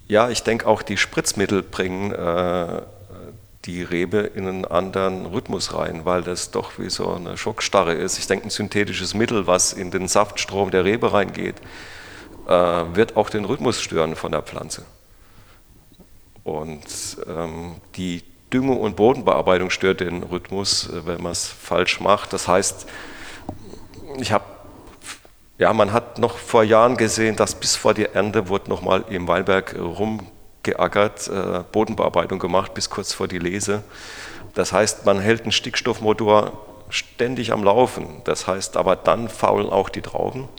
Ja, 0.07 0.29
ich 0.29 0.43
denke 0.43 0.67
auch 0.67 0.81
die 0.81 0.97
Spritzmittel 0.97 1.63
bringen 1.63 2.13
die 3.67 3.83
Rebe 3.83 4.19
in 4.19 4.47
einen 4.47 4.65
anderen 4.65 5.25
Rhythmus 5.25 5.73
rein, 5.73 6.05
weil 6.05 6.23
das 6.23 6.51
doch 6.51 6.79
wie 6.79 6.89
so 6.89 7.13
eine 7.13 7.37
Schockstarre 7.37 7.93
ist. 7.93 8.17
Ich 8.17 8.25
denke, 8.25 8.47
ein 8.47 8.49
synthetisches 8.49 9.13
Mittel, 9.13 9.45
was 9.45 9.73
in 9.73 9.91
den 9.91 10.07
Saftstrom 10.07 10.71
der 10.71 10.85
Rebe 10.85 11.11
reingeht, 11.13 11.55
äh, 12.47 12.51
wird 12.51 13.17
auch 13.17 13.29
den 13.29 13.45
Rhythmus 13.45 13.81
stören 13.81 14.15
von 14.15 14.31
der 14.31 14.41
Pflanze. 14.41 14.83
Und 16.45 17.17
ähm, 17.27 17.75
die 17.95 18.23
Düngung 18.53 18.79
und 18.79 18.95
Bodenbearbeitung 18.95 19.69
stört 19.69 19.99
den 19.99 20.23
Rhythmus, 20.23 20.89
äh, 20.89 21.05
wenn 21.05 21.21
man 21.21 21.33
es 21.33 21.45
falsch 21.45 21.99
macht. 21.99 22.31
Das 22.31 22.47
heißt, 22.47 22.87
ich 24.17 24.31
habe 24.31 24.45
ja, 25.59 25.73
man 25.73 25.91
hat 25.91 26.19
noch 26.19 26.37
vor 26.37 26.63
Jahren 26.63 26.97
gesehen, 26.97 27.35
dass 27.35 27.55
bis 27.55 27.75
vor 27.75 27.95
die 27.95 28.05
Ernte 28.05 28.47
wurde 28.47 28.69
nochmal 28.69 29.03
im 29.09 29.27
Weinberg 29.27 29.75
rum 29.75 30.27
geackert, 30.67 31.27
äh, 31.27 31.63
Bodenbearbeitung 31.71 32.39
gemacht 32.39 32.73
bis 32.73 32.89
kurz 32.89 33.13
vor 33.13 33.27
die 33.27 33.39
Lese. 33.39 33.83
Das 34.53 34.73
heißt, 34.73 35.05
man 35.05 35.19
hält 35.19 35.43
einen 35.43 35.51
Stickstoffmotor 35.51 36.51
ständig 36.89 37.51
am 37.53 37.63
Laufen. 37.63 38.21
Das 38.25 38.47
heißt 38.47 38.77
aber, 38.77 38.95
dann 38.95 39.29
faulen 39.29 39.69
auch 39.69 39.89
die 39.89 40.01
Trauben, 40.01 40.49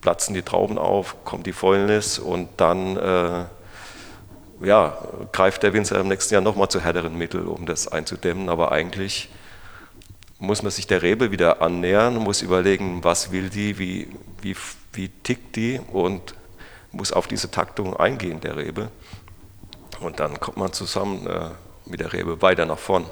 platzen 0.00 0.34
die 0.34 0.42
Trauben 0.42 0.78
auf, 0.78 1.24
kommt 1.24 1.46
die 1.46 1.52
Fäulnis 1.52 2.18
und 2.18 2.48
dann 2.58 2.96
äh, 2.96 3.44
ja, 4.66 4.98
greift 5.32 5.62
der 5.62 5.72
Winzer 5.72 5.98
im 6.00 6.08
nächsten 6.08 6.34
Jahr 6.34 6.42
nochmal 6.42 6.68
zu 6.68 6.80
härteren 6.80 7.16
Mitteln, 7.16 7.46
um 7.46 7.66
das 7.66 7.88
einzudämmen. 7.88 8.48
Aber 8.48 8.72
eigentlich 8.72 9.30
muss 10.38 10.62
man 10.62 10.70
sich 10.70 10.86
der 10.86 11.02
Rebe 11.02 11.30
wieder 11.30 11.62
annähern, 11.62 12.16
muss 12.16 12.42
überlegen, 12.42 13.02
was 13.02 13.32
will 13.32 13.48
die, 13.48 13.78
wie, 13.78 14.08
wie, 14.42 14.56
wie 14.92 15.08
tickt 15.08 15.56
die 15.56 15.80
und 15.92 16.34
muss 16.92 17.12
auf 17.12 17.26
diese 17.26 17.50
Taktung 17.50 17.96
eingehen, 17.96 18.40
der 18.40 18.56
Rebe. 18.56 18.90
Und 20.04 20.20
dann 20.20 20.40
kommt 20.40 20.56
man 20.56 20.72
zusammen 20.72 21.26
äh, 21.26 21.50
mit 21.86 22.00
der 22.00 22.12
Rebe 22.12 22.42
weiter 22.42 22.66
nach 22.66 22.78
vorn. 22.78 23.04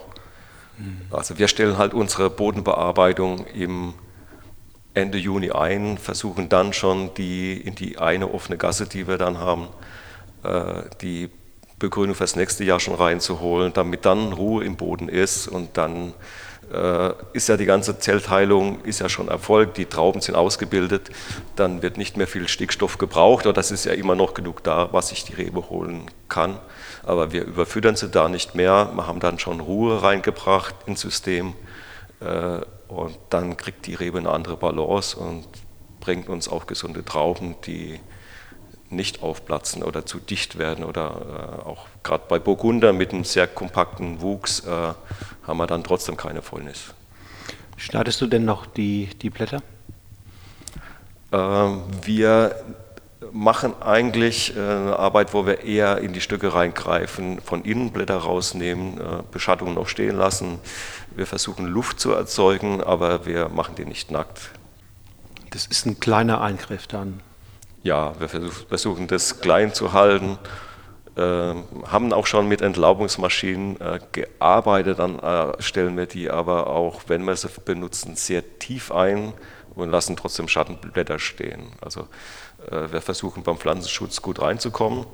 Mhm. 0.79 1.03
Also 1.11 1.39
wir 1.39 1.49
stellen 1.49 1.79
halt 1.79 1.95
unsere 1.95 2.31
Bodenbearbeitung 2.31 3.47
im 3.47 3.95
Ende 4.95 5.19
Juni 5.19 5.51
ein, 5.51 5.97
versuchen 5.99 6.49
dann 6.49 6.73
schon 6.73 7.15
die 7.15 7.59
in 7.59 7.75
die 7.75 7.99
eine 7.99 8.33
offene 8.33 8.59
Gasse, 8.59 8.87
die 8.87 9.09
wir 9.09 9.17
dann 9.17 9.39
haben, 9.39 9.69
äh, 10.43 10.83
die 11.01 11.31
Begrünung 11.79 12.15
fürs 12.15 12.37
nächste 12.37 12.65
Jahr 12.65 12.79
schon 12.79 12.95
reinzuholen, 12.95 13.73
damit 13.73 14.05
dann 14.05 14.33
Ruhe 14.33 14.65
im 14.65 14.77
Boden 14.77 15.09
ist 15.09 15.49
und 15.49 15.77
dann 15.77 16.13
ist 17.35 17.49
ja 17.49 17.57
die 17.59 17.67
ganze 17.67 17.99
Zellteilung 17.99 18.83
ist 18.85 19.01
ja 19.01 19.09
schon 19.09 19.29
erfolgt, 19.29 19.77
die 19.77 19.87
Trauben 19.87 20.23
sind 20.23 20.37
ausgebildet, 20.37 21.11
dann 21.55 21.83
wird 21.83 21.99
nicht 21.99 22.17
mehr 22.17 22.27
viel 22.27 22.49
Stickstoff 22.49 22.97
gebraucht, 22.97 23.45
oder 23.45 23.53
das 23.53 23.71
ist 23.71 23.85
ja 23.85 23.93
immer 23.93 24.15
noch 24.15 24.33
genug 24.33 24.63
da, 24.63 24.89
was 24.93 25.09
sich 25.09 25.25
die 25.25 25.35
Rebe 25.35 25.69
holen 25.69 26.11
kann. 26.29 26.59
Aber 27.05 27.33
wir 27.33 27.45
überfüttern 27.45 27.97
sie 27.97 28.09
da 28.09 28.29
nicht 28.29 28.55
mehr, 28.55 28.91
wir 28.95 29.07
haben 29.07 29.21
dann 29.21 29.39
schon 29.39 29.61
Ruhe 29.61 30.03
reingebracht 30.03 30.75
ins 30.87 31.03
System 31.03 31.53
äh, 32.21 32.61
und 32.89 33.19
dann 33.29 33.57
kriegt 33.57 33.87
die 33.87 33.95
Rebe 33.95 34.19
eine 34.19 34.31
andere 34.31 34.57
Balance 34.57 35.19
und 35.19 35.47
bringt 36.01 36.29
uns 36.29 36.49
auch 36.49 36.67
gesunde 36.67 37.05
Trauben, 37.05 37.55
die 37.67 38.01
nicht 38.93 39.23
aufplatzen 39.23 39.83
oder 39.83 40.07
zu 40.07 40.19
dicht 40.19 40.59
werden 40.59 40.85
oder 40.85 41.63
äh, 41.65 41.69
auch 41.69 41.87
gerade 42.03 42.25
bei 42.29 42.39
Burgunder 42.39 42.93
mit 42.93 43.13
einem 43.13 43.25
sehr 43.25 43.47
kompakten 43.47 44.21
Wuchs 44.21 44.61
äh, 44.61 44.71
haben 45.47 45.57
wir 45.57 45.67
dann 45.67 45.85
trotzdem 45.85 46.17
keine 46.17 46.43
Fäulnis. 46.43 46.95
Schneidest 47.77 48.21
du 48.21 48.27
denn 48.27 48.45
noch 48.45 48.67
die, 48.67 49.09
die 49.21 49.31
Blätter? 49.31 49.63
Ähm, 51.33 51.83
wir 52.03 52.55
machen 53.33 53.75
eigentlich 53.83 54.57
äh, 54.57 54.61
eine 54.61 54.99
Arbeit, 54.99 55.35
wo 55.35 55.47
wir 55.47 55.65
eher 55.65 55.99
in 55.99 56.13
die 56.13 56.21
Stücke 56.21 56.55
reingreifen, 56.55 57.41
von 57.41 57.65
innen 57.65 57.91
Blätter 57.91 58.17
rausnehmen, 58.17 59.01
äh, 59.01 59.23
Beschattung 59.31 59.75
noch 59.75 59.89
stehen 59.89 60.17
lassen. 60.17 60.59
Wir 61.15 61.27
versuchen 61.27 61.67
Luft 61.67 62.01
zu 62.01 62.13
erzeugen, 62.13 62.83
aber 62.83 63.27
wir 63.27 63.49
machen 63.49 63.75
die 63.77 63.85
nicht 63.85 64.11
nackt. 64.11 64.51
Das 65.51 65.67
ist 65.67 65.87
ein 65.87 66.01
kleiner 66.01 66.41
Eingriff 66.41 66.87
dann. 66.87 67.21
Ja, 67.83 68.15
wir 68.21 68.29
versuchen 68.29 69.09
das 69.09 69.41
klein 69.41 69.75
zu 69.75 69.93
halten, 69.93 70.39
äh, 71.17 71.55
haben 71.87 72.13
auch 72.13 72.27
schon 72.27 72.49
mit 72.49 72.63
Entlaubungsmaschinen 72.63 73.81
äh, 73.81 73.99
gearbeitet, 74.13 74.99
dann 74.99 75.19
äh, 75.19 75.61
stellen 75.61 75.97
wir 75.97 76.07
die 76.07 76.31
aber 76.31 76.69
auch, 76.69 77.03
wenn 77.09 77.25
wir 77.25 77.37
sie 77.37 77.49
benutzen, 77.65 78.17
sehr 78.17 78.59
tief 78.59 78.93
ein 78.93 79.33
und 79.75 79.91
lassen 79.91 80.17
trotzdem 80.17 80.49
Schattenblätter 80.49 81.19
stehen. 81.19 81.73
Also 81.81 82.09
äh, 82.71 82.93
wir 82.93 83.01
versuchen 83.01 83.43
beim 83.43 83.59
Pflanzenschutz 83.59 84.23
gut 84.23 84.41
reinzukommen, 84.41 85.07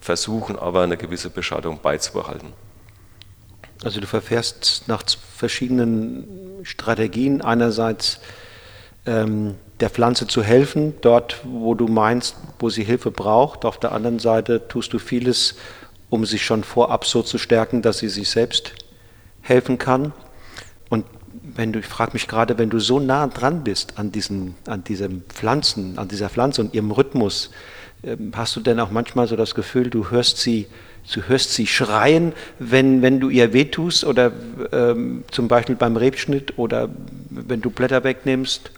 versuchen 0.00 0.58
aber 0.58 0.82
eine 0.82 0.96
gewisse 0.96 1.30
Beschattung 1.30 1.80
beizubehalten. 1.80 2.52
Also 3.84 4.00
du 4.00 4.06
verfährst 4.06 4.84
nach 4.86 5.02
verschiedenen 5.36 6.60
Strategien. 6.62 7.42
Einerseits 7.42 8.20
ähm, 9.06 9.56
der 9.82 9.90
Pflanze 9.90 10.28
zu 10.28 10.44
helfen, 10.44 10.94
dort, 11.00 11.40
wo 11.42 11.74
du 11.74 11.88
meinst, 11.88 12.36
wo 12.60 12.70
sie 12.70 12.84
Hilfe 12.84 13.10
braucht. 13.10 13.64
Auf 13.64 13.78
der 13.78 13.90
anderen 13.90 14.20
Seite 14.20 14.68
tust 14.68 14.92
du 14.92 15.00
vieles, 15.00 15.56
um 16.08 16.24
sie 16.24 16.38
schon 16.38 16.62
vorab 16.62 17.04
so 17.04 17.22
zu 17.22 17.36
stärken, 17.36 17.82
dass 17.82 17.98
sie 17.98 18.08
sich 18.08 18.30
selbst 18.30 18.74
helfen 19.40 19.78
kann. 19.78 20.12
Und 20.88 21.04
wenn 21.42 21.72
du, 21.72 21.80
ich 21.80 21.86
frage 21.86 22.12
mich 22.12 22.28
gerade, 22.28 22.58
wenn 22.58 22.70
du 22.70 22.78
so 22.78 23.00
nah 23.00 23.26
dran 23.26 23.64
bist 23.64 23.98
an 23.98 24.12
diesen, 24.12 24.54
an 24.66 24.84
diesem 24.84 25.22
Pflanzen, 25.22 25.98
an 25.98 26.06
dieser 26.06 26.30
Pflanze 26.30 26.60
und 26.60 26.74
ihrem 26.74 26.92
Rhythmus, 26.92 27.50
ähm, 28.04 28.30
hast 28.36 28.54
du 28.54 28.60
denn 28.60 28.78
auch 28.78 28.92
manchmal 28.92 29.26
so 29.26 29.34
das 29.34 29.56
Gefühl, 29.56 29.90
du 29.90 30.10
hörst 30.10 30.38
sie, 30.38 30.68
du 31.12 31.22
hörst 31.22 31.54
sie 31.54 31.66
schreien, 31.66 32.34
wenn, 32.60 33.02
wenn 33.02 33.18
du 33.18 33.30
ihr 33.30 33.52
wehtust 33.52 34.04
oder 34.04 34.30
ähm, 34.70 35.24
zum 35.32 35.48
Beispiel 35.48 35.74
beim 35.74 35.96
Rebschnitt 35.96 36.56
oder 36.56 36.88
wenn 37.30 37.60
du 37.60 37.70
Blätter 37.70 38.04
wegnimmst? 38.04 38.70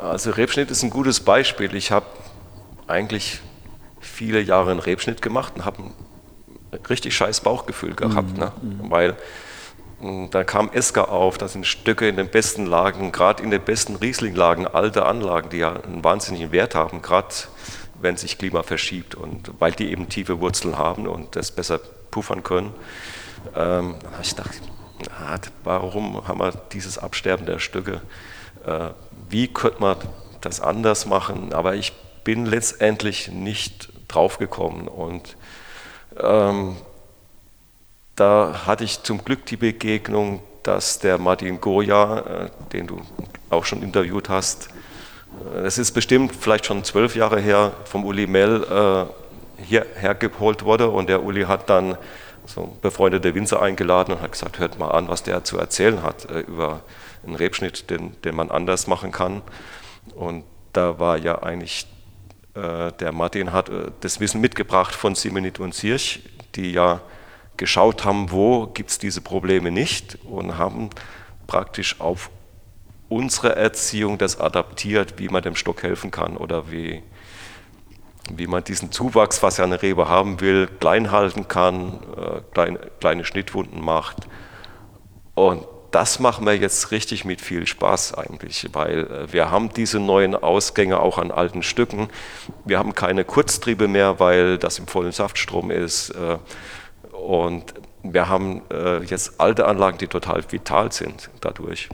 Also 0.00 0.30
Rebschnitt 0.30 0.70
ist 0.70 0.82
ein 0.82 0.90
gutes 0.90 1.20
Beispiel. 1.20 1.74
Ich 1.74 1.90
habe 1.90 2.06
eigentlich 2.86 3.40
viele 4.00 4.40
Jahre 4.40 4.70
einen 4.70 4.80
Rebschnitt 4.80 5.22
gemacht 5.22 5.54
und 5.56 5.64
habe 5.64 5.82
ein 5.82 5.92
richtig 6.88 7.16
scheiß 7.16 7.40
Bauchgefühl 7.40 7.94
gehabt, 7.94 8.32
mhm. 8.32 8.38
ne? 8.38 8.52
Mhm. 8.62 8.90
weil 8.90 9.16
hm, 10.00 10.30
da 10.30 10.44
kam 10.44 10.70
Esker 10.70 11.10
auf, 11.10 11.38
das 11.38 11.54
sind 11.54 11.66
Stücke 11.66 12.08
in 12.08 12.16
den 12.16 12.28
besten 12.28 12.66
Lagen, 12.66 13.12
gerade 13.12 13.42
in 13.42 13.50
den 13.50 13.62
besten 13.62 13.96
Riesling-Lagen, 13.96 14.66
alte 14.66 15.04
Anlagen, 15.06 15.50
die 15.50 15.58
ja 15.58 15.74
einen 15.74 16.04
wahnsinnigen 16.04 16.52
Wert 16.52 16.74
haben, 16.74 17.02
gerade 17.02 17.34
wenn 18.00 18.16
sich 18.16 18.38
Klima 18.38 18.62
verschiebt 18.62 19.14
und 19.14 19.50
weil 19.58 19.72
die 19.72 19.90
eben 19.90 20.08
tiefe 20.08 20.40
Wurzeln 20.40 20.78
haben 20.78 21.08
und 21.08 21.34
das 21.34 21.50
besser 21.50 21.80
puffern 22.10 22.44
können. 22.44 22.72
Ähm, 23.56 23.96
da 24.02 24.12
habe 24.12 24.22
ich 24.22 24.30
gedacht, 24.30 24.60
na, 25.20 25.38
warum 25.64 26.26
haben 26.28 26.38
wir 26.38 26.52
dieses 26.72 26.98
Absterben 26.98 27.46
der 27.46 27.58
Stücke? 27.58 28.00
Äh, 28.64 28.90
wie 29.28 29.48
könnte 29.48 29.80
man 29.80 29.96
das 30.40 30.60
anders 30.60 31.06
machen? 31.06 31.52
Aber 31.52 31.74
ich 31.74 31.92
bin 32.24 32.46
letztendlich 32.46 33.28
nicht 33.28 33.90
draufgekommen 34.08 34.88
und 34.88 35.36
ähm, 36.20 36.76
da 38.16 38.62
hatte 38.66 38.84
ich 38.84 39.02
zum 39.02 39.24
Glück 39.24 39.46
die 39.46 39.56
Begegnung, 39.56 40.42
dass 40.62 40.98
der 40.98 41.18
Martin 41.18 41.60
Goya, 41.60 42.18
äh, 42.18 42.50
den 42.72 42.86
du 42.86 43.00
auch 43.48 43.64
schon 43.64 43.82
interviewt 43.82 44.28
hast, 44.28 44.68
es 45.64 45.78
äh, 45.78 45.82
ist 45.82 45.92
bestimmt 45.92 46.34
vielleicht 46.34 46.66
schon 46.66 46.84
zwölf 46.84 47.14
Jahre 47.14 47.40
her, 47.40 47.72
vom 47.84 48.04
Uli 48.04 48.26
Mell 48.26 48.64
äh, 48.64 49.62
hierher 49.62 50.14
geholt 50.14 50.64
wurde 50.64 50.88
und 50.88 51.08
der 51.08 51.22
Uli 51.22 51.42
hat 51.44 51.68
dann 51.70 51.96
so 52.48 52.76
befreundete 52.80 53.34
Winzer 53.34 53.60
eingeladen 53.60 54.14
und 54.14 54.22
hat 54.22 54.32
gesagt, 54.32 54.58
hört 54.58 54.78
mal 54.78 54.90
an, 54.90 55.08
was 55.08 55.22
der 55.22 55.44
zu 55.44 55.58
erzählen 55.58 56.02
hat 56.02 56.30
äh, 56.30 56.40
über 56.40 56.80
einen 57.24 57.34
Rebschnitt, 57.34 57.90
den, 57.90 58.20
den 58.22 58.34
man 58.34 58.50
anders 58.50 58.86
machen 58.86 59.12
kann. 59.12 59.42
Und 60.14 60.44
da 60.72 60.98
war 60.98 61.18
ja 61.18 61.42
eigentlich, 61.42 61.86
äh, 62.54 62.92
der 62.92 63.12
Martin 63.12 63.52
hat 63.52 63.68
äh, 63.68 63.90
das 64.00 64.20
Wissen 64.20 64.40
mitgebracht 64.40 64.94
von 64.94 65.14
Simonit 65.14 65.60
und 65.60 65.74
Sirch, 65.74 66.22
die 66.54 66.72
ja 66.72 67.00
geschaut 67.56 68.04
haben, 68.04 68.30
wo 68.30 68.66
gibt 68.68 68.90
es 68.90 68.98
diese 68.98 69.20
Probleme 69.20 69.70
nicht 69.70 70.18
und 70.24 70.56
haben 70.56 70.90
praktisch 71.46 72.00
auf 72.00 72.30
unsere 73.08 73.56
Erziehung 73.56 74.16
das 74.16 74.40
adaptiert, 74.40 75.18
wie 75.18 75.28
man 75.28 75.42
dem 75.42 75.56
Stock 75.56 75.82
helfen 75.82 76.10
kann 76.10 76.36
oder 76.36 76.70
wie, 76.70 77.02
wie 78.36 78.46
man 78.46 78.64
diesen 78.64 78.92
Zuwachs, 78.92 79.42
was 79.42 79.56
ja 79.56 79.64
eine 79.64 79.80
Rebe 79.82 80.08
haben 80.08 80.40
will, 80.40 80.68
klein 80.80 81.10
halten 81.10 81.48
kann, 81.48 82.00
äh, 82.16 82.40
kleine, 82.52 82.78
kleine 83.00 83.24
Schnittwunden 83.24 83.84
macht. 83.84 84.28
Und 85.34 85.66
das 85.90 86.18
machen 86.18 86.44
wir 86.44 86.56
jetzt 86.56 86.90
richtig 86.90 87.24
mit 87.24 87.40
viel 87.40 87.66
Spaß 87.66 88.14
eigentlich, 88.14 88.68
weil 88.72 89.06
äh, 89.06 89.32
wir 89.32 89.50
haben 89.50 89.72
diese 89.72 89.98
neuen 89.98 90.34
Ausgänge 90.34 91.00
auch 91.00 91.18
an 91.18 91.30
alten 91.30 91.62
Stücken. 91.62 92.08
Wir 92.64 92.78
haben 92.78 92.94
keine 92.94 93.24
Kurztriebe 93.24 93.88
mehr, 93.88 94.20
weil 94.20 94.58
das 94.58 94.78
im 94.78 94.86
vollen 94.86 95.12
Saftstrom 95.12 95.70
ist. 95.70 96.10
Äh, 96.10 96.38
und 97.14 97.74
wir 98.02 98.28
haben 98.28 98.62
äh, 98.70 99.02
jetzt 99.04 99.40
alte 99.40 99.66
Anlagen, 99.66 99.98
die 99.98 100.08
total 100.08 100.42
vital 100.50 100.92
sind 100.92 101.30
dadurch. 101.40 101.88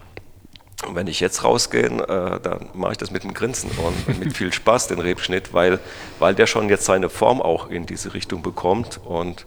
Und 0.87 0.95
wenn 0.95 1.07
ich 1.07 1.21
jetzt 1.21 1.45
rausgehe, 1.45 1.89
dann 1.89 2.71
mache 2.75 2.93
ich 2.93 2.99
das 2.99 3.11
mit 3.11 3.23
einem 3.23 3.35
Grinsen 3.35 3.71
und 3.79 4.19
mit 4.21 4.37
viel 4.37 4.53
Spaß, 4.53 4.89
den 4.89 5.01
Rebschnitt, 5.01 5.55
weil, 5.55 5.79
weil 6.19 6.35
der 6.35 6.47
schon 6.47 6.69
jetzt 6.69 6.85
seine 6.85 7.09
Form 7.09 7.41
auch 7.41 7.71
in 7.71 7.87
diese 7.87 8.15
Richtung 8.15 8.43
bekommt 8.43 9.01
und 9.05 9.47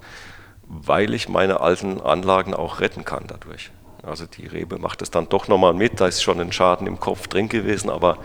weil 0.68 1.14
ich 1.14 1.30
meine 1.30 1.62
alten 1.62 2.02
Anlagen 2.02 2.54
auch 2.54 2.80
retten 2.80 3.06
kann 3.06 3.26
dadurch. 3.28 3.72
Also 4.04 4.26
die 4.26 4.46
Rebe 4.46 4.78
macht 4.78 5.02
es 5.02 5.12
dann 5.12 5.28
doch 5.30 5.48
nochmal 5.48 5.74
mit, 5.74 6.00
da 6.00 6.08
ist 6.08 6.22
schon 6.22 6.40
ein 6.40 6.52
Schaden 6.52 6.88
im 6.88 7.00
Kopf 7.00 7.28
drin 7.28 7.50
gewesen, 7.50 7.90
aber 7.90 8.18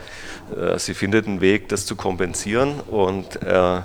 äh, 0.56 0.78
sie 0.78 0.94
findet 0.94 1.26
einen 1.26 1.40
Weg, 1.40 1.68
das 1.68 1.86
zu 1.86 1.96
kompensieren 1.96 2.80
und 2.80 3.42
äh, 3.42 3.80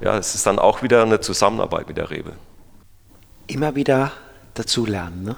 ja, 0.00 0.18
es 0.18 0.34
ist 0.34 0.46
dann 0.46 0.58
auch 0.58 0.82
wieder 0.82 1.02
eine 1.02 1.20
Zusammenarbeit 1.20 1.88
mit 1.88 1.96
der 1.96 2.10
Rebe. 2.10 2.32
Immer 3.46 3.74
wieder 3.74 4.12
dazulernen, 4.54 5.24
ne? 5.24 5.36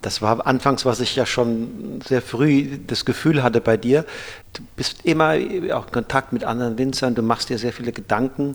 Das 0.00 0.22
war 0.22 0.46
anfangs, 0.46 0.84
was 0.84 1.00
ich 1.00 1.16
ja 1.16 1.26
schon 1.26 2.00
sehr 2.06 2.22
früh 2.22 2.78
das 2.86 3.04
Gefühl 3.04 3.42
hatte 3.42 3.60
bei 3.60 3.76
dir. 3.76 4.04
Du 4.52 4.62
bist 4.76 5.04
immer 5.04 5.34
auch 5.74 5.86
in 5.86 5.92
Kontakt 5.92 6.32
mit 6.32 6.44
anderen 6.44 6.78
Winzern, 6.78 7.14
du 7.14 7.22
machst 7.22 7.48
dir 7.48 7.58
sehr 7.58 7.72
viele 7.72 7.92
Gedanken. 7.92 8.54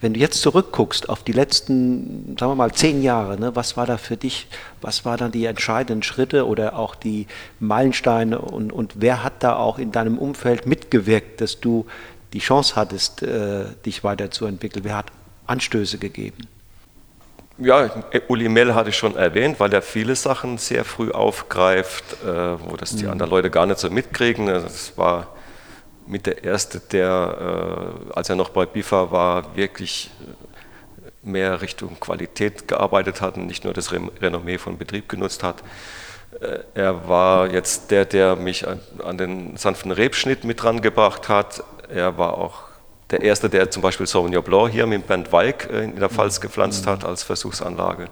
Wenn 0.00 0.14
du 0.14 0.20
jetzt 0.20 0.40
zurückguckst 0.40 1.10
auf 1.10 1.22
die 1.22 1.32
letzten, 1.32 2.34
sagen 2.38 2.52
wir 2.52 2.56
mal, 2.56 2.72
zehn 2.72 3.02
Jahre, 3.02 3.38
ne, 3.38 3.54
was 3.54 3.76
war 3.76 3.86
da 3.86 3.98
für 3.98 4.16
dich, 4.16 4.48
was 4.80 5.04
waren 5.04 5.18
dann 5.18 5.32
die 5.32 5.44
entscheidenden 5.44 6.02
Schritte 6.02 6.46
oder 6.46 6.76
auch 6.76 6.94
die 6.94 7.26
Meilensteine 7.60 8.38
und, 8.38 8.72
und 8.72 8.94
wer 8.96 9.22
hat 9.22 9.42
da 9.42 9.56
auch 9.56 9.78
in 9.78 9.92
deinem 9.92 10.18
Umfeld 10.18 10.66
mitgewirkt, 10.66 11.42
dass 11.42 11.60
du 11.60 11.86
die 12.32 12.38
Chance 12.38 12.76
hattest, 12.76 13.22
äh, 13.22 13.66
dich 13.84 14.02
weiterzuentwickeln? 14.02 14.84
Wer 14.84 14.96
hat 14.96 15.12
Anstöße 15.46 15.98
gegeben? 15.98 16.48
Ja, 17.62 17.90
Uli 18.28 18.48
Mell 18.48 18.74
hatte 18.74 18.88
ich 18.88 18.96
schon 18.96 19.16
erwähnt, 19.16 19.60
weil 19.60 19.72
er 19.74 19.82
viele 19.82 20.16
Sachen 20.16 20.56
sehr 20.56 20.82
früh 20.82 21.10
aufgreift, 21.10 22.04
äh, 22.24 22.58
wo 22.58 22.76
das 22.76 22.96
die 22.96 23.04
mhm. 23.04 23.10
anderen 23.10 23.30
Leute 23.30 23.50
gar 23.50 23.66
nicht 23.66 23.78
so 23.78 23.90
mitkriegen. 23.90 24.46
Das 24.46 24.96
war 24.96 25.26
mit 26.06 26.24
der 26.24 26.42
erste, 26.42 26.80
der, 26.80 27.92
äh, 28.08 28.14
als 28.14 28.30
er 28.30 28.36
noch 28.36 28.48
bei 28.48 28.64
BIFA 28.64 29.10
war, 29.10 29.56
wirklich 29.56 30.10
äh, 30.22 31.28
mehr 31.28 31.60
Richtung 31.60 32.00
Qualität 32.00 32.66
gearbeitet 32.66 33.20
hat 33.20 33.36
und 33.36 33.46
nicht 33.46 33.64
nur 33.64 33.74
das 33.74 33.92
Renommee 33.92 34.56
von 34.56 34.78
Betrieb 34.78 35.10
genutzt 35.10 35.42
hat. 35.42 35.62
Äh, 36.40 36.60
er 36.72 37.08
war 37.08 37.52
jetzt 37.52 37.90
der, 37.90 38.06
der 38.06 38.36
mich 38.36 38.66
an, 38.66 38.80
an 39.04 39.18
den 39.18 39.58
sanften 39.58 39.92
Rebschnitt 39.92 40.44
mit 40.44 40.62
dran 40.62 40.80
gebracht 40.80 41.28
hat. 41.28 41.62
Er 41.90 42.16
war 42.16 42.38
auch 42.38 42.69
der 43.10 43.22
Erste, 43.22 43.48
der 43.48 43.70
zum 43.70 43.82
Beispiel 43.82 44.06
Sauvignon 44.06 44.42
Blanc 44.42 44.72
hier 44.72 44.86
mit 44.86 45.06
Bernd 45.06 45.32
Walk 45.32 45.68
in 45.70 45.96
der 45.96 46.08
Pfalz 46.08 46.40
gepflanzt 46.40 46.86
hat 46.86 47.04
als 47.04 47.22
Versuchsanlage. 47.22 48.08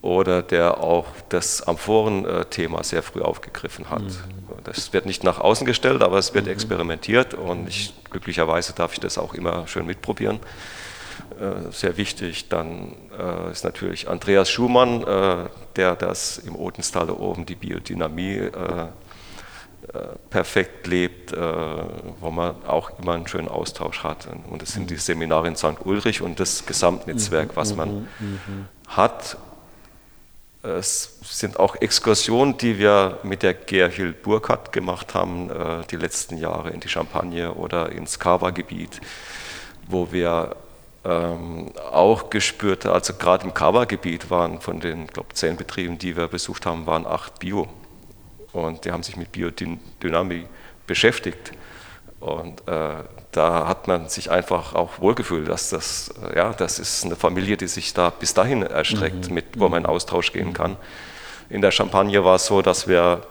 oder 0.00 0.42
der 0.42 0.78
auch 0.78 1.06
das 1.28 1.62
Amphoren-Thema 1.62 2.84
sehr 2.84 3.02
früh 3.02 3.20
aufgegriffen 3.20 3.90
hat. 3.90 4.02
Mhm. 4.02 4.62
Das 4.62 4.92
wird 4.92 5.06
nicht 5.06 5.24
nach 5.24 5.40
außen 5.40 5.66
gestellt, 5.66 6.02
aber 6.02 6.18
es 6.18 6.34
wird 6.34 6.46
mhm. 6.46 6.52
experimentiert 6.52 7.34
und 7.34 7.68
ich, 7.68 7.94
glücklicherweise 8.10 8.72
darf 8.74 8.92
ich 8.92 9.00
das 9.00 9.18
auch 9.18 9.34
immer 9.34 9.66
schön 9.66 9.86
mitprobieren. 9.86 10.38
Äh, 11.40 11.72
sehr 11.72 11.96
wichtig. 11.96 12.48
Dann 12.48 12.94
äh, 13.18 13.50
ist 13.50 13.64
natürlich 13.64 14.08
Andreas 14.08 14.50
Schumann, 14.50 15.02
äh, 15.02 15.48
der 15.76 15.96
das 15.96 16.38
im 16.38 16.56
Odenstal 16.56 17.06
da 17.06 17.12
oben 17.12 17.44
die 17.44 17.54
Biodynamie 17.54 18.36
äh, 18.36 18.46
äh, 18.46 18.86
perfekt 20.30 20.86
lebt, 20.86 21.32
äh, 21.32 21.36
wo 22.20 22.30
man 22.30 22.54
auch 22.66 22.98
immer 22.98 23.14
einen 23.14 23.26
schönen 23.26 23.48
Austausch 23.48 24.02
hat. 24.02 24.28
Und 24.50 24.62
das 24.62 24.72
sind 24.72 24.90
die 24.90 24.96
Seminare 24.96 25.48
in 25.48 25.56
St. 25.56 25.84
Ulrich 25.84 26.22
und 26.22 26.40
das 26.40 26.66
Gesamtnetzwerk, 26.66 27.56
was 27.56 27.74
man 27.74 28.08
hat 28.86 29.36
es 30.62 31.18
sind 31.22 31.58
auch 31.58 31.76
Exkursionen, 31.76 32.56
die 32.58 32.78
wir 32.78 33.18
mit 33.22 33.42
der 33.42 33.54
Gerhild 33.54 34.22
Burkhardt 34.22 34.72
gemacht 34.72 35.14
haben, 35.14 35.50
äh, 35.50 35.86
die 35.90 35.96
letzten 35.96 36.36
Jahre 36.36 36.70
in 36.70 36.80
die 36.80 36.88
Champagne 36.88 37.52
oder 37.54 37.92
ins 37.92 38.18
Kava-Gebiet, 38.18 39.00
wo 39.86 40.10
wir 40.10 40.56
ähm, 41.04 41.72
auch 41.92 42.28
gespürt, 42.30 42.86
also 42.86 43.14
gerade 43.14 43.44
im 43.44 43.54
Kava-Gebiet 43.54 44.30
waren 44.30 44.60
von 44.60 44.80
den, 44.80 45.06
glaube 45.06 45.32
zehn 45.34 45.56
Betrieben, 45.56 45.98
die 45.98 46.16
wir 46.16 46.26
besucht 46.26 46.66
haben, 46.66 46.86
waren 46.86 47.06
acht 47.06 47.38
Bio. 47.38 47.68
Und 48.52 48.84
die 48.84 48.92
haben 48.92 49.02
sich 49.02 49.16
mit 49.16 49.32
Biodynamik 49.32 50.46
beschäftigt. 50.86 51.52
Und 52.20 52.66
äh, 52.66 53.04
da 53.30 53.68
hat 53.68 53.86
man 53.86 54.08
sich 54.08 54.30
einfach 54.30 54.74
auch 54.74 55.00
wohlgefühlt, 55.00 55.48
dass 55.48 55.70
das, 55.70 56.12
äh, 56.22 56.36
ja, 56.36 56.52
das 56.52 56.78
ist 56.78 57.04
eine 57.04 57.14
Familie, 57.14 57.56
die 57.56 57.68
sich 57.68 57.94
da 57.94 58.10
bis 58.10 58.34
dahin 58.34 58.62
erstreckt, 58.62 59.28
mhm. 59.28 59.34
mit, 59.34 59.44
wo 59.56 59.68
man 59.68 59.84
in 59.84 59.86
Austausch 59.86 60.32
gehen 60.32 60.52
kann. 60.52 60.76
In 61.48 61.62
der 61.62 61.70
Champagne 61.70 62.24
war 62.24 62.36
es 62.36 62.46
so, 62.46 62.60
dass 62.60 62.88
wir 62.88 63.22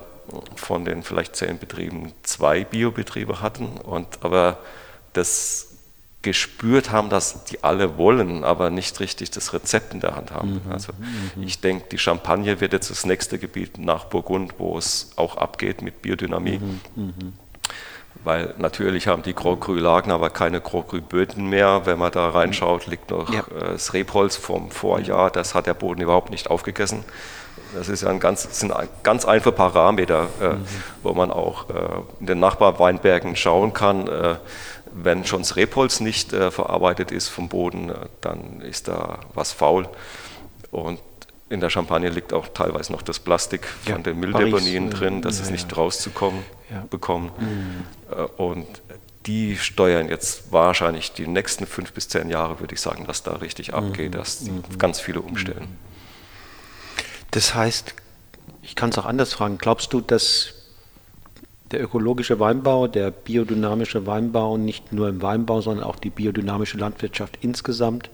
von 0.55 0.86
den 0.86 1.03
vielleicht 1.03 1.36
zehn 1.36 1.57
Betrieben 1.57 2.13
zwei 2.24 2.63
Biobetriebe 2.63 3.41
hatten, 3.41 3.78
und 3.78 4.07
aber 4.22 4.57
das 5.13 5.66
gespürt 6.28 6.91
haben, 6.91 7.09
dass 7.09 7.45
die 7.45 7.63
alle 7.63 7.97
wollen, 7.97 8.43
aber 8.43 8.69
nicht 8.69 8.99
richtig 8.99 9.32
das 9.32 9.53
Rezept 9.53 9.93
in 9.93 10.01
der 10.01 10.15
Hand 10.15 10.32
haben. 10.32 10.61
Mhm. 10.65 10.71
Also 10.71 10.91
mhm. 10.93 11.43
ich 11.43 11.61
denke, 11.61 11.86
die 11.89 11.97
Champagne 11.97 12.59
wird 12.59 12.73
jetzt 12.73 12.91
das 12.91 13.05
nächste 13.05 13.39
Gebiet 13.39 13.78
nach 13.78 14.05
Burgund, 14.05 14.55
wo 14.57 14.78
es 14.78 15.11
auch 15.15 15.38
abgeht 15.38 15.82
mit 15.82 16.01
Biodynamie. 16.01 16.59
Mhm. 16.59 16.80
mhm 16.95 17.34
weil 18.23 18.55
natürlich 18.57 19.07
haben 19.07 19.23
die 19.23 19.34
Graugrü-Lagen 19.34 20.11
aber 20.11 20.30
keine 20.30 20.59
Graugrü-Böden 20.59 21.47
mehr. 21.47 21.84
Wenn 21.86 21.99
man 21.99 22.11
da 22.11 22.30
reinschaut, 22.30 22.88
liegt 22.88 23.11
noch 23.11 23.32
ja. 23.32 23.41
äh, 23.41 23.73
das 23.73 23.93
Rebholz 23.93 24.36
vom 24.36 24.71
Vorjahr, 24.71 25.30
das 25.30 25.55
hat 25.55 25.67
der 25.67 25.73
Boden 25.73 26.01
überhaupt 26.01 26.30
nicht 26.30 26.49
aufgegessen. 26.49 27.05
Das 27.73 27.89
ist 27.89 28.03
ja 28.03 28.09
ein 28.09 28.19
ganz, 28.19 28.59
sind 28.59 28.73
ganz 29.03 29.25
einfache 29.25 29.51
Parameter, 29.51 30.28
äh, 30.41 30.49
mhm. 30.49 30.65
wo 31.03 31.13
man 31.13 31.32
auch 31.32 31.69
äh, 31.69 31.73
in 32.19 32.25
den 32.25 32.39
Nachbarweinbergen 32.39 33.36
schauen 33.36 33.73
kann. 33.73 34.07
Äh, 34.07 34.36
wenn 35.03 35.25
schon 35.25 35.41
das 35.41 35.55
Rebholz 35.55 35.99
nicht 35.99 36.33
äh, 36.33 36.51
verarbeitet 36.51 37.11
ist 37.11 37.27
vom 37.27 37.49
Boden, 37.49 37.89
äh, 37.89 38.07
dann 38.21 38.61
ist 38.61 38.87
da 38.87 39.19
was 39.33 39.51
faul. 39.51 39.87
Und 40.71 40.99
in 41.49 41.61
der 41.61 41.69
Champagne 41.69 42.09
liegt 42.09 42.33
auch 42.33 42.47
teilweise 42.49 42.91
noch 42.91 43.01
das 43.01 43.19
Plastik 43.19 43.65
von 43.65 43.93
ja, 43.93 43.97
den 43.99 44.19
Mülldeponien 44.19 44.89
Paris, 44.89 44.99
drin, 44.99 45.21
dass 45.21 45.37
ja, 45.37 45.45
es 45.45 45.49
nicht 45.49 45.71
ja. 45.71 45.77
rauszukommen 45.77 46.43
bekommen. 46.89 47.31
Mhm. 47.37 47.83
Äh, 48.11 48.21
und 48.41 48.67
die 49.25 49.57
steuern 49.57 50.07
jetzt 50.07 50.51
wahrscheinlich 50.51 51.11
die 51.13 51.27
nächsten 51.27 51.65
fünf 51.65 51.91
bis 51.91 52.07
zehn 52.07 52.29
Jahre, 52.29 52.59
würde 52.59 52.73
ich 52.73 52.81
sagen, 52.81 53.05
dass 53.05 53.23
da 53.23 53.33
richtig 53.33 53.69
mhm. 53.69 53.75
abgeht, 53.75 54.15
dass 54.15 54.41
mhm. 54.41 54.63
ganz 54.77 54.99
viele 54.99 55.21
umstellen. 55.21 55.77
Das 57.31 57.53
heißt, 57.53 57.93
ich 58.61 58.75
kann 58.75 58.89
es 58.89 58.97
auch 58.97 59.05
anders 59.05 59.33
fragen, 59.33 59.57
glaubst 59.57 59.93
du, 59.93 60.01
dass 60.01 60.53
der 61.72 61.84
ökologische 61.84 62.39
Weinbau, 62.39 62.88
der 62.88 63.11
biodynamische 63.11 64.05
Weinbau, 64.05 64.57
nicht 64.57 64.93
nur 64.93 65.09
im 65.09 65.22
Weinbau, 65.22 65.61
sondern 65.61 65.86
auch 65.86 65.97
die 65.97 66.09
biodynamische 66.09 66.78
Landwirtschaft 66.78 67.38
insgesamt 67.41 68.09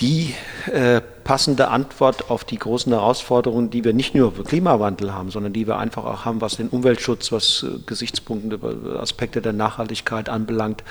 die 0.00 0.34
äh, 0.72 1.02
passende 1.24 1.68
Antwort 1.68 2.30
auf 2.30 2.44
die 2.44 2.58
großen 2.58 2.90
Herausforderungen, 2.90 3.70
die 3.70 3.84
wir 3.84 3.92
nicht 3.92 4.14
nur 4.14 4.32
für 4.32 4.44
Klimawandel 4.44 5.12
haben, 5.12 5.30
sondern 5.30 5.52
die 5.52 5.66
wir 5.66 5.76
einfach 5.76 6.04
auch 6.04 6.24
haben, 6.24 6.40
was 6.40 6.56
den 6.56 6.68
Umweltschutz, 6.68 7.32
was 7.32 7.64
äh, 7.64 7.78
Gesichtspunkte, 7.84 8.58
Aspekte 8.98 9.42
der 9.42 9.52
Nachhaltigkeit 9.52 10.30
anbelangt 10.30 10.84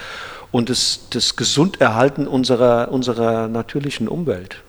und 0.52 0.70
das, 0.70 1.08
das 1.10 1.36
Gesunderhalten 1.36 2.28
unserer, 2.28 2.90
unserer 2.92 3.48
natürlichen 3.48 4.08
Umwelt. 4.08 4.62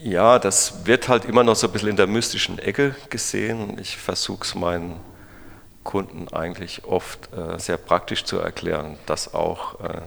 Ja, 0.00 0.38
das 0.38 0.86
wird 0.86 1.08
halt 1.08 1.24
immer 1.24 1.42
noch 1.42 1.56
so 1.56 1.66
ein 1.66 1.72
bisschen 1.72 1.88
in 1.88 1.96
der 1.96 2.06
mystischen 2.06 2.58
Ecke 2.58 2.94
gesehen. 3.10 3.78
Ich 3.80 3.96
versuche 3.96 4.44
es 4.44 4.54
meinen 4.54 4.96
Kunden 5.84 6.28
eigentlich 6.32 6.84
oft 6.84 7.28
äh, 7.32 7.58
sehr 7.58 7.76
praktisch 7.76 8.24
zu 8.24 8.38
erklären, 8.38 8.96
dass 9.06 9.34
auch, 9.34 9.80
äh, 9.80 10.00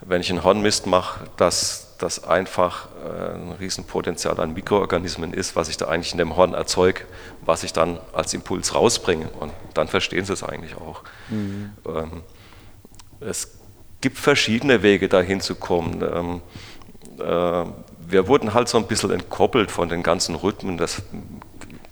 wenn 0.00 0.20
ich 0.20 0.30
einen 0.30 0.44
Hornmist 0.44 0.86
mache, 0.86 1.24
dass 1.36 1.96
das 1.98 2.24
einfach 2.24 2.88
äh, 3.04 3.34
ein 3.34 3.52
Riesenpotenzial 3.52 4.40
an 4.40 4.54
Mikroorganismen 4.54 5.34
ist, 5.34 5.56
was 5.56 5.68
ich 5.68 5.76
da 5.76 5.88
eigentlich 5.88 6.12
in 6.12 6.18
dem 6.18 6.36
Horn 6.36 6.54
erzeuge, 6.54 7.02
was 7.42 7.62
ich 7.62 7.72
dann 7.72 7.98
als 8.12 8.32
Impuls 8.32 8.74
rausbringe. 8.74 9.28
Und 9.28 9.52
dann 9.74 9.88
verstehen 9.88 10.24
sie 10.24 10.32
es 10.32 10.42
eigentlich 10.42 10.76
auch. 10.76 11.02
Mhm. 11.28 11.72
Ähm, 11.86 12.22
es 13.20 13.58
gibt 14.00 14.18
verschiedene 14.18 14.82
Wege, 14.82 15.08
dahin 15.08 15.40
zu 15.40 15.54
kommen. 15.54 16.02
Ähm, 16.02 16.42
äh, 17.18 17.70
wir 18.08 18.28
wurden 18.28 18.54
halt 18.54 18.68
so 18.68 18.78
ein 18.78 18.86
bisschen 18.86 19.10
entkoppelt 19.10 19.70
von 19.70 19.88
den 19.88 20.02
ganzen 20.02 20.34
Rhythmen. 20.34 20.78
Das, 20.78 21.02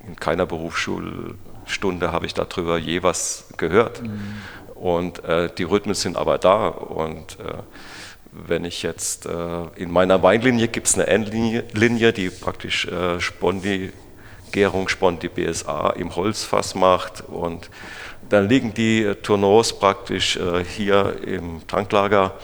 in 0.07 0.17
keiner 0.17 0.47
Berufsschulstunde 1.69 2.13
habe 2.13 2.27
ich 2.27 2.35
darüber 2.35 2.79
je 2.79 3.03
was 3.03 3.45
gehört. 3.57 4.03
Mhm. 4.03 4.21
Und 4.75 5.25
äh, 5.25 5.51
die 5.57 5.65
Rhythmen 5.65 5.95
sind 5.95 6.17
aber 6.17 6.39
da. 6.39 6.69
Und 6.69 7.39
äh, 7.41 7.59
wenn 8.33 8.65
ich 8.65 8.83
jetzt 8.83 9.27
äh, 9.27 9.31
in 9.77 9.91
meiner 9.91 10.23
Weinlinie 10.23 10.69
gibt 10.69 10.87
es 10.87 10.95
eine 10.95 11.07
Endlinie, 11.07 12.13
die 12.13 12.31
praktisch 12.31 12.87
äh, 12.87 13.21
Spondi, 13.21 13.93
Gärung 14.53 14.89
Spondi 14.89 15.29
BSA 15.29 15.91
im 15.91 16.15
Holzfass 16.17 16.75
macht 16.75 17.23
und 17.23 17.71
dann 18.29 18.49
liegen 18.49 18.73
die 18.73 19.03
äh, 19.03 19.15
Tourneaus 19.17 19.79
praktisch 19.79 20.37
äh, 20.37 20.65
hier 20.65 21.17
im 21.27 21.67
Tanklager 21.67 22.35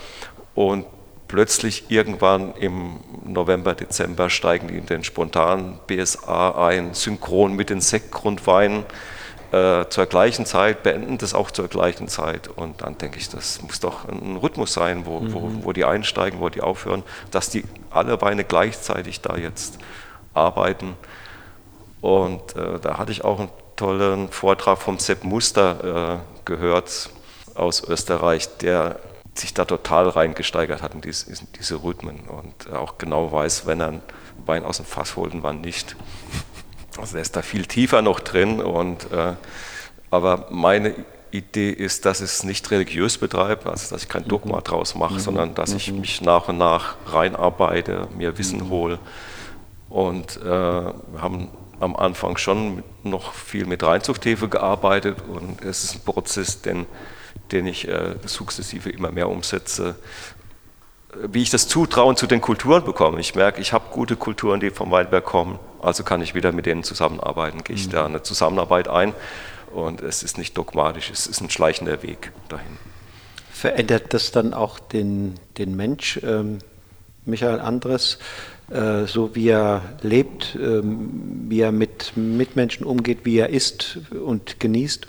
und 0.55 0.85
plötzlich 1.27 1.85
irgendwann 1.89 2.53
im 2.55 2.99
November, 3.25 3.73
Dezember 3.73 4.29
steigen 4.29 4.67
die 4.67 4.77
in 4.77 4.85
den 4.85 5.03
spontanen 5.03 5.79
BSA 5.87 6.67
ein, 6.67 6.93
synchron 6.93 7.55
mit 7.55 7.69
den 7.69 7.81
Sektgrundweinen 7.81 8.83
äh, 9.51 9.85
zur 9.89 10.05
gleichen 10.05 10.45
Zeit, 10.45 10.83
beenden 10.83 11.17
das 11.17 11.33
auch 11.33 11.51
zur 11.51 11.67
gleichen 11.67 12.07
Zeit. 12.07 12.47
Und 12.47 12.81
dann 12.81 12.97
denke 12.97 13.19
ich, 13.19 13.29
das 13.29 13.61
muss 13.61 13.79
doch 13.79 14.07
ein 14.07 14.37
Rhythmus 14.37 14.73
sein, 14.73 15.05
wo, 15.05 15.19
mhm. 15.19 15.33
wo, 15.33 15.51
wo 15.65 15.73
die 15.73 15.85
einsteigen, 15.85 16.39
wo 16.39 16.49
die 16.49 16.61
aufhören, 16.61 17.03
dass 17.31 17.49
die 17.49 17.63
alle 17.89 18.17
Beine 18.17 18.43
gleichzeitig 18.43 19.21
da 19.21 19.35
jetzt 19.37 19.79
arbeiten. 20.33 20.95
Und 22.01 22.55
äh, 22.55 22.79
da 22.79 22.97
hatte 22.97 23.11
ich 23.11 23.23
auch 23.23 23.39
einen 23.39 23.49
tollen 23.75 24.29
Vortrag 24.29 24.77
vom 24.77 24.99
Sepp 24.99 25.23
Muster 25.23 26.19
äh, 26.21 26.45
gehört 26.45 27.09
aus 27.55 27.83
Österreich, 27.83 28.57
der 28.57 28.99
sich 29.33 29.53
da 29.53 29.65
total 29.65 30.09
reingesteigert 30.09 30.81
hat 30.81 30.93
in 30.93 31.01
diese, 31.01 31.29
in 31.29 31.47
diese 31.59 31.83
Rhythmen 31.83 32.19
und 32.21 32.73
auch 32.73 32.97
genau 32.97 33.31
weiß, 33.31 33.65
wenn 33.65 33.81
er 33.81 33.87
einen 33.87 34.01
Wein 34.45 34.63
aus 34.63 34.77
dem 34.77 34.85
Fass 34.85 35.15
holt 35.15 35.33
und 35.33 35.43
wann 35.43 35.61
nicht. 35.61 35.95
Also 36.99 37.17
er 37.17 37.21
ist 37.21 37.35
da 37.35 37.41
viel 37.41 37.65
tiefer 37.65 38.01
noch 38.01 38.19
drin. 38.19 38.61
Und, 38.61 39.11
äh, 39.11 39.33
aber 40.11 40.47
meine 40.49 40.95
Idee 41.31 41.69
ist, 41.69 42.05
dass 42.05 42.21
ich 42.21 42.25
es 42.31 42.43
nicht 42.43 42.69
religiös 42.71 43.17
betreibe, 43.17 43.69
also 43.69 43.93
dass 43.93 44.03
ich 44.03 44.09
kein 44.09 44.27
Dogma 44.27 44.57
mhm. 44.57 44.63
draus 44.63 44.95
mache, 44.95 45.15
mhm. 45.15 45.19
sondern 45.19 45.55
dass 45.55 45.73
ich 45.73 45.91
mhm. 45.91 46.01
mich 46.01 46.21
nach 46.21 46.47
und 46.47 46.57
nach 46.57 46.95
reinarbeite, 47.07 48.07
mir 48.17 48.37
Wissen 48.37 48.65
mhm. 48.65 48.69
hole. 48.69 48.99
Und 49.89 50.37
äh, 50.37 50.43
wir 50.43 51.21
haben 51.21 51.49
am 51.79 51.95
Anfang 51.95 52.37
schon 52.37 52.83
noch 53.03 53.33
viel 53.33 53.65
mit 53.65 53.83
Reinzuchthefe 53.83 54.47
gearbeitet 54.47 55.17
und 55.27 55.61
es 55.61 55.83
ist 55.83 55.95
ein 55.95 56.01
Prozess, 56.05 56.61
den, 56.61 56.85
den 57.51 57.67
ich 57.67 57.87
äh, 57.87 58.15
sukzessive 58.25 58.89
immer 58.89 59.11
mehr 59.11 59.29
umsetze, 59.29 59.95
wie 61.23 61.41
ich 61.41 61.49
das 61.49 61.67
Zutrauen 61.67 62.15
zu 62.15 62.27
den 62.27 62.41
Kulturen 62.41 62.83
bekomme. 62.83 63.19
Ich 63.19 63.35
merke, 63.35 63.61
ich 63.61 63.73
habe 63.73 63.85
gute 63.91 64.15
Kulturen, 64.15 64.59
die 64.59 64.69
vom 64.69 64.91
Weinberg 64.91 65.25
kommen, 65.25 65.59
also 65.81 66.03
kann 66.03 66.21
ich 66.21 66.35
wieder 66.35 66.51
mit 66.51 66.65
denen 66.65 66.83
zusammenarbeiten. 66.83 67.63
Gehe 67.63 67.75
ich 67.75 67.87
mhm. 67.87 67.91
da 67.91 68.05
eine 68.05 68.23
Zusammenarbeit 68.23 68.87
ein 68.87 69.13
und 69.73 70.01
es 70.01 70.23
ist 70.23 70.37
nicht 70.37 70.57
dogmatisch, 70.57 71.09
es 71.09 71.27
ist 71.27 71.41
ein 71.41 71.49
schleichender 71.49 72.03
Weg 72.03 72.31
dahin. 72.49 72.77
Verändert 73.51 74.13
das 74.13 74.31
dann 74.31 74.53
auch 74.53 74.79
den, 74.79 75.35
den 75.57 75.75
Mensch, 75.75 76.19
ähm, 76.23 76.59
Michael 77.25 77.59
Andres, 77.59 78.19
äh, 78.69 79.05
so 79.05 79.35
wie 79.35 79.49
er 79.49 79.81
lebt, 80.01 80.57
ähm, 80.61 81.45
wie 81.49 81.61
er 81.61 81.71
mit 81.71 82.15
Mitmenschen 82.15 82.85
umgeht, 82.85 83.19
wie 83.23 83.37
er 83.37 83.49
isst 83.49 83.99
und 84.11 84.59
genießt? 84.59 85.07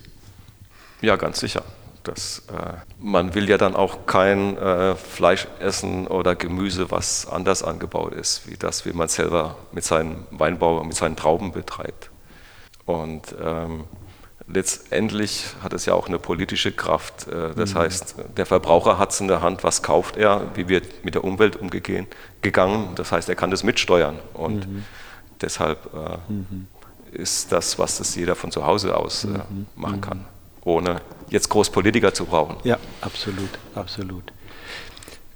Ja, 1.02 1.16
ganz 1.16 1.40
sicher 1.40 1.62
Das, 2.06 2.44
äh, 2.48 2.74
man 3.00 3.34
will 3.34 3.48
ja 3.48 3.58
dann 3.58 3.74
auch 3.74 4.06
kein 4.06 4.56
äh, 4.56 4.94
Fleisch 4.94 5.48
essen 5.58 6.06
oder 6.06 6.36
Gemüse, 6.36 6.90
was 6.90 7.26
anders 7.26 7.64
angebaut 7.64 8.12
ist, 8.12 8.48
wie 8.48 8.56
das, 8.56 8.86
wie 8.86 8.92
man 8.92 9.08
selber 9.08 9.56
mit 9.72 9.82
seinem 9.82 10.24
Weinbau, 10.30 10.84
mit 10.84 10.94
seinen 10.94 11.16
Trauben 11.16 11.50
betreibt. 11.50 12.10
Und 12.84 13.34
ähm, 13.42 13.84
letztendlich 14.46 15.46
hat 15.62 15.72
es 15.72 15.86
ja 15.86 15.94
auch 15.94 16.06
eine 16.06 16.20
politische 16.20 16.70
Kraft. 16.70 17.26
Äh, 17.26 17.54
das 17.56 17.74
mhm. 17.74 17.78
heißt, 17.78 18.14
der 18.36 18.46
Verbraucher 18.46 18.98
hat 18.98 19.10
es 19.10 19.20
in 19.20 19.26
der 19.26 19.42
Hand, 19.42 19.64
was 19.64 19.82
kauft 19.82 20.16
er, 20.16 20.42
wie 20.54 20.68
wird 20.68 21.04
mit 21.04 21.16
der 21.16 21.24
Umwelt 21.24 21.56
umgegangen. 21.56 22.06
Das 22.94 23.10
heißt, 23.10 23.28
er 23.28 23.34
kann 23.34 23.50
das 23.50 23.64
mitsteuern. 23.64 24.20
Und 24.32 24.68
mhm. 24.68 24.84
deshalb 25.40 25.92
äh, 25.92 26.32
mhm. 26.32 26.68
ist 27.10 27.50
das, 27.50 27.80
was 27.80 27.98
das 27.98 28.14
jeder 28.14 28.36
von 28.36 28.52
zu 28.52 28.64
Hause 28.64 28.96
aus 28.96 29.24
äh, 29.24 29.28
mhm. 29.28 29.66
machen 29.74 30.00
kann, 30.00 30.18
mhm. 30.18 30.24
Ohne 30.66 31.00
jetzt 31.30 31.48
groß 31.48 31.70
Politiker 31.70 32.12
zu 32.12 32.26
brauchen. 32.26 32.56
Ja, 32.64 32.76
absolut, 33.00 33.48
absolut. 33.74 34.32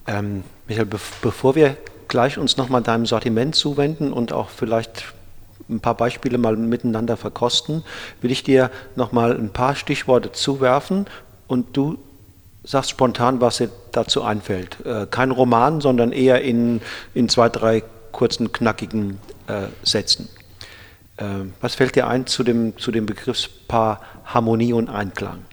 Ähm, 0.07 0.43
Michael, 0.67 0.87
be 0.87 0.99
bevor 1.23 1.55
wir 1.55 1.77
gleich 2.09 2.37
uns 2.37 2.57
nochmal 2.57 2.83
deinem 2.83 3.07
Sortiment 3.07 3.55
zuwenden 3.55 4.13
und 4.13 4.33
auch 4.33 4.51
vielleicht 4.51 5.05
ein 5.69 5.81
paar 5.81 5.95
Beispiele 5.95 6.37
mal 6.37 6.57
miteinander 6.57 7.17
verkosten, 7.17 7.85
will 8.21 8.33
ich 8.33 8.43
dir 8.43 8.71
nochmal 8.97 9.37
ein 9.37 9.51
paar 9.51 9.77
Stichworte 9.77 10.33
zuwerfen 10.33 11.07
und 11.47 11.77
du 11.77 11.99
sagst 12.65 12.91
spontan, 12.91 13.41
was 13.41 13.59
dir 13.59 13.71
dazu 13.93 14.23
einfällt. 14.23 14.85
Äh, 14.85 15.07
kein 15.09 15.31
Roman, 15.31 15.81
sondern 15.81 16.11
eher 16.13 16.43
in, 16.43 16.81
in 17.15 17.29
zwei, 17.29 17.49
drei 17.49 17.85
kurzen, 18.11 18.53
knackigen 18.53 19.19
äh, 19.47 19.69
Sätzen. 19.85 20.29
Äh, 21.21 21.25
was 21.61 21.75
fällt 21.75 21.97
dir 21.97 22.09
ein 22.09 22.27
zu 22.27 22.43
dem, 22.43 22.77
zu 22.79 22.91
dem 22.91 23.07
Begriffspaar 23.07 24.01
Harmonie 24.25 24.73
und 24.73 24.89
Einklang? 24.89 25.45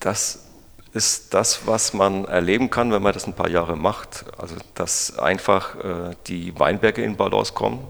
Das 0.00 0.44
ist 0.92 1.34
das, 1.34 1.66
was 1.66 1.92
man 1.92 2.24
erleben 2.24 2.70
kann, 2.70 2.92
wenn 2.92 3.02
man 3.02 3.12
das 3.12 3.26
ein 3.26 3.34
paar 3.34 3.48
Jahre 3.48 3.76
macht. 3.76 4.24
Also, 4.38 4.56
dass 4.74 5.18
einfach 5.18 5.76
äh, 5.76 6.14
die 6.26 6.58
Weinberge 6.58 7.02
in 7.02 7.16
Balance 7.16 7.52
kommen. 7.52 7.80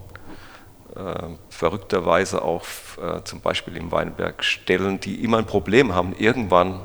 Äh, 0.94 1.28
verrückterweise 1.50 2.42
auch 2.42 2.64
äh, 3.00 3.22
zum 3.24 3.40
Beispiel 3.40 3.76
im 3.76 3.92
Weinberg 3.92 4.42
Stellen, 4.42 5.00
die 5.00 5.22
immer 5.22 5.38
ein 5.38 5.46
Problem 5.46 5.94
haben, 5.94 6.14
irgendwann 6.18 6.84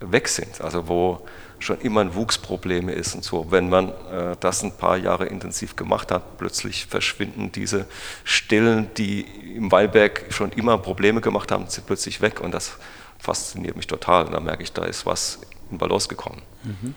weg 0.00 0.28
sind. 0.28 0.60
Also, 0.60 0.88
wo 0.88 1.26
schon 1.62 1.80
immer 1.80 2.00
ein 2.00 2.14
Wuchsproblem 2.14 2.88
ist 2.88 3.14
und 3.14 3.24
so. 3.24 3.50
Wenn 3.50 3.68
man 3.68 3.88
äh, 3.88 4.36
das 4.40 4.62
ein 4.62 4.76
paar 4.76 4.96
Jahre 4.96 5.26
intensiv 5.26 5.76
gemacht 5.76 6.10
hat, 6.10 6.38
plötzlich 6.38 6.86
verschwinden 6.86 7.52
diese 7.52 7.86
Stellen, 8.24 8.90
die 8.96 9.22
im 9.56 9.70
Weinberg 9.72 10.26
schon 10.30 10.52
immer 10.52 10.78
Probleme 10.78 11.20
gemacht 11.20 11.50
haben, 11.50 11.66
sind 11.68 11.86
plötzlich 11.86 12.20
weg 12.20 12.40
und 12.40 12.52
das 12.52 12.76
fasziniert 13.18 13.76
mich 13.76 13.86
total. 13.86 14.26
Und 14.26 14.32
da 14.32 14.40
merke 14.40 14.62
ich, 14.62 14.72
da 14.72 14.84
ist 14.84 15.06
was 15.06 15.40
in 15.70 15.78
Balance 15.78 16.08
gekommen. 16.08 16.42
Mhm. 16.64 16.94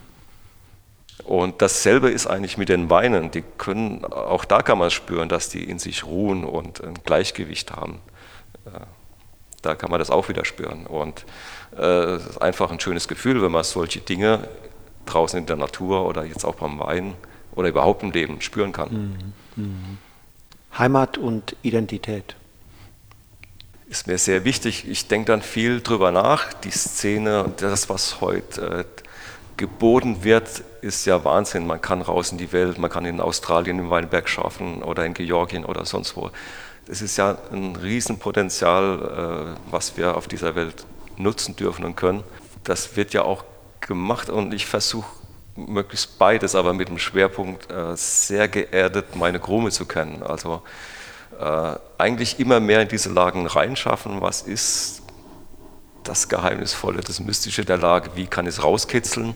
Und 1.23 1.61
dasselbe 1.61 2.09
ist 2.09 2.27
eigentlich 2.27 2.57
mit 2.57 2.69
den 2.69 2.89
Weinen. 2.89 3.31
Die 3.31 3.43
können, 3.57 4.03
auch 4.05 4.45
da 4.45 4.61
kann 4.61 4.77
man 4.77 4.91
spüren, 4.91 5.29
dass 5.29 5.49
die 5.49 5.63
in 5.63 5.79
sich 5.79 6.03
ruhen 6.05 6.43
und 6.43 6.83
ein 6.83 6.95
Gleichgewicht 7.05 7.71
haben. 7.71 7.99
Äh, 8.65 8.81
da 9.61 9.75
kann 9.75 9.89
man 9.89 9.99
das 9.99 10.09
auch 10.09 10.29
wieder 10.29 10.45
spüren. 10.45 10.85
Und 10.85 11.25
äh, 11.77 12.15
es 12.15 12.25
ist 12.25 12.41
einfach 12.41 12.71
ein 12.71 12.79
schönes 12.79 13.07
Gefühl, 13.07 13.41
wenn 13.41 13.51
man 13.51 13.63
solche 13.63 13.99
Dinge 13.99 14.47
draußen 15.05 15.39
in 15.39 15.45
der 15.45 15.55
Natur 15.55 16.05
oder 16.05 16.25
jetzt 16.25 16.45
auch 16.45 16.55
beim 16.55 16.79
Wein 16.79 17.13
oder 17.53 17.69
überhaupt 17.69 18.03
im 18.03 18.11
Leben 18.11 18.41
spüren 18.41 18.71
kann. 18.71 19.33
Mhm. 19.55 19.63
Mhm. 19.63 19.97
Heimat 20.77 21.17
und 21.17 21.55
Identität 21.61 22.35
ist 23.87 24.07
mir 24.07 24.17
sehr 24.17 24.43
wichtig. 24.43 24.87
Ich 24.89 25.07
denke 25.07 25.27
dann 25.27 25.41
viel 25.41 25.81
drüber 25.81 26.11
nach. 26.11 26.53
Die 26.53 26.71
Szene 26.71 27.43
und 27.43 27.61
das, 27.61 27.87
was 27.89 28.19
heute 28.19 28.61
äh, 28.61 29.01
geboten 29.57 30.23
wird, 30.23 30.63
ist 30.81 31.05
ja 31.05 31.23
Wahnsinn. 31.23 31.65
Man 31.65 31.81
kann 31.81 32.01
raus 32.01 32.31
in 32.31 32.37
die 32.37 32.51
Welt, 32.51 32.77
man 32.77 32.89
kann 32.89 33.05
in 33.05 33.21
Australien 33.21 33.79
im 33.79 33.89
Weinberg 33.89 34.27
schaffen 34.27 34.83
oder 34.83 35.05
in 35.05 35.13
Georgien 35.13 35.65
oder 35.65 35.85
sonst 35.85 36.17
wo. 36.17 36.29
Das 36.87 37.01
ist 37.01 37.17
ja 37.17 37.37
ein 37.51 37.75
Riesenpotenzial, 37.75 39.55
äh, 39.55 39.71
was 39.71 39.97
wir 39.97 40.17
auf 40.17 40.27
dieser 40.27 40.55
Welt 40.55 40.85
nutzen 41.17 41.55
dürfen 41.55 41.85
und 41.85 41.95
können. 41.95 42.23
Das 42.63 42.95
wird 42.95 43.13
ja 43.13 43.23
auch 43.23 43.43
gemacht 43.81 44.29
und 44.29 44.53
ich 44.53 44.65
versuche 44.65 45.07
möglichst 45.55 46.19
beides, 46.19 46.55
aber 46.55 46.73
mit 46.73 46.89
dem 46.89 46.97
Schwerpunkt 46.97 47.71
äh, 47.71 47.95
sehr 47.95 48.47
geerdet 48.47 49.15
meine 49.15 49.39
Krume 49.39 49.71
zu 49.71 49.85
kennen. 49.85 50.21
Also 50.23 50.61
äh, 51.39 51.75
eigentlich 51.97 52.39
immer 52.39 52.59
mehr 52.59 52.81
in 52.81 52.87
diese 52.87 53.09
Lagen 53.09 53.47
reinschaffen. 53.47 54.21
Was 54.21 54.41
ist 54.41 55.01
das 56.03 56.27
Geheimnisvolle, 56.29 57.01
das 57.01 57.19
Mystische 57.19 57.65
der 57.65 57.77
Lage? 57.77 58.11
Wie 58.15 58.27
kann 58.27 58.47
es 58.47 58.63
rauskitzeln? 58.63 59.33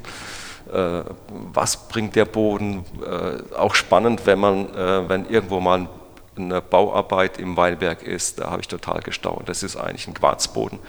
Äh, 0.71 1.01
was 1.29 1.87
bringt 1.87 2.15
der 2.15 2.25
Boden? 2.25 2.85
Äh, 3.05 3.55
auch 3.55 3.75
spannend, 3.75 4.25
wenn 4.25 4.39
man, 4.39 4.75
äh, 4.75 5.09
wenn 5.09 5.29
irgendwo 5.29 5.59
mal 5.59 5.87
eine 6.35 6.61
Bauarbeit 6.61 7.37
im 7.37 7.57
Weinberg 7.57 8.03
ist, 8.03 8.39
da 8.39 8.49
habe 8.51 8.61
ich 8.61 8.67
total 8.67 9.01
gestaunt. 9.01 9.49
Das 9.49 9.63
ist 9.63 9.75
eigentlich 9.75 10.07
ein 10.07 10.13
Quarzboden. 10.13 10.79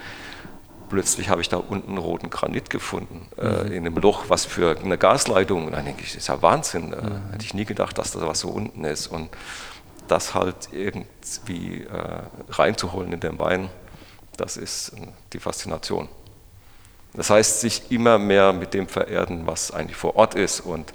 Plötzlich 0.91 1.29
habe 1.29 1.39
ich 1.39 1.47
da 1.47 1.55
unten 1.55 1.97
roten 1.97 2.29
Granit 2.29 2.69
gefunden, 2.69 3.29
äh, 3.37 3.47
mhm. 3.47 3.71
in 3.71 3.85
einem 3.85 3.95
Loch, 3.95 4.25
was 4.27 4.45
für 4.45 4.77
eine 4.77 4.97
Gasleitung. 4.97 5.67
Und 5.67 5.71
dann 5.71 5.85
denke 5.85 6.01
ich, 6.01 6.09
das 6.09 6.17
ist 6.17 6.27
ja 6.27 6.41
Wahnsinn. 6.41 6.91
Äh, 6.91 6.97
mhm. 6.97 7.31
Hätte 7.31 7.45
ich 7.45 7.53
nie 7.53 7.63
gedacht, 7.63 7.97
dass 7.97 8.11
da 8.11 8.27
was 8.27 8.41
so 8.41 8.49
unten 8.49 8.83
ist. 8.83 9.07
Und 9.07 9.29
das 10.09 10.35
halt 10.35 10.69
irgendwie 10.73 11.83
äh, 11.83 12.23
reinzuholen 12.49 13.13
in 13.13 13.21
den 13.21 13.39
Wein, 13.39 13.69
das 14.35 14.57
ist 14.57 14.89
äh, 14.89 15.07
die 15.31 15.39
Faszination. 15.39 16.09
Das 17.13 17.29
heißt, 17.29 17.61
sich 17.61 17.89
immer 17.89 18.17
mehr 18.17 18.51
mit 18.51 18.73
dem 18.73 18.87
vererden, 18.87 19.47
was 19.47 19.71
eigentlich 19.71 19.95
vor 19.95 20.17
Ort 20.17 20.35
ist 20.35 20.59
und 20.59 20.91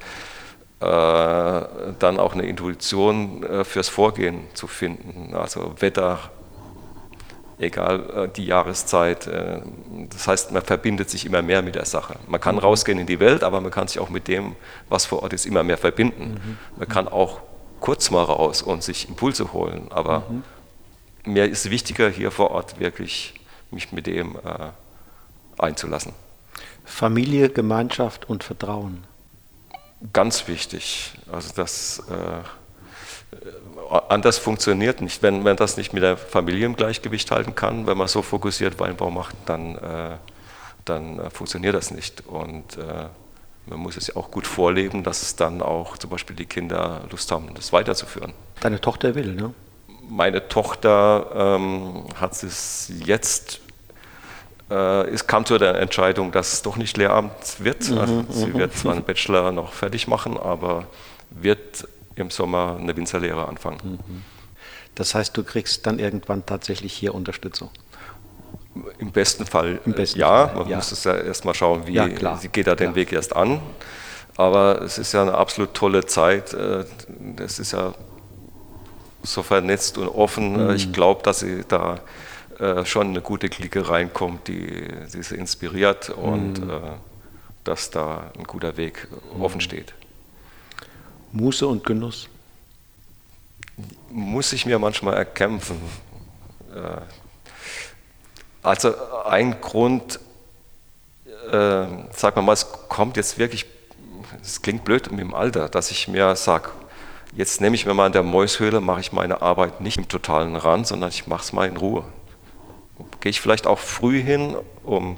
äh, 0.79 0.85
dann 0.85 2.19
auch 2.19 2.33
eine 2.33 2.45
Intuition 2.45 3.43
äh, 3.43 3.63
fürs 3.63 3.89
Vorgehen 3.89 4.41
zu 4.53 4.67
finden. 4.67 5.33
Also 5.33 5.73
Wetter, 5.79 6.19
egal 7.59 8.09
äh, 8.09 8.29
die 8.29 8.45
Jahreszeit. 8.45 9.27
Äh, 9.27 9.61
das 10.09 10.27
heißt, 10.27 10.51
man 10.51 10.61
verbindet 10.61 11.09
sich 11.09 11.25
immer 11.25 11.41
mehr 11.41 11.61
mit 11.61 11.75
der 11.75 11.85
Sache. 11.85 12.15
Man 12.27 12.39
kann 12.39 12.55
mhm. 12.55 12.61
rausgehen 12.61 12.99
in 12.99 13.07
die 13.07 13.19
Welt, 13.19 13.43
aber 13.43 13.61
man 13.61 13.71
kann 13.71 13.87
sich 13.87 13.99
auch 13.99 14.09
mit 14.09 14.27
dem, 14.27 14.55
was 14.89 15.05
vor 15.05 15.23
Ort 15.23 15.33
ist, 15.33 15.45
immer 15.45 15.63
mehr 15.63 15.77
verbinden. 15.77 16.33
Mhm. 16.33 16.57
Man 16.77 16.87
kann 16.87 17.07
auch 17.07 17.41
kurz 17.79 18.11
mal 18.11 18.23
raus 18.23 18.61
und 18.61 18.83
sich 18.83 19.09
Impulse 19.09 19.53
holen. 19.53 19.87
Aber 19.91 20.23
mhm. 20.29 20.43
mir 21.33 21.45
ist 21.45 21.69
wichtiger, 21.69 22.09
hier 22.09 22.31
vor 22.31 22.51
Ort 22.51 22.79
wirklich 22.79 23.33
mich 23.71 23.91
mit 23.91 24.07
dem 24.07 24.35
äh, 24.35 24.69
einzulassen. 25.57 26.13
Familie, 26.85 27.49
Gemeinschaft 27.49 28.29
und 28.29 28.43
Vertrauen. 28.43 29.03
Ganz 30.13 30.47
wichtig. 30.47 31.13
Also 31.31 31.53
das 31.55 32.03
äh, 32.09 33.35
anders 33.89 34.37
funktioniert 34.37 35.01
nicht. 35.01 35.21
Wenn 35.23 35.43
man 35.43 35.55
das 35.55 35.77
nicht 35.77 35.93
mit 35.93 36.03
der 36.03 36.17
Familie 36.17 36.65
im 36.65 36.75
Gleichgewicht 36.75 37.31
halten 37.31 37.55
kann, 37.55 37.87
wenn 37.87 37.97
man 37.97 38.07
so 38.07 38.21
fokussiert 38.21 38.79
Weinbau 38.79 39.09
macht, 39.11 39.35
dann, 39.45 39.75
äh, 39.75 40.17
dann 40.85 41.19
äh, 41.19 41.29
funktioniert 41.29 41.75
das 41.75 41.91
nicht. 41.91 42.25
Und 42.27 42.77
äh, 42.77 43.07
man 43.65 43.79
muss 43.79 43.97
es 43.97 44.07
ja 44.07 44.15
auch 44.15 44.31
gut 44.31 44.47
vorleben, 44.47 45.03
dass 45.03 45.35
dann 45.35 45.61
auch 45.61 45.97
zum 45.97 46.09
Beispiel 46.09 46.35
die 46.35 46.45
Kinder 46.45 47.01
Lust 47.11 47.31
haben, 47.31 47.53
das 47.53 47.73
weiterzuführen. 47.73 48.33
Deine 48.61 48.79
Tochter 48.79 49.15
will, 49.15 49.33
ne? 49.33 49.53
Meine 50.09 50.47
Tochter 50.47 51.27
ähm, 51.35 52.05
hat 52.15 52.31
es 52.41 52.91
jetzt, 53.05 53.59
äh, 54.69 55.09
es 55.09 55.27
kam 55.27 55.45
zu 55.45 55.57
der 55.57 55.75
Entscheidung, 55.79 56.31
dass 56.31 56.53
es 56.53 56.61
doch 56.61 56.77
nicht 56.77 56.95
Lehramt 56.95 57.31
wird. 57.59 57.89
Mhm, 57.89 57.97
also, 57.97 58.25
sie 58.29 58.47
mhm. 58.47 58.53
wird 58.53 58.77
zwar 58.77 58.93
einen 58.93 59.03
Bachelor 59.03 59.51
noch 59.51 59.73
fertig 59.73 60.07
machen, 60.07 60.37
aber 60.37 60.85
wird 61.29 61.85
im 62.17 62.29
Sommer 62.29 62.77
eine 62.79 62.95
Winzerlehre 62.95 63.47
anfangen. 63.47 63.79
Mhm. 63.83 64.23
Das 64.95 65.13
heißt, 65.13 65.37
du 65.37 65.43
kriegst 65.43 65.85
dann 65.85 65.99
irgendwann 65.99 66.45
tatsächlich 66.45 66.93
hier 66.93 67.13
Unterstützung. 67.13 67.69
Im 68.99 69.11
besten 69.11 69.45
Fall 69.45 69.79
Im 69.85 69.93
besten 69.93 70.19
ja. 70.19 70.47
Fall, 70.47 70.55
man 70.57 70.69
ja. 70.69 70.75
muss 70.77 70.91
es 70.91 71.03
ja 71.03 71.15
erstmal 71.15 71.53
schauen, 71.53 71.87
wie 71.87 71.93
ja, 71.93 72.37
sie 72.37 72.49
geht 72.49 72.67
da 72.67 72.75
den 72.75 72.87
klar. 72.87 72.95
Weg 72.95 73.11
erst 73.11 73.35
an. 73.35 73.59
Aber 74.35 74.81
es 74.81 74.97
ist 74.97 75.13
ja 75.13 75.23
eine 75.23 75.33
absolut 75.33 75.73
tolle 75.73 76.05
Zeit. 76.05 76.53
Es 76.53 77.59
äh, 77.59 77.61
ist 77.61 77.73
ja 77.73 77.93
so 79.23 79.43
vernetzt 79.43 79.97
und 79.97 80.07
offen. 80.07 80.67
Mhm. 80.67 80.75
Ich 80.75 80.93
glaube, 80.93 81.23
dass 81.23 81.39
sie 81.39 81.63
da 81.67 81.99
äh, 82.59 82.85
schon 82.85 83.07
eine 83.09 83.21
gute 83.21 83.49
Clique 83.49 83.87
reinkommt, 83.87 84.47
die, 84.47 84.87
die 85.13 85.23
sie 85.23 85.35
inspiriert 85.35 86.09
und 86.09 86.63
mhm. 86.63 86.69
Äh, 86.69 86.73
dass 87.63 87.89
da 87.89 88.31
ein 88.37 88.45
guter 88.45 88.77
Weg 88.77 89.07
mhm. 89.35 89.41
offen 89.41 89.61
steht. 89.61 89.93
Muße 91.31 91.67
und 91.67 91.83
Genuss? 91.83 92.29
Muss 94.09 94.53
ich 94.53 94.65
mir 94.65 94.79
manchmal 94.79 95.15
erkämpfen. 95.15 95.79
Also 98.63 98.93
ein 99.25 99.61
Grund, 99.61 100.19
äh, 101.51 101.51
wir 102.35 102.41
mal, 102.41 102.53
es 102.53 102.67
kommt 102.89 103.17
jetzt 103.17 103.37
wirklich, 103.37 103.65
es 104.41 104.61
klingt 104.61 104.83
blöd 104.83 105.09
mit 105.11 105.21
dem 105.21 105.33
Alter, 105.33 105.69
dass 105.69 105.91
ich 105.91 106.07
mir 106.07 106.35
sage, 106.35 106.69
jetzt 107.33 107.61
nehme 107.61 107.75
ich 107.75 107.85
mir 107.85 107.93
mal 107.93 108.07
in 108.07 108.13
der 108.13 108.23
Mäushöhle, 108.23 108.81
mache 108.81 108.99
ich 108.99 109.11
meine 109.11 109.41
Arbeit 109.41 109.79
nicht 109.81 109.97
im 109.97 110.07
totalen 110.07 110.55
Rand, 110.55 110.87
sondern 110.87 111.09
ich 111.09 111.27
mache 111.27 111.43
es 111.43 111.53
mal 111.53 111.67
in 111.67 111.77
Ruhe. 111.77 112.03
Gehe 113.21 113.29
ich 113.29 113.41
vielleicht 113.41 113.67
auch 113.67 113.79
früh 113.79 114.21
hin, 114.21 114.57
um 114.83 115.17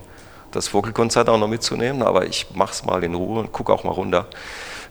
das 0.51 0.68
Vogelkonzert 0.68 1.30
auch 1.30 1.38
noch 1.38 1.47
mitzunehmen, 1.47 2.03
aber 2.03 2.26
ich 2.26 2.47
mache 2.53 2.74
es 2.74 2.86
mal 2.86 3.03
in 3.03 3.16
Ruhe 3.16 3.39
und 3.39 3.51
gucke 3.51 3.72
auch 3.72 3.84
mal 3.84 3.91
runter. 3.91 4.28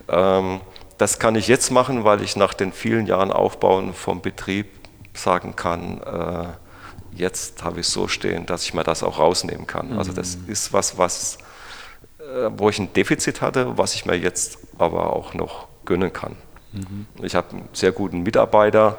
Ähm, 0.08 0.60
das 0.98 1.18
kann 1.18 1.36
ich 1.36 1.48
jetzt 1.48 1.70
machen, 1.70 2.04
weil 2.04 2.22
ich 2.22 2.36
nach 2.36 2.54
den 2.54 2.72
vielen 2.72 3.06
Jahren 3.06 3.32
Aufbauen 3.32 3.94
vom 3.94 4.20
Betrieb 4.20 4.66
sagen 5.14 5.56
kann, 5.56 6.02
äh, 6.02 6.48
jetzt 7.16 7.64
habe 7.64 7.80
ich 7.80 7.86
es 7.86 7.92
so 7.92 8.08
stehen, 8.08 8.46
dass 8.46 8.64
ich 8.64 8.74
mir 8.74 8.84
das 8.84 9.02
auch 9.02 9.18
rausnehmen 9.18 9.66
kann. 9.66 9.92
Mhm. 9.92 9.98
Also 9.98 10.12
das 10.12 10.36
mhm. 10.36 10.52
ist 10.52 10.72
was, 10.72 10.98
was, 10.98 11.38
äh, 12.18 12.50
wo 12.56 12.68
ich 12.68 12.78
ein 12.78 12.92
Defizit 12.92 13.40
hatte, 13.40 13.78
was 13.78 13.94
ich 13.94 14.06
mir 14.06 14.16
jetzt 14.16 14.58
aber 14.78 15.12
auch 15.14 15.34
noch 15.34 15.68
gönnen 15.84 16.12
kann. 16.12 16.36
Mhm. 16.72 17.06
Ich 17.22 17.34
habe 17.34 17.50
einen 17.50 17.68
sehr 17.72 17.92
guten 17.92 18.22
Mitarbeiter. 18.22 18.98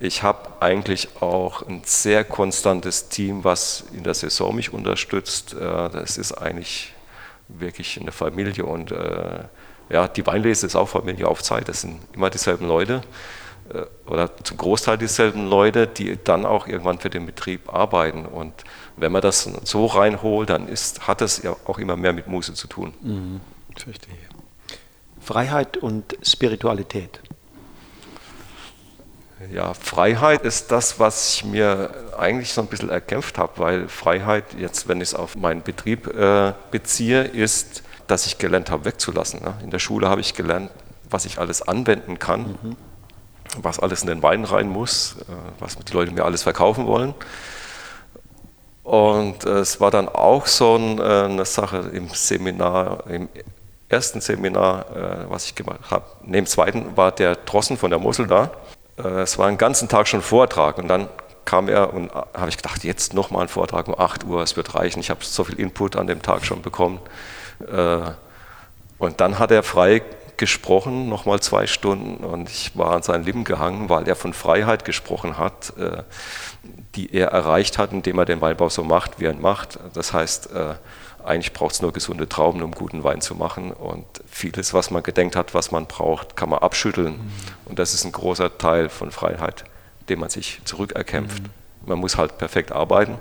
Ich 0.00 0.22
habe 0.22 0.50
eigentlich 0.60 1.20
auch 1.20 1.66
ein 1.66 1.82
sehr 1.84 2.24
konstantes 2.24 3.08
Team, 3.08 3.44
was 3.44 3.84
in 3.92 4.02
der 4.02 4.14
Saison 4.14 4.54
mich 4.54 4.72
unterstützt. 4.72 5.54
Äh, 5.54 5.58
das 5.58 6.18
ist 6.18 6.32
eigentlich 6.32 6.92
wirklich 7.48 8.00
eine 8.00 8.12
Familie 8.12 8.64
und 8.64 8.92
äh, 8.92 9.44
ja, 9.92 10.08
die 10.08 10.26
Weinlese 10.26 10.66
ist 10.66 10.74
auch 10.74 10.88
Familie 10.88 11.28
auf 11.28 11.42
Zeit. 11.42 11.68
Das 11.68 11.82
sind 11.82 12.00
immer 12.14 12.30
dieselben 12.30 12.66
Leute 12.66 13.02
äh, 13.72 13.82
oder 14.10 14.34
zum 14.42 14.56
Großteil 14.56 14.96
dieselben 14.96 15.48
Leute, 15.48 15.86
die 15.86 16.18
dann 16.22 16.46
auch 16.46 16.66
irgendwann 16.66 16.98
für 16.98 17.10
den 17.10 17.26
Betrieb 17.26 17.72
arbeiten. 17.72 18.24
Und 18.24 18.54
wenn 18.96 19.12
man 19.12 19.20
das 19.20 19.48
so 19.64 19.86
reinholt, 19.86 20.48
dann 20.48 20.66
ist, 20.66 21.06
hat 21.06 21.20
es 21.20 21.42
ja 21.42 21.54
auch 21.66 21.78
immer 21.78 21.96
mehr 21.96 22.14
mit 22.14 22.26
Muße 22.26 22.54
zu 22.54 22.68
tun. 22.68 22.94
Mhm, 23.02 23.40
verstehe. 23.76 24.14
Freiheit 25.20 25.76
und 25.76 26.16
Spiritualität. 26.22 27.20
Ja, 29.52 29.74
Freiheit 29.74 30.42
ist 30.42 30.70
das, 30.70 30.98
was 30.98 31.34
ich 31.34 31.44
mir 31.44 31.92
eigentlich 32.16 32.52
so 32.52 32.60
ein 32.60 32.68
bisschen 32.68 32.90
erkämpft 32.90 33.38
habe, 33.38 33.52
weil 33.56 33.88
Freiheit, 33.88 34.54
jetzt 34.56 34.88
wenn 34.88 34.98
ich 34.98 35.08
es 35.08 35.14
auf 35.14 35.36
meinen 35.36 35.62
Betrieb 35.62 36.06
äh, 36.06 36.52
beziehe, 36.70 37.24
ist, 37.24 37.82
dass 38.12 38.26
ich 38.26 38.36
gelernt 38.36 38.70
habe, 38.70 38.84
wegzulassen. 38.84 39.42
Ne? 39.42 39.54
In 39.62 39.70
der 39.70 39.78
Schule 39.78 40.10
habe 40.10 40.20
ich 40.20 40.34
gelernt, 40.34 40.70
was 41.08 41.24
ich 41.24 41.38
alles 41.38 41.66
anwenden 41.66 42.18
kann, 42.18 42.58
mhm. 42.62 42.76
was 43.56 43.80
alles 43.80 44.02
in 44.02 44.08
den 44.08 44.22
Wein 44.22 44.44
rein 44.44 44.68
muss, 44.68 45.16
äh, 45.20 45.32
was 45.58 45.78
die 45.78 45.92
Leute 45.94 46.12
mir 46.12 46.26
alles 46.26 46.42
verkaufen 46.42 46.86
wollen. 46.86 47.14
Und 48.82 49.44
es 49.44 49.80
war 49.80 49.90
dann 49.90 50.10
auch 50.10 50.46
so 50.46 50.76
äh, 50.76 51.24
eine 51.24 51.46
Sache 51.46 51.90
im 51.94 52.08
Seminar, 52.10 53.06
im 53.08 53.30
ersten 53.88 54.20
Seminar, 54.20 54.94
äh, 54.94 55.30
was 55.30 55.46
ich 55.46 55.54
gemacht 55.54 55.90
habe. 55.90 56.04
Neben 56.20 56.44
dem 56.44 56.46
zweiten 56.46 56.94
war 56.98 57.12
der 57.12 57.36
Drossen 57.36 57.78
von 57.78 57.88
der 57.88 57.98
Mosel 57.98 58.26
da. 58.26 58.50
Es 58.94 59.38
war 59.38 59.46
einen 59.46 59.56
ganzen 59.56 59.88
Tag 59.88 60.06
schon 60.06 60.20
Vortrag 60.20 60.76
und 60.76 60.86
dann 60.86 61.08
kam 61.46 61.70
er 61.70 61.94
und 61.94 62.12
habe 62.12 62.50
ich 62.50 62.58
gedacht, 62.58 62.84
jetzt 62.84 63.14
nochmal 63.14 63.42
ein 63.42 63.48
Vortrag 63.48 63.88
um 63.88 63.98
8 63.98 64.24
Uhr, 64.24 64.42
es 64.42 64.54
wird 64.54 64.74
reichen. 64.74 65.00
Ich 65.00 65.08
habe 65.08 65.24
so 65.24 65.44
viel 65.44 65.58
Input 65.58 65.96
an 65.96 66.06
dem 66.06 66.20
Tag 66.20 66.44
schon 66.44 66.60
bekommen. 66.60 67.00
Und 68.98 69.20
dann 69.20 69.38
hat 69.38 69.50
er 69.50 69.62
frei 69.62 70.02
gesprochen, 70.36 71.08
nochmal 71.08 71.40
zwei 71.40 71.66
Stunden, 71.66 72.24
und 72.24 72.50
ich 72.50 72.76
war 72.76 72.92
an 72.92 73.02
seinen 73.02 73.24
Lippen 73.24 73.44
gehangen, 73.44 73.88
weil 73.88 74.08
er 74.08 74.16
von 74.16 74.32
Freiheit 74.32 74.84
gesprochen 74.84 75.38
hat, 75.38 75.72
die 76.94 77.14
er 77.14 77.28
erreicht 77.28 77.78
hat, 77.78 77.92
indem 77.92 78.18
er 78.18 78.24
den 78.24 78.40
Weinbau 78.40 78.68
so 78.68 78.82
macht, 78.84 79.20
wie 79.20 79.26
er 79.26 79.32
ihn 79.32 79.40
macht. 79.40 79.78
Das 79.94 80.12
heißt, 80.12 80.50
eigentlich 81.24 81.52
braucht 81.52 81.74
es 81.74 81.82
nur 81.82 81.92
gesunde 81.92 82.28
Trauben, 82.28 82.62
um 82.62 82.72
guten 82.72 83.04
Wein 83.04 83.20
zu 83.20 83.34
machen. 83.34 83.72
Und 83.72 84.04
vieles, 84.26 84.74
was 84.74 84.90
man 84.90 85.02
gedenkt 85.02 85.36
hat, 85.36 85.54
was 85.54 85.70
man 85.70 85.86
braucht, 85.86 86.36
kann 86.36 86.48
man 86.48 86.58
abschütteln. 86.60 87.12
Mhm. 87.12 87.30
Und 87.66 87.78
das 87.78 87.94
ist 87.94 88.04
ein 88.04 88.12
großer 88.12 88.58
Teil 88.58 88.88
von 88.88 89.10
Freiheit, 89.12 89.64
den 90.08 90.18
man 90.18 90.30
sich 90.30 90.60
zurückerkämpft. 90.64 91.44
Mhm. 91.44 91.50
Man 91.86 91.98
muss 91.98 92.16
halt 92.16 92.38
perfekt 92.38 92.72
arbeiten, 92.72 93.18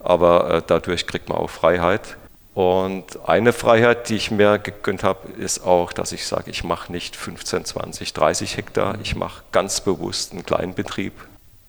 aber 0.00 0.50
äh, 0.50 0.62
dadurch 0.66 1.06
kriegt 1.06 1.28
man 1.28 1.38
auch 1.38 1.50
Freiheit. 1.50 2.16
Und 2.56 3.28
eine 3.28 3.52
Freiheit, 3.52 4.08
die 4.08 4.14
ich 4.14 4.30
mir 4.30 4.58
gegönnt 4.58 5.04
habe, 5.04 5.28
ist 5.32 5.62
auch, 5.62 5.92
dass 5.92 6.12
ich 6.12 6.24
sage, 6.26 6.50
ich 6.50 6.64
mache 6.64 6.90
nicht 6.90 7.14
15, 7.14 7.66
20, 7.66 8.14
30 8.14 8.56
Hektar, 8.56 8.96
ich 9.02 9.14
mache 9.14 9.42
ganz 9.52 9.82
bewusst 9.82 10.32
einen 10.32 10.42
kleinen 10.42 10.72
Betrieb, 10.72 11.12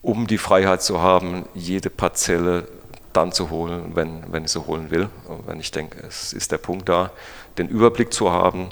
um 0.02 0.28
die 0.28 0.38
Freiheit 0.38 0.82
zu 0.82 1.02
haben, 1.02 1.46
jede 1.54 1.90
Parzelle 1.90 2.70
dann 3.12 3.34
zu 3.34 3.50
holen, 3.50 3.92
wenn, 3.96 4.32
wenn 4.32 4.46
ich 4.46 4.52
sie 4.52 4.66
holen 4.66 4.90
will. 4.90 5.10
Und 5.28 5.46
wenn 5.46 5.60
ich 5.60 5.72
denke, 5.72 6.00
es 6.08 6.32
ist 6.32 6.54
der 6.54 6.58
Punkt 6.58 6.88
da, 6.88 7.12
den 7.58 7.68
Überblick 7.68 8.14
zu 8.14 8.32
haben. 8.32 8.70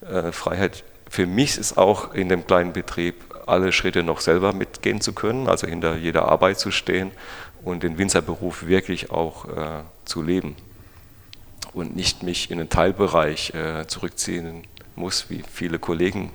Äh, 0.00 0.32
Freiheit 0.32 0.82
für 1.10 1.26
mich 1.26 1.58
ist 1.58 1.76
auch 1.76 2.14
in 2.14 2.30
dem 2.30 2.46
kleinen 2.46 2.72
Betrieb 2.72 3.16
alle 3.44 3.72
Schritte 3.72 4.02
noch 4.02 4.22
selber 4.22 4.54
mitgehen 4.54 5.02
zu 5.02 5.12
können, 5.12 5.46
also 5.46 5.66
hinter 5.66 5.96
jeder 5.96 6.26
Arbeit 6.26 6.58
zu 6.58 6.70
stehen 6.70 7.10
und 7.62 7.82
den 7.82 7.98
Winzerberuf 7.98 8.66
wirklich 8.66 9.10
auch 9.10 9.44
äh, 9.44 9.82
zu 10.06 10.22
leben 10.22 10.56
und 11.72 11.96
nicht 11.96 12.22
mich 12.22 12.50
in 12.50 12.60
einen 12.60 12.68
Teilbereich 12.68 13.54
äh, 13.54 13.86
zurückziehen 13.86 14.62
muss, 14.96 15.30
wie 15.30 15.42
viele 15.50 15.78
Kollegen 15.78 16.30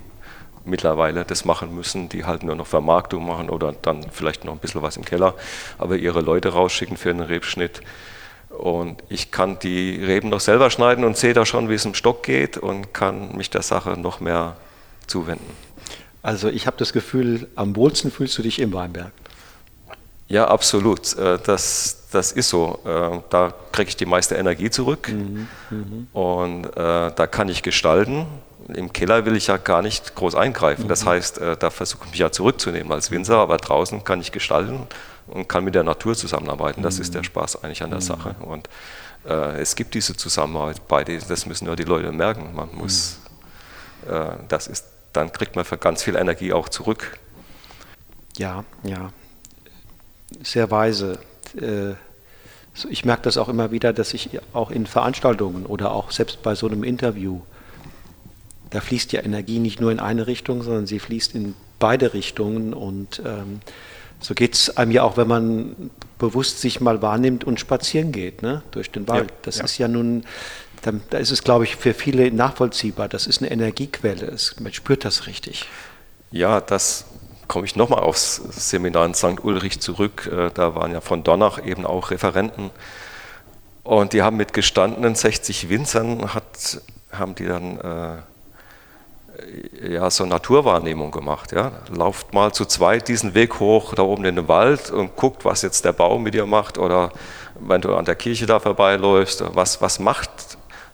mittlerweile 0.66 1.26
das 1.26 1.46
machen 1.46 1.76
müssen, 1.76 2.10
die 2.10 2.26
halt 2.26 2.44
nur 2.44 2.56
noch 2.56 2.68
Vermarktung 2.68 3.26
machen 3.26 3.50
oder 3.50 3.74
dann 3.74 4.06
vielleicht 4.12 4.44
noch 4.46 4.54
ein 4.54 4.60
bisschen 4.60 4.82
was 4.82 4.98
im 4.98 5.06
Keller, 5.06 5.36
aber 5.78 5.98
ihre 5.98 6.22
Leute 6.22 6.50
rausschicken 6.50 6.98
für 6.98 7.12
einen 7.12 7.22
Rebschnitt. 7.22 7.82
Und 8.50 9.04
ich 9.10 9.32
kann 9.32 9.60
die 9.60 10.02
Reben 10.04 10.30
noch 10.30 10.40
selber 10.40 10.70
schneiden 10.70 11.04
und 11.04 11.18
sehe 11.18 11.34
da 11.34 11.46
schon, 11.46 11.70
wie 11.70 11.74
es 11.74 11.86
im 11.86 11.94
Stock 11.94 12.24
geht 12.24 12.58
und 12.58 12.94
kann 12.94 13.36
mich 13.36 13.50
der 13.50 13.62
Sache 13.62 14.00
noch 14.00 14.20
mehr 14.20 14.56
zuwenden. 15.08 15.50
Also 16.22 16.50
ich 16.50 16.66
habe 16.66 16.78
das 16.78 16.94
Gefühl, 16.94 17.48
am 17.56 17.76
wohlsten 17.76 18.12
fühlst 18.12 18.38
du 18.38 18.42
dich 18.42 18.60
im 18.60 18.74
Weinberg. 18.74 19.12
Ja, 20.28 20.48
absolut. 20.48 21.16
Äh, 21.18 21.40
das, 21.44 22.08
das 22.12 22.32
ist 22.32 22.50
so. 22.50 22.80
Äh, 22.86 23.20
da 23.30 23.54
kriege 23.72 23.90
ich 23.90 23.98
die 23.98 24.06
meiste 24.06 24.36
Energie 24.36 24.70
zurück 24.70 25.10
mhm, 25.10 25.48
mhm. 25.70 26.08
und 26.14 26.66
äh, 26.66 27.12
da 27.16 27.28
kann 27.28 27.50
ich 27.50 27.64
gestalten 27.64 28.26
im 28.74 28.92
Keller 28.92 29.26
will 29.26 29.36
ich 29.36 29.46
ja 29.46 29.58
gar 29.58 29.84
nicht 29.84 30.16
groß 30.16 30.34
eingreifen. 30.34 30.88
Das 30.88 31.06
mhm. 31.06 31.10
heißt, 31.10 31.40
da 31.60 31.70
versuche 31.70 32.06
ich 32.06 32.12
mich 32.14 32.20
ja 32.20 32.32
zurückzunehmen 32.32 32.92
als 32.92 33.12
Winzer, 33.12 33.38
aber 33.38 33.58
draußen 33.58 34.04
kann 34.04 34.22
ich 34.22 34.32
gestalten 34.32 34.88
und 35.28 35.48
kann 35.48 35.64
mit 35.64 35.76
der 35.76 35.84
Natur 35.84 36.16
zusammenarbeiten. 36.16 36.82
Das 36.82 37.00
ist 37.00 37.14
der 37.14 37.22
mhm. 37.22 37.26
Spaß 37.26 37.64
eigentlich 37.64 37.84
an 37.84 37.92
der 37.92 38.00
mhm. 38.00 38.04
Sache. 38.04 38.36
Und 38.40 38.70
äh, 39.28 39.60
es 39.62 39.76
gibt 39.76 39.94
diese 39.94 40.16
Zusammenarbeit 40.16 41.10
das 41.30 41.46
müssen 41.46 41.66
nur 41.66 41.76
die 41.76 41.84
Leute 41.84 42.12
merken. 42.12 42.56
Man 42.56 42.70
muss, 42.74 43.20
äh, 44.08 44.32
das 44.48 44.68
ist, 44.68 44.86
dann 45.14 45.32
kriegt 45.32 45.56
man 45.56 45.66
für 45.66 45.78
ganz 45.78 46.04
viel 46.04 46.16
Energie 46.16 46.54
auch 46.54 46.70
zurück. 46.70 47.20
Ja, 48.38 48.64
ja. 48.84 49.12
Sehr 50.44 50.72
weise. 50.72 51.20
Äh, 51.60 51.94
ich 52.90 53.06
merke 53.06 53.24
das 53.24 53.38
auch 53.38 53.48
immer 53.48 53.72
wieder, 53.72 53.94
dass 53.94 54.14
ich 54.14 54.30
auch 54.54 54.70
in 54.70 54.86
Veranstaltungen 54.86 55.66
oder 55.66 55.92
auch 55.92 56.12
selbst 56.12 56.44
bei 56.44 56.56
so 56.56 56.68
einem 56.68 56.84
Interview 56.84 57.42
da 58.76 58.82
fließt 58.82 59.14
ja 59.14 59.24
Energie 59.24 59.60
nicht 59.60 59.80
nur 59.80 59.92
in 59.92 60.00
eine 60.00 60.28
Richtung, 60.28 60.62
sondern 60.62 60.86
sie 60.86 61.00
fließt 61.00 61.34
in 61.36 61.56
beide 61.80 62.14
Richtungen. 62.14 62.74
Und 62.74 63.22
ähm, 63.26 63.62
so 64.20 64.34
geht 64.34 64.54
es 64.54 64.76
einem 64.78 64.92
ja 64.92 65.04
auch, 65.04 65.18
wenn 65.18 65.28
man 65.28 65.92
bewusst 66.20 66.60
sich 66.60 66.82
mal 66.82 67.02
wahrnimmt 67.02 67.44
und 67.44 67.60
spazieren 67.60 68.12
geht 68.12 68.42
ne, 68.42 68.64
durch 68.72 68.92
den 68.92 69.08
Wald. 69.08 69.32
Ja, 69.32 69.38
das 69.44 69.58
ja. 69.60 69.64
ist 69.64 69.78
ja 69.78 69.88
nun, 69.88 70.26
da, 70.82 70.92
da, 71.10 71.18
ist 71.18 71.32
es, 71.32 71.44
glaube 71.44 71.64
ich, 71.64 71.78
für 71.78 71.94
viele 71.94 72.32
nachvollziehbar. 72.32 73.08
Das 73.08 73.28
ist 73.28 73.42
eine 73.42 73.50
Energiequelle. 73.50 74.26
Es, 74.26 74.60
man 74.60 74.74
spürt 74.74 75.06
das 75.06 75.26
richtig. 75.28 75.66
Ja, 76.32 76.60
das 76.60 77.06
komme 77.48 77.66
ich 77.66 77.76
nochmal 77.76 78.00
aufs 78.02 78.36
Seminar 78.36 79.06
in 79.06 79.14
St. 79.14 79.43
Ulrich 79.43 79.80
zurück. 79.80 80.30
Äh, 80.32 80.52
da 80.54 80.76
waren 80.76 80.91
ja 80.91 81.02
von 81.02 81.24
Donach 81.24 81.64
eben 81.64 81.86
auch 81.86 82.12
Referenten. 82.12 82.72
Und 83.84 84.14
die 84.14 84.24
haben 84.24 84.38
mit 84.38 84.54
gestandenen 84.54 85.16
60 85.16 85.70
Winzern, 85.70 86.34
hat, 86.34 86.82
haben 87.12 87.36
die 87.36 87.46
dann 87.46 87.80
äh, 87.80 88.18
ja, 89.93 90.10
so 90.10 90.26
Naturwahrnehmung 90.26 91.12
gemacht. 91.12 91.52
Ja. 91.52 91.72
Lauft 91.89 92.34
mal 92.34 92.52
zu 92.52 92.66
zweit 92.66 93.08
diesen 93.08 93.34
Weg 93.34 93.60
hoch 93.60 93.93
da 93.93 94.04
oben 94.04 94.26
in 94.26 94.36
den 94.36 94.48
Wald 94.48 94.91
und 94.91 95.16
guckt, 95.16 95.46
was 95.46 95.62
jetzt 95.62 95.86
der 95.86 95.93
Baum 95.93 96.24
mit 96.24 96.34
dir 96.34 96.46
macht 96.46 96.78
oder 96.78 97.12
wenn 97.60 97.82
du 97.82 97.96
an 97.96 98.06
der 98.06 98.16
Kirche 98.16 98.46
da 98.46 98.60
vorbeiläufst, 98.60 99.43
was, 99.54 99.82
was 99.82 100.00
macht, 100.00 100.30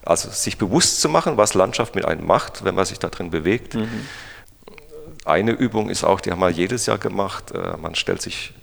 also 0.05 0.29
sich 0.29 0.57
bewusst 0.57 1.01
zu 1.01 1.09
machen, 1.09 1.37
was 1.37 1.53
Landschaft 1.53 1.95
mit 1.95 2.05
einem 2.05 2.25
macht, 2.25 2.63
wenn 2.63 2.75
man 2.75 2.85
sich 2.85 2.99
da 2.99 3.09
drin 3.09 3.31
bewegt. 3.31 3.75
Mhm. 3.75 4.07
Eine 5.23 5.51
Übung 5.51 5.89
ist 5.89 6.03
auch, 6.03 6.19
die 6.19 6.31
haben 6.31 6.39
wir 6.39 6.49
jedes 6.49 6.87
Jahr 6.87 6.97
gemacht, 6.97 7.51
äh, 7.51 7.77
man 7.77 7.93
stellt 7.95 8.21
sich, 8.21 8.53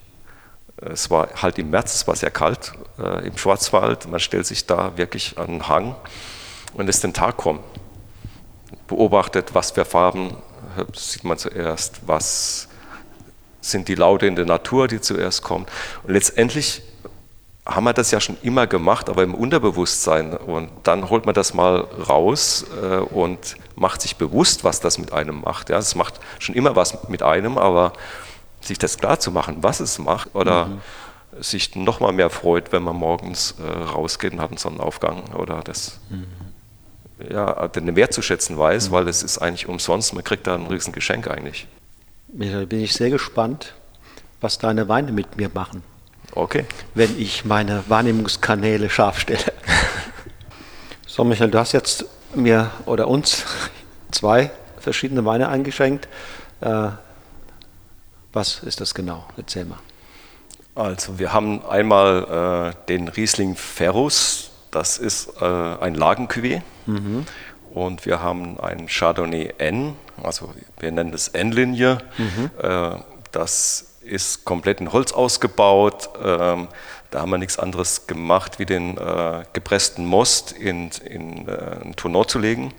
es 0.77 1.11
war 1.11 1.29
halt 1.41 1.59
im 1.59 1.71
März, 1.71 1.95
es 1.95 2.07
war 2.07 2.17
sehr 2.17 2.31
kalt 2.31 2.73
äh, 2.99 3.27
im 3.27 3.39
Schwarzwald, 3.39 4.09
man 4.09 4.21
stellt 4.21 4.47
sich 4.47 4.67
da 4.67 4.97
wirklich 4.97 5.39
an 5.39 5.49
einen 5.49 5.69
Hang 5.69 5.95
und 6.75 6.87
lässt 6.87 7.05
den 7.05 7.15
Tag 7.15 7.37
kommen. 7.37 7.61
Beobachtet, 8.89 9.55
was 9.55 9.71
für 9.71 9.85
Farben 9.85 10.37
sieht 10.95 11.25
man 11.25 11.39
zuerst, 11.39 12.01
was 12.07 12.69
sind 13.61 13.89
die 13.89 13.95
Laute 13.95 14.27
in 14.27 14.37
der 14.37 14.45
Natur, 14.45 14.89
die 14.89 15.01
zuerst 15.01 15.43
kommen. 15.43 15.67
Und 16.05 16.13
letztendlich 16.13 16.83
haben 17.69 17.85
wir 17.85 17.93
das 17.93 18.11
ja 18.11 18.19
schon 18.19 18.39
immer 18.43 18.67
gemacht, 18.67 19.11
aber 19.11 19.23
im 19.23 19.35
Unterbewusstsein. 19.35 20.33
Und 20.33 20.71
dann 20.85 21.11
holt 21.11 21.27
man 21.27 21.35
das 21.35 21.53
mal 21.53 21.81
raus 22.09 22.65
äh, 22.83 22.97
und 22.97 23.57
macht 23.77 24.01
sich 24.01 24.17
bewusst, 24.17 24.65
was 24.65 24.81
das 24.81 24.99
mit 24.99 25.13
einem 25.13 25.43
macht. 25.43 25.69
Ja, 25.69 25.77
es 25.77 25.95
macht 25.95 26.15
schon 26.39 26.55
immer 26.55 26.77
was 26.77 27.09
mit 27.09 27.23
einem, 27.23 27.59
aber 27.59 27.93
sich 28.63 28.79
das 28.79 28.97
klar 28.97 29.21
zu 29.21 29.31
machen, 29.31 29.59
was 29.61 29.81
es 29.81 29.99
macht 29.99 30.35
oder 30.35 30.67
mhm. 30.67 30.81
sich 31.41 31.77
noch 31.77 32.01
mal 32.01 32.13
mehr 32.13 32.31
freut, 32.31 32.73
wenn 32.73 32.83
man 32.83 32.97
morgens 32.97 33.55
äh, 33.61 33.71
rausgeht 33.71 34.33
und 34.33 34.41
hat 34.41 34.49
einen 34.49 34.59
Sonnenaufgang 34.59 35.35
oder 35.35 35.61
das 35.63 36.01
mhm. 36.09 36.27
ja, 37.31 37.69
den 37.69 37.95
Wert 37.97 38.15
zu 38.15 38.23
schätzen 38.23 38.59
weiß, 38.59 38.89
mhm. 38.89 38.93
weil 38.95 39.09
es 39.09 39.23
ist 39.23 39.39
eigentlich 39.39 39.69
umsonst, 39.69 40.15
man 40.15 40.25
kriegt 40.25 40.47
da 40.47 40.55
ein 40.55 40.67
riesen 40.67 40.93
Geschenk 40.93 41.29
eigentlich. 41.29 41.69
Da 42.29 42.65
bin 42.65 42.81
ich 42.81 42.95
sehr 42.95 43.11
gespannt, 43.11 43.75
was 44.41 44.59
deine 44.59 44.89
Weine 44.89 45.13
mit 45.13 45.37
mir 45.37 45.51
machen. 45.53 45.83
Okay. 46.39 46.67
Wenn 46.95 47.19
ich 47.19 47.45
meine 47.45 47.83
Wahrnehmungskanäle 47.89 48.89
scharf 48.91 49.19
stelle. 49.19 49.53
so, 51.07 51.25
Michael, 51.25 51.51
du 51.51 51.59
hast 51.59 51.73
jetzt 51.73 52.05
mir 52.33 52.71
oder 52.87 53.09
uns 53.09 53.45
zwei 54.13 54.53
verschiedene 54.79 55.25
Weine 55.25 55.49
eingeschenkt. 55.49 56.07
Äh, 56.61 56.91
was 58.33 58.63
ist 58.63 58.81
das 58.81 58.95
genau? 58.95 59.27
Erzähl 59.37 59.65
mal. 59.65 59.81
Also 60.77 61.19
wir 61.19 61.33
haben 61.33 61.67
einmal 61.67 62.73
äh, 62.73 62.87
den 62.87 63.09
Riesling 63.09 63.57
Ferrus, 63.57 64.53
das 64.71 64.97
ist 64.97 65.43
äh, 65.43 65.45
ein 65.45 65.97
Lagencuvée. 65.97 66.63
Mhm. 66.87 67.27
Und 67.75 68.07
wir 68.07 68.23
haben 68.23 68.61
einen 68.61 68.87
Chardonnay 68.87 69.55
N, 69.59 69.97
also 70.23 70.55
wir 70.79 70.93
nennen 70.93 71.11
das 71.11 71.27
N-Linie. 71.27 71.99
Mhm. 72.17 72.51
Äh, 72.63 72.91
das 73.33 73.88
ist 74.09 74.45
komplett 74.45 74.81
in 74.81 74.93
Holz 74.93 75.13
ausgebaut. 75.13 76.11
Ähm, 76.23 76.69
da 77.11 77.21
haben 77.21 77.31
wir 77.31 77.39
nichts 77.39 77.59
anderes 77.59 78.07
gemacht, 78.07 78.59
wie 78.59 78.67
den 78.67 78.99
äh, 78.99 79.45
gepressten 79.53 80.05
Most 80.05 80.53
in, 80.53 80.91
in 81.05 81.49
äh, 81.49 81.85
ein 81.85 81.97
Tonneau 81.97 82.25
zu 82.25 82.39
legen. 82.39 82.75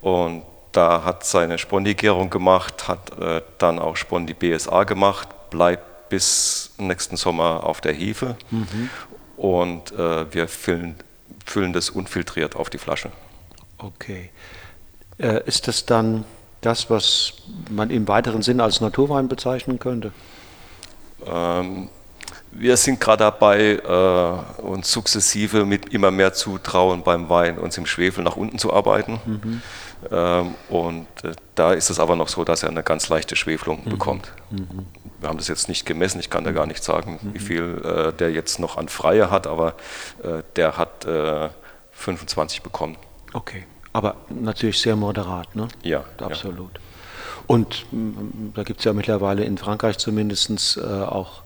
Und 0.00 0.42
da 0.72 1.04
hat 1.04 1.24
seine 1.24 1.58
Spondigärung 1.58 2.28
gemacht, 2.28 2.86
hat 2.86 3.18
äh, 3.18 3.40
dann 3.58 3.78
auch 3.78 3.96
Spondi 3.96 4.34
BSA 4.34 4.84
gemacht, 4.84 5.28
bleibt 5.50 6.10
bis 6.10 6.72
nächsten 6.76 7.16
Sommer 7.16 7.64
auf 7.64 7.80
der 7.80 7.92
Hefe. 7.92 8.36
Mhm. 8.50 8.90
Und 9.36 9.92
äh, 9.92 10.32
wir 10.32 10.48
füllen, 10.48 10.96
füllen 11.44 11.72
das 11.72 11.90
unfiltriert 11.90 12.56
auf 12.56 12.70
die 12.70 12.78
Flasche. 12.78 13.10
Okay. 13.78 14.30
Äh, 15.18 15.42
ist 15.46 15.66
das 15.66 15.86
dann 15.86 16.24
das, 16.60 16.90
was 16.90 17.34
man 17.70 17.90
im 17.90 18.06
weiteren 18.08 18.42
Sinne 18.42 18.62
als 18.62 18.80
Naturwein 18.80 19.28
bezeichnen 19.28 19.78
könnte? 19.78 20.12
Ähm, 21.26 21.88
wir 22.58 22.76
sind 22.76 23.00
gerade 23.00 23.24
dabei, 23.24 23.76
äh, 23.76 24.62
uns 24.62 24.90
sukzessive 24.90 25.64
mit 25.64 25.92
immer 25.92 26.10
mehr 26.10 26.32
Zutrauen 26.32 27.02
beim 27.02 27.28
Wein 27.28 27.58
uns 27.58 27.76
im 27.76 27.86
Schwefel 27.86 28.24
nach 28.24 28.36
unten 28.36 28.58
zu 28.58 28.72
arbeiten. 28.72 29.20
Mhm. 29.26 29.62
Ähm, 30.10 30.54
und 30.68 31.06
äh, 31.24 31.32
da 31.54 31.72
ist 31.72 31.90
es 31.90 32.00
aber 32.00 32.16
noch 32.16 32.28
so, 32.28 32.44
dass 32.44 32.62
er 32.62 32.70
eine 32.70 32.82
ganz 32.82 33.08
leichte 33.08 33.36
Schwefelung 33.36 33.82
mhm. 33.84 33.90
bekommt. 33.90 34.32
Mhm. 34.50 34.86
Wir 35.20 35.28
haben 35.28 35.38
das 35.38 35.48
jetzt 35.48 35.68
nicht 35.68 35.86
gemessen, 35.86 36.20
ich 36.20 36.30
kann 36.30 36.44
da 36.44 36.52
gar 36.52 36.66
nicht 36.66 36.82
sagen, 36.82 37.18
wie 37.22 37.38
mhm. 37.38 37.42
viel 37.42 37.82
äh, 37.84 38.12
der 38.12 38.30
jetzt 38.30 38.58
noch 38.58 38.76
an 38.76 38.88
Freie 38.88 39.30
hat, 39.30 39.46
aber 39.46 39.74
äh, 40.22 40.42
der 40.56 40.76
hat 40.76 41.06
25 41.92 42.58
äh, 42.58 42.62
bekommen. 42.62 42.96
Okay, 43.32 43.64
aber 43.92 44.16
natürlich 44.28 44.80
sehr 44.80 44.96
moderat, 44.96 45.54
ne? 45.56 45.68
Ja. 45.82 46.04
Absolut. 46.18 46.74
Ja. 46.74 46.80
Und 47.46 47.86
mm, 47.92 48.52
da 48.54 48.62
gibt 48.62 48.80
es 48.80 48.84
ja 48.84 48.92
mittlerweile 48.92 49.44
in 49.44 49.58
Frankreich 49.58 49.98
zumindest 49.98 50.76
äh, 50.76 50.80
auch, 50.80 51.42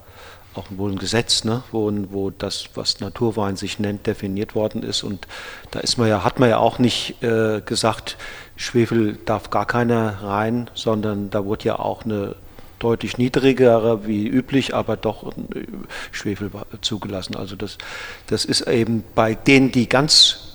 auch 0.54 0.66
wohl 0.70 0.92
ein 0.92 0.98
Gesetz, 0.98 1.44
ne, 1.44 1.62
wo, 1.72 1.90
wo 2.10 2.30
das, 2.30 2.64
was 2.74 3.00
Naturwein 3.00 3.56
sich 3.56 3.78
nennt, 3.78 4.06
definiert 4.06 4.54
worden 4.54 4.82
ist. 4.82 5.02
Und 5.02 5.26
da 5.70 5.80
ist 5.80 5.98
man 5.98 6.08
ja, 6.08 6.24
hat 6.24 6.38
man 6.38 6.48
ja 6.48 6.58
auch 6.58 6.78
nicht 6.78 7.22
äh, 7.22 7.60
gesagt, 7.60 8.16
Schwefel 8.56 9.18
darf 9.24 9.50
gar 9.50 9.66
keiner 9.66 10.22
rein, 10.22 10.70
sondern 10.74 11.30
da 11.30 11.44
wurde 11.44 11.66
ja 11.66 11.78
auch 11.78 12.04
eine 12.04 12.36
deutlich 12.78 13.18
niedrigere 13.18 14.06
wie 14.06 14.26
üblich, 14.26 14.74
aber 14.74 14.96
doch 14.96 15.32
äh, 15.32 15.66
Schwefel 16.10 16.50
zugelassen. 16.80 17.36
Also 17.36 17.54
das, 17.54 17.78
das 18.26 18.44
ist 18.44 18.62
eben 18.62 19.04
bei 19.14 19.34
denen, 19.34 19.70
die 19.70 19.88
ganz 19.88 20.49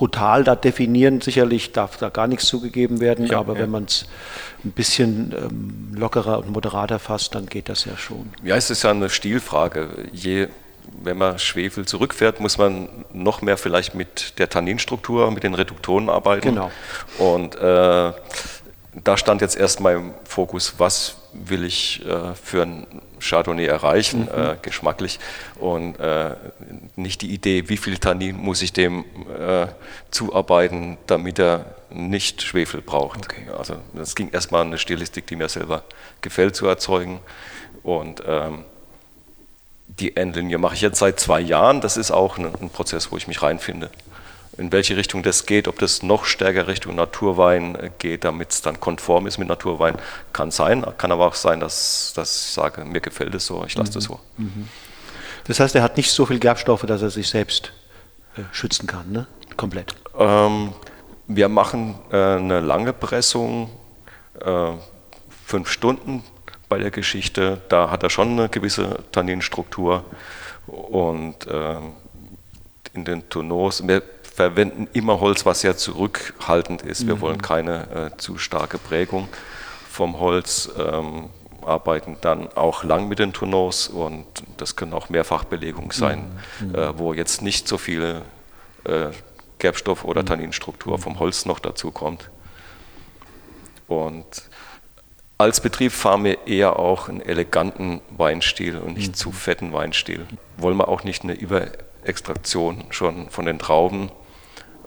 brutal 0.00 0.44
da 0.44 0.56
definieren. 0.56 1.20
Sicherlich 1.20 1.72
darf 1.72 1.98
da 1.98 2.08
gar 2.08 2.26
nichts 2.26 2.46
zugegeben 2.46 3.00
werden, 3.00 3.26
ja, 3.26 3.38
aber 3.38 3.52
ja. 3.52 3.60
wenn 3.60 3.70
man 3.70 3.84
es 3.84 4.06
ein 4.64 4.70
bisschen 4.70 5.34
ähm, 5.36 5.92
lockerer 5.94 6.38
und 6.38 6.48
moderater 6.48 6.98
fasst, 6.98 7.34
dann 7.34 7.44
geht 7.44 7.68
das 7.68 7.84
ja 7.84 7.98
schon. 7.98 8.30
Ja, 8.42 8.56
es 8.56 8.70
ist 8.70 8.82
ja 8.82 8.92
eine 8.92 9.10
Stilfrage. 9.10 9.90
Je, 10.10 10.48
wenn 11.02 11.18
man 11.18 11.38
Schwefel 11.38 11.84
zurückfährt, 11.84 12.40
muss 12.40 12.56
man 12.56 12.88
noch 13.12 13.42
mehr 13.42 13.58
vielleicht 13.58 13.94
mit 13.94 14.38
der 14.38 14.48
Tanninstruktur, 14.48 15.30
mit 15.32 15.42
den 15.42 15.52
Reduktoren 15.52 16.08
arbeiten. 16.08 16.48
Genau. 16.48 16.70
Und 17.18 17.56
äh, 17.56 18.12
da 19.04 19.16
stand 19.16 19.42
jetzt 19.42 19.58
erstmal 19.58 19.96
im 19.96 20.14
Fokus, 20.24 20.76
was 20.78 21.16
will 21.32 21.64
ich 21.64 22.04
äh, 22.04 22.34
für 22.34 22.62
ein 22.62 22.86
Chardonnay 23.20 23.66
erreichen, 23.66 24.22
mhm. 24.22 24.28
äh, 24.28 24.56
geschmacklich. 24.60 25.18
Und 25.56 25.98
äh, 25.98 26.34
nicht 26.96 27.22
die 27.22 27.32
Idee, 27.32 27.68
wie 27.68 27.76
viel 27.76 27.98
Tannin 27.98 28.36
muss 28.36 28.62
ich 28.62 28.72
dem 28.72 29.04
äh, 29.38 29.66
zuarbeiten, 30.10 30.98
damit 31.06 31.38
er 31.38 31.64
nicht 31.90 32.42
Schwefel 32.42 32.80
braucht. 32.80 33.24
Okay. 33.24 33.48
Also 33.56 33.76
das 33.94 34.14
ging 34.14 34.30
erstmal 34.30 34.62
eine 34.62 34.78
Stilistik, 34.78 35.26
die 35.26 35.36
mir 35.36 35.48
selber 35.48 35.84
gefällt, 36.20 36.56
zu 36.56 36.66
erzeugen. 36.66 37.20
Und 37.82 38.22
ähm, 38.26 38.64
die 39.86 40.16
Endlinie 40.16 40.58
mache 40.58 40.74
ich 40.74 40.80
jetzt 40.80 40.98
seit 40.98 41.18
zwei 41.18 41.40
Jahren. 41.40 41.80
Das 41.80 41.96
ist 41.96 42.10
auch 42.10 42.38
ein, 42.38 42.46
ein 42.46 42.70
Prozess, 42.70 43.10
wo 43.10 43.16
ich 43.16 43.26
mich 43.26 43.42
reinfinde 43.42 43.90
in 44.58 44.72
welche 44.72 44.96
Richtung 44.96 45.22
das 45.22 45.46
geht, 45.46 45.68
ob 45.68 45.78
das 45.78 46.02
noch 46.02 46.24
stärker 46.24 46.66
Richtung 46.66 46.94
Naturwein 46.94 47.76
äh, 47.76 47.90
geht, 47.98 48.24
damit 48.24 48.50
es 48.50 48.62
dann 48.62 48.80
konform 48.80 49.26
ist 49.26 49.38
mit 49.38 49.48
Naturwein, 49.48 49.96
kann 50.32 50.50
sein. 50.50 50.84
Kann 50.98 51.12
aber 51.12 51.26
auch 51.26 51.34
sein, 51.34 51.60
dass, 51.60 52.12
dass 52.14 52.46
ich 52.46 52.52
sage, 52.52 52.84
mir 52.84 53.00
gefällt 53.00 53.34
es 53.34 53.46
so, 53.46 53.64
ich 53.64 53.74
lasse 53.76 53.90
mhm. 53.90 53.94
das 53.94 54.04
so. 54.04 54.20
Mhm. 54.36 54.68
Das 55.44 55.60
heißt, 55.60 55.74
er 55.74 55.82
hat 55.82 55.96
nicht 55.96 56.10
so 56.10 56.26
viel 56.26 56.38
Gerbstoffe, 56.38 56.82
dass 56.82 57.02
er 57.02 57.10
sich 57.10 57.28
selbst 57.28 57.72
äh, 58.36 58.42
schützen 58.52 58.86
kann, 58.86 59.10
ne? 59.10 59.26
komplett. 59.56 59.94
Ähm, 60.18 60.72
wir 61.26 61.48
machen 61.48 61.94
äh, 62.10 62.16
eine 62.16 62.60
lange 62.60 62.92
Pressung, 62.92 63.70
äh, 64.40 64.72
fünf 65.44 65.70
Stunden 65.70 66.22
bei 66.68 66.78
der 66.78 66.90
Geschichte. 66.90 67.60
Da 67.68 67.90
hat 67.90 68.02
er 68.02 68.10
schon 68.10 68.30
eine 68.30 68.48
gewisse 68.48 68.98
Tanninstruktur 69.12 70.04
und 70.66 71.46
äh, 71.46 71.76
in 72.94 73.04
den 73.04 73.28
Tonneaus. 73.28 73.86
Wir 73.86 74.02
verwenden 74.40 74.88
immer 74.94 75.20
Holz, 75.20 75.44
was 75.44 75.60
sehr 75.60 75.76
zurückhaltend 75.76 76.80
ist. 76.80 77.06
Wir 77.06 77.16
mhm. 77.16 77.20
wollen 77.20 77.42
keine 77.42 78.10
äh, 78.14 78.16
zu 78.16 78.38
starke 78.38 78.78
Prägung 78.78 79.28
vom 79.90 80.18
Holz. 80.18 80.70
Ähm, 80.78 81.28
arbeiten 81.62 82.16
dann 82.22 82.48
auch 82.48 82.84
lang 82.84 83.06
mit 83.06 83.18
den 83.18 83.34
Tonneaus 83.34 83.88
und 83.88 84.24
das 84.56 84.76
können 84.76 84.94
auch 84.94 85.10
Mehrfachbelegungen 85.10 85.90
sein, 85.90 86.24
mhm. 86.58 86.74
äh, 86.74 86.98
wo 86.98 87.12
jetzt 87.12 87.42
nicht 87.42 87.68
so 87.68 87.76
viel 87.76 88.22
äh, 88.84 89.08
Gerbstoff 89.58 90.04
oder 90.04 90.22
mhm. 90.22 90.26
Tanninstruktur 90.26 90.98
vom 90.98 91.18
Holz 91.18 91.44
noch 91.44 91.58
dazu 91.58 91.90
kommt. 91.90 92.30
Und 93.88 94.48
als 95.36 95.60
Betrieb 95.60 95.92
fahren 95.92 96.24
wir 96.24 96.46
eher 96.46 96.78
auch 96.78 97.10
einen 97.10 97.20
eleganten 97.20 98.00
Weinstil 98.16 98.78
und 98.78 98.96
nicht 98.96 99.08
mhm. 99.08 99.14
zu 99.14 99.32
fetten 99.32 99.74
Weinstil. 99.74 100.26
Wollen 100.56 100.78
wir 100.78 100.88
auch 100.88 101.04
nicht 101.04 101.24
eine 101.24 101.34
Überextraktion 101.34 102.84
schon 102.88 103.28
von 103.28 103.44
den 103.44 103.58
Trauben 103.58 104.10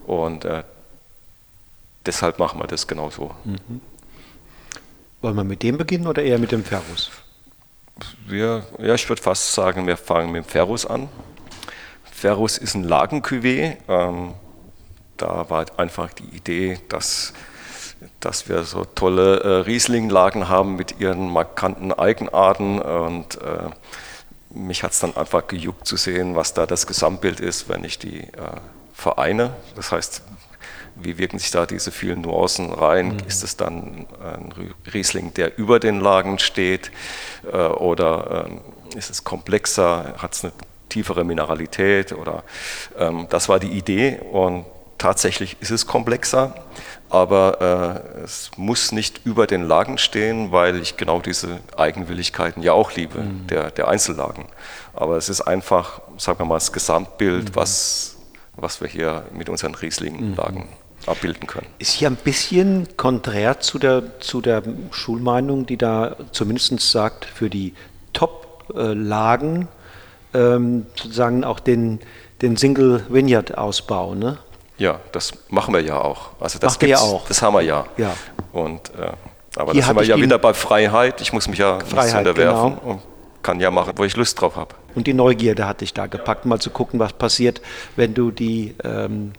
und 0.05 0.45
äh, 0.45 0.63
deshalb 2.05 2.39
machen 2.39 2.59
wir 2.59 2.67
das 2.67 2.87
genauso. 2.87 3.31
Mhm. 3.43 3.81
Wollen 5.21 5.35
wir 5.35 5.43
mit 5.43 5.63
dem 5.63 5.77
beginnen 5.77 6.07
oder 6.07 6.21
eher 6.21 6.37
mit 6.37 6.51
dem 6.51 6.63
Ferrus? 6.63 7.09
Wir, 8.27 8.65
ja, 8.79 8.93
ich 8.95 9.07
würde 9.07 9.21
fast 9.21 9.53
sagen, 9.53 9.87
wir 9.87 9.97
fangen 9.97 10.31
mit 10.31 10.43
dem 10.43 10.49
Ferrus 10.49 10.85
an. 10.85 11.07
Ferrus 12.03 12.57
ist 12.57 12.75
ein 12.75 12.83
Lagencuvée. 12.83 13.77
Ähm, 13.87 14.33
da 15.17 15.49
war 15.49 15.65
einfach 15.77 16.11
die 16.13 16.35
Idee, 16.35 16.79
dass, 16.89 17.33
dass 18.19 18.49
wir 18.49 18.63
so 18.63 18.83
tolle 18.83 19.39
äh, 19.39 19.47
Riesling-Lagen 19.61 20.49
haben 20.49 20.75
mit 20.75 20.99
ihren 20.99 21.29
markanten 21.29 21.93
Eigenarten. 21.93 22.79
Und 22.79 23.41
äh, 23.41 23.69
mich 24.49 24.83
hat 24.83 24.91
es 24.91 24.99
dann 24.99 25.15
einfach 25.15 25.47
gejuckt 25.47 25.87
zu 25.87 25.95
sehen, 25.95 26.35
was 26.35 26.53
da 26.53 26.65
das 26.65 26.87
Gesamtbild 26.87 27.39
ist, 27.39 27.69
wenn 27.69 27.83
ich 27.83 27.99
die 27.99 28.19
äh, 28.19 28.59
vereine. 28.93 29.53
Das 29.75 29.91
heißt, 29.91 30.23
wie 30.95 31.17
wirken 31.17 31.39
sich 31.39 31.51
da 31.51 31.65
diese 31.65 31.91
vielen 31.91 32.21
Nuancen 32.21 32.71
rein? 32.71 33.15
Mhm. 33.15 33.27
Ist 33.27 33.43
es 33.43 33.57
dann 33.57 34.05
ein 34.21 34.73
Riesling, 34.93 35.33
der 35.33 35.57
über 35.57 35.79
den 35.79 35.99
Lagen 35.99 36.39
steht? 36.39 36.91
Äh, 37.51 37.57
oder 37.57 38.45
ähm, 38.47 38.61
ist 38.95 39.09
es 39.09 39.23
komplexer? 39.23 40.15
Hat 40.17 40.33
es 40.33 40.43
eine 40.43 40.53
tiefere 40.89 41.23
Mineralität? 41.23 42.13
Oder, 42.13 42.43
ähm, 42.97 43.27
das 43.29 43.49
war 43.49 43.59
die 43.59 43.71
Idee 43.71 44.19
und 44.31 44.65
tatsächlich 45.03 45.57
ist 45.59 45.71
es 45.71 45.85
komplexer, 45.85 46.55
aber 47.09 48.03
äh, 48.15 48.23
es 48.23 48.51
muss 48.55 48.93
nicht 48.93 49.25
über 49.25 49.47
den 49.47 49.63
Lagen 49.63 49.97
stehen, 49.97 50.53
weil 50.53 50.77
ich 50.77 50.95
genau 50.95 51.19
diese 51.19 51.59
Eigenwilligkeiten 51.75 52.63
ja 52.63 52.71
auch 52.71 52.93
liebe, 52.93 53.19
mhm. 53.19 53.47
der, 53.47 53.71
der 53.71 53.89
Einzellagen. 53.89 54.45
Aber 54.93 55.17
es 55.17 55.27
ist 55.27 55.41
einfach, 55.41 56.01
sagen 56.17 56.39
wir 56.39 56.45
mal, 56.45 56.55
das 56.55 56.71
Gesamtbild, 56.71 57.49
mhm. 57.49 57.55
was 57.55 58.12
was 58.55 58.81
wir 58.81 58.87
hier 58.87 59.25
mit 59.33 59.49
unseren 59.49 59.75
Riesling-Lagen 59.75 60.59
mhm. 60.59 61.09
abbilden 61.09 61.47
können. 61.47 61.67
Ist 61.79 61.93
hier 61.93 62.09
ein 62.09 62.15
bisschen 62.15 62.87
konträr 62.97 63.59
zu 63.59 63.79
der, 63.79 64.19
zu 64.19 64.41
der 64.41 64.63
Schulmeinung, 64.91 65.65
die 65.65 65.77
da 65.77 66.15
zumindest 66.31 66.79
sagt, 66.79 67.25
für 67.25 67.49
die 67.49 67.73
Top-Lagen 68.13 69.67
ähm, 70.33 70.85
sozusagen 70.95 71.43
auch 71.43 71.59
den, 71.59 71.99
den 72.41 72.57
Single 72.57 73.05
Vineyard 73.09 73.57
Ausbau, 73.57 74.15
ne? 74.15 74.37
Ja, 74.77 74.99
das 75.11 75.33
machen 75.49 75.73
wir 75.73 75.81
ja 75.81 75.99
auch. 75.99 76.31
Also 76.39 76.57
das 76.57 76.73
Macht 76.73 76.83
ihr 76.83 76.99
auch. 76.99 77.27
Das 77.27 77.41
haben 77.41 77.53
wir 77.53 77.61
ja. 77.61 77.85
ja. 77.97 78.13
Und 78.51 78.89
äh, 78.95 79.11
aber 79.55 79.73
Hier 79.73 79.81
da 79.81 79.87
sind 79.87 79.95
wir 79.97 80.03
ja 80.03 80.17
wieder 80.17 80.39
bei 80.39 80.53
Freiheit. 80.53 81.21
Ich 81.21 81.31
muss 81.31 81.47
mich 81.47 81.59
ja 81.59 81.79
Freiheit, 81.79 82.05
nicht 82.05 82.15
unterwerfen 82.17 82.75
genau. 82.75 82.91
und 82.91 83.01
kann 83.43 83.59
ja 83.59 83.69
machen, 83.69 83.93
wo 83.95 84.03
ich 84.03 84.15
Lust 84.15 84.41
drauf 84.41 84.55
habe. 84.55 84.73
Und 84.95 85.07
die 85.07 85.13
Neugierde 85.13 85.67
hat 85.67 85.81
dich 85.81 85.93
da 85.93 86.07
gepackt, 86.07 86.45
mal 86.45 86.59
zu 86.59 86.69
gucken, 86.69 86.99
was 86.99 87.13
passiert, 87.13 87.61
wenn 87.95 88.13
du 88.13 88.31
die 88.31 88.75
ähm, 88.83 89.33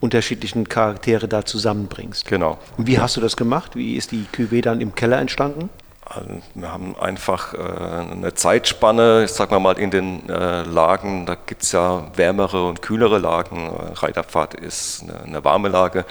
unterschiedlichen 0.00 0.68
Charaktere 0.68 1.28
da 1.28 1.44
zusammenbringst. 1.44 2.26
Genau. 2.26 2.58
Und 2.76 2.86
wie 2.86 2.98
hast 2.98 3.16
du 3.16 3.20
das 3.20 3.36
gemacht? 3.36 3.76
Wie 3.76 3.96
ist 3.96 4.10
die 4.10 4.26
Cuvée 4.34 4.62
dann 4.62 4.80
im 4.80 4.94
Keller 4.94 5.18
entstanden? 5.18 5.70
Also, 6.04 6.28
wir 6.54 6.70
haben 6.70 6.96
einfach 7.00 7.54
äh, 7.54 7.58
eine 7.58 8.34
Zeitspanne, 8.34 9.24
ich 9.24 9.30
sag 9.30 9.50
mal 9.52 9.78
in 9.78 9.90
den 9.90 10.28
äh, 10.28 10.62
Lagen, 10.62 11.26
da 11.26 11.36
gibt 11.46 11.62
es 11.62 11.72
ja 11.72 12.04
wärmere 12.16 12.66
und 12.66 12.82
kühlere 12.82 13.18
Lagen. 13.18 13.70
Reiterpfad 13.94 14.54
ist 14.54 15.02
eine, 15.02 15.20
eine 15.22 15.44
warme 15.44 15.68
Lage. 15.68 16.04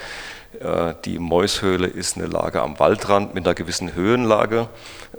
Äh, 0.59 0.95
die 1.05 1.19
Mäushöhle 1.19 1.87
ist 1.87 2.17
eine 2.17 2.27
Lage 2.27 2.61
am 2.61 2.79
Waldrand 2.79 3.35
mit 3.35 3.45
einer 3.45 3.53
gewissen 3.53 3.93
Höhenlage, 3.93 4.69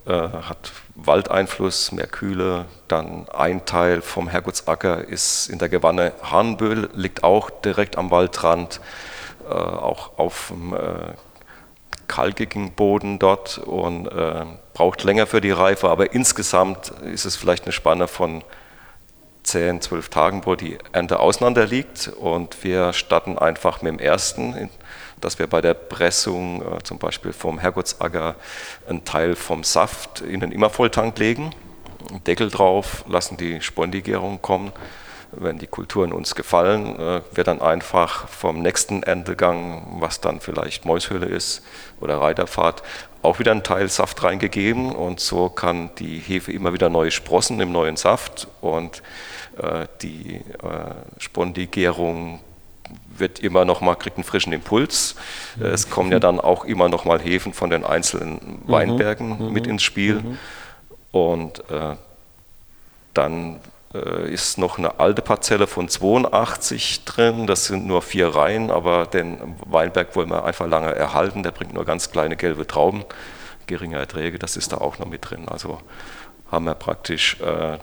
äh, 0.07 0.13
hat 0.13 0.73
Waldeinfluss, 0.95 1.93
mehr 1.93 2.07
Kühle. 2.07 2.67
Dann 2.89 3.29
ein 3.29 3.65
Teil 3.67 4.03
vom 4.03 4.29
Herrgotsacker 4.29 5.05
ist 5.05 5.49
in 5.49 5.59
der 5.59 5.69
Gewanne 5.69 6.13
Hahnböhl, 6.23 6.91
liegt 6.95 7.25
auch 7.25 7.51
direkt 7.51 7.97
am 7.97 8.11
Waldrand, 8.11 8.81
äh, 9.49 9.53
auch 9.53 10.19
auf 10.19 10.49
dem 10.51 10.77
kalkigen 12.09 12.73
Boden 12.73 13.19
dort 13.19 13.57
und 13.57 14.11
braucht 14.75 15.03
länger 15.03 15.27
für 15.27 15.41
die 15.41 15.51
Reife, 15.51 15.89
aber 15.89 16.13
insgesamt 16.13 16.91
ist 17.05 17.25
es 17.25 17.37
vielleicht 17.37 17.65
eine 17.65 17.73
Spanne 17.73 18.07
von 18.07 18.45
10, 19.45 19.81
12 19.81 20.09
Tagen, 20.09 20.47
wo 20.47 20.55
die 20.55 20.79
Ernte 20.93 21.21
auseinander 21.21 21.67
liegt 21.67 22.09
und 22.09 22.63
wir 22.65 22.93
starten 22.93 23.39
einfach 23.39 23.83
mit 23.83 23.93
dem 23.93 23.99
ersten 23.99 24.71
dass 25.23 25.39
wir 25.39 25.47
bei 25.47 25.61
der 25.61 25.75
Pressung 25.75 26.61
äh, 26.61 26.83
zum 26.83 26.99
Beispiel 26.99 27.33
vom 27.33 27.59
Herrgottsacker 27.59 28.35
einen 28.89 29.05
Teil 29.05 29.35
vom 29.35 29.65
Saft 29.65 30.21
in 30.21 30.41
den 30.41 30.53
Immervolltank 30.53 31.19
legen, 31.19 31.55
Deckel 32.27 32.51
drauf, 32.51 33.05
lassen 33.09 33.37
die 33.37 33.61
Spondigärung 33.61 34.43
kommen. 34.43 34.73
Wenn 35.35 35.59
die 35.59 35.67
Kulturen 35.67 36.13
uns 36.13 36.35
gefallen, 36.35 36.99
äh, 36.99 37.23
wird 37.33 37.47
dann 37.47 37.63
einfach 37.63 38.29
vom 38.29 38.61
nächsten 38.61 39.03
Erntegang, 39.03 39.97
was 40.01 40.21
dann 40.21 40.41
vielleicht 40.41 40.85
Mäushöhle 40.85 41.27
ist 41.27 41.63
oder 42.01 42.19
Reiterfahrt, 42.19 42.83
auch 43.23 43.39
wieder 43.39 43.53
ein 43.53 43.63
Teil 43.63 43.89
Saft 43.89 44.23
reingegeben 44.25 44.93
und 44.93 45.21
so 45.21 45.49
kann 45.49 45.91
die 45.99 46.19
Hefe 46.19 46.53
immer 46.53 46.75
wieder 46.75 46.91
neue 46.91 47.13
Sprossen 47.13 47.61
im 47.61 47.73
neuen 47.73 47.97
Saft 47.97 48.49
und 48.61 49.03
äh, 49.57 49.87
die 50.03 50.37
äh, 50.37 50.41
Spondigärung 51.19 52.41
wird 53.19 53.41
immer 53.41 53.65
noch 53.65 53.81
mal, 53.81 53.95
kriegt 53.95 54.17
einen 54.17 54.25
frischen 54.25 54.53
Impuls. 54.53 55.17
Mhm. 55.57 55.67
Es 55.67 55.91
kommen 55.91 56.13
ja 56.13 56.19
dann 56.19 56.41
auch 56.41 56.65
immer 56.65 56.89
noch 56.89 57.05
mal 57.05 57.21
Hefen 57.21 57.53
von 57.53 57.71
den 57.71 57.85
einzelnen 57.85 58.63
mhm. 58.65 58.73
Weinbergen 58.73 59.47
mhm. 59.47 59.53
mit 59.53 59.67
ins 59.67 59.83
Spiel. 59.83 60.17
Mhm. 60.17 60.39
Und 61.13 61.71
äh, 61.71 61.97
dann 63.15 63.61
äh, 63.95 64.33
ist 64.33 64.59
noch 64.59 64.79
eine 64.79 64.99
alte 64.99 65.23
Parzelle 65.23 65.67
von 65.67 65.89
82 65.89 67.05
drin. 67.05 67.47
Das 67.47 67.67
sind 67.67 67.87
nur 67.87 68.03
vier 68.03 68.29
Reihen, 68.29 68.71
aber 68.71 69.07
den 69.07 69.39
Weinberg 69.67 70.17
wollen 70.17 70.31
wir 70.31 70.45
einfach 70.45 70.67
lange 70.67 70.95
erhalten. 70.95 71.43
Der 71.43 71.51
bringt 71.51 71.75
nur 71.75 71.85
ganz 71.85 72.11
kleine 72.11 72.37
gelbe 72.37 72.67
Trauben, 72.67 73.05
geringe 73.67 73.99
Erträge. 73.99 74.39
Das 74.39 74.57
ist 74.57 74.73
da 74.73 74.79
auch 74.79 74.99
noch 74.99 75.07
mit 75.07 75.29
drin. 75.29 75.49
Also 75.49 75.81
haben 76.51 76.65
wir 76.65 76.75
praktisch 76.75 77.39
äh, 77.41 77.79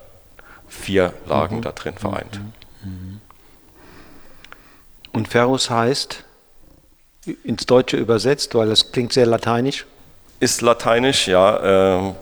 vier 0.68 1.14
Lagen 1.28 1.58
mhm. 1.58 1.62
da 1.62 1.72
drin 1.72 1.96
vereint. 1.96 2.42
Mhm. 2.84 3.22
Und 5.12 5.28
Ferus 5.28 5.70
heißt 5.70 6.24
ins 7.44 7.66
Deutsche 7.66 7.98
übersetzt, 7.98 8.56
weil 8.56 8.70
das 8.70 8.92
klingt 8.92 9.14
sehr 9.14 9.26
lateinisch. 9.26 9.86
Ist 10.40 10.62
lateinisch, 10.62 11.28
ja. 11.28 12.08
Äh, 12.08 12.14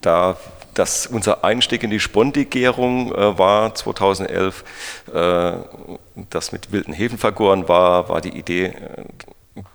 da 0.00 0.36
das 0.78 1.06
unser 1.06 1.42
Einstieg 1.44 1.82
in 1.82 1.90
die 1.90 2.00
Spondigärung 2.00 3.12
äh, 3.14 3.38
war 3.38 3.74
2011, 3.74 4.64
äh, 5.12 5.52
das 6.30 6.52
mit 6.52 6.72
wilden 6.72 6.92
Hefen 6.92 7.18
vergoren 7.18 7.68
war, 7.68 8.08
war 8.08 8.20
die 8.20 8.36
Idee, 8.36 8.66
äh, 8.66 9.04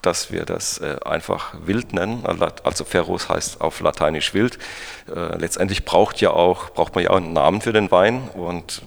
dass 0.02 0.32
wir 0.32 0.46
das 0.46 0.78
äh, 0.78 0.98
einfach 1.04 1.56
wild 1.66 1.94
nennen. 1.94 2.24
Also 2.64 2.86
Ferus 2.86 3.30
heißt 3.30 3.62
auf 3.62 3.80
Lateinisch 3.80 4.34
wild. 4.34 4.60
Äh, 5.14 5.38
letztendlich 5.38 5.86
braucht, 5.86 6.22
ja 6.22 6.32
auch, 6.32 6.70
braucht 6.70 6.94
man 6.94 7.04
ja 7.04 7.10
auch 7.10 7.18
einen 7.18 7.34
Namen 7.34 7.62
für 7.62 7.74
den 7.74 7.90
Wein 7.90 8.30
und 8.36 8.84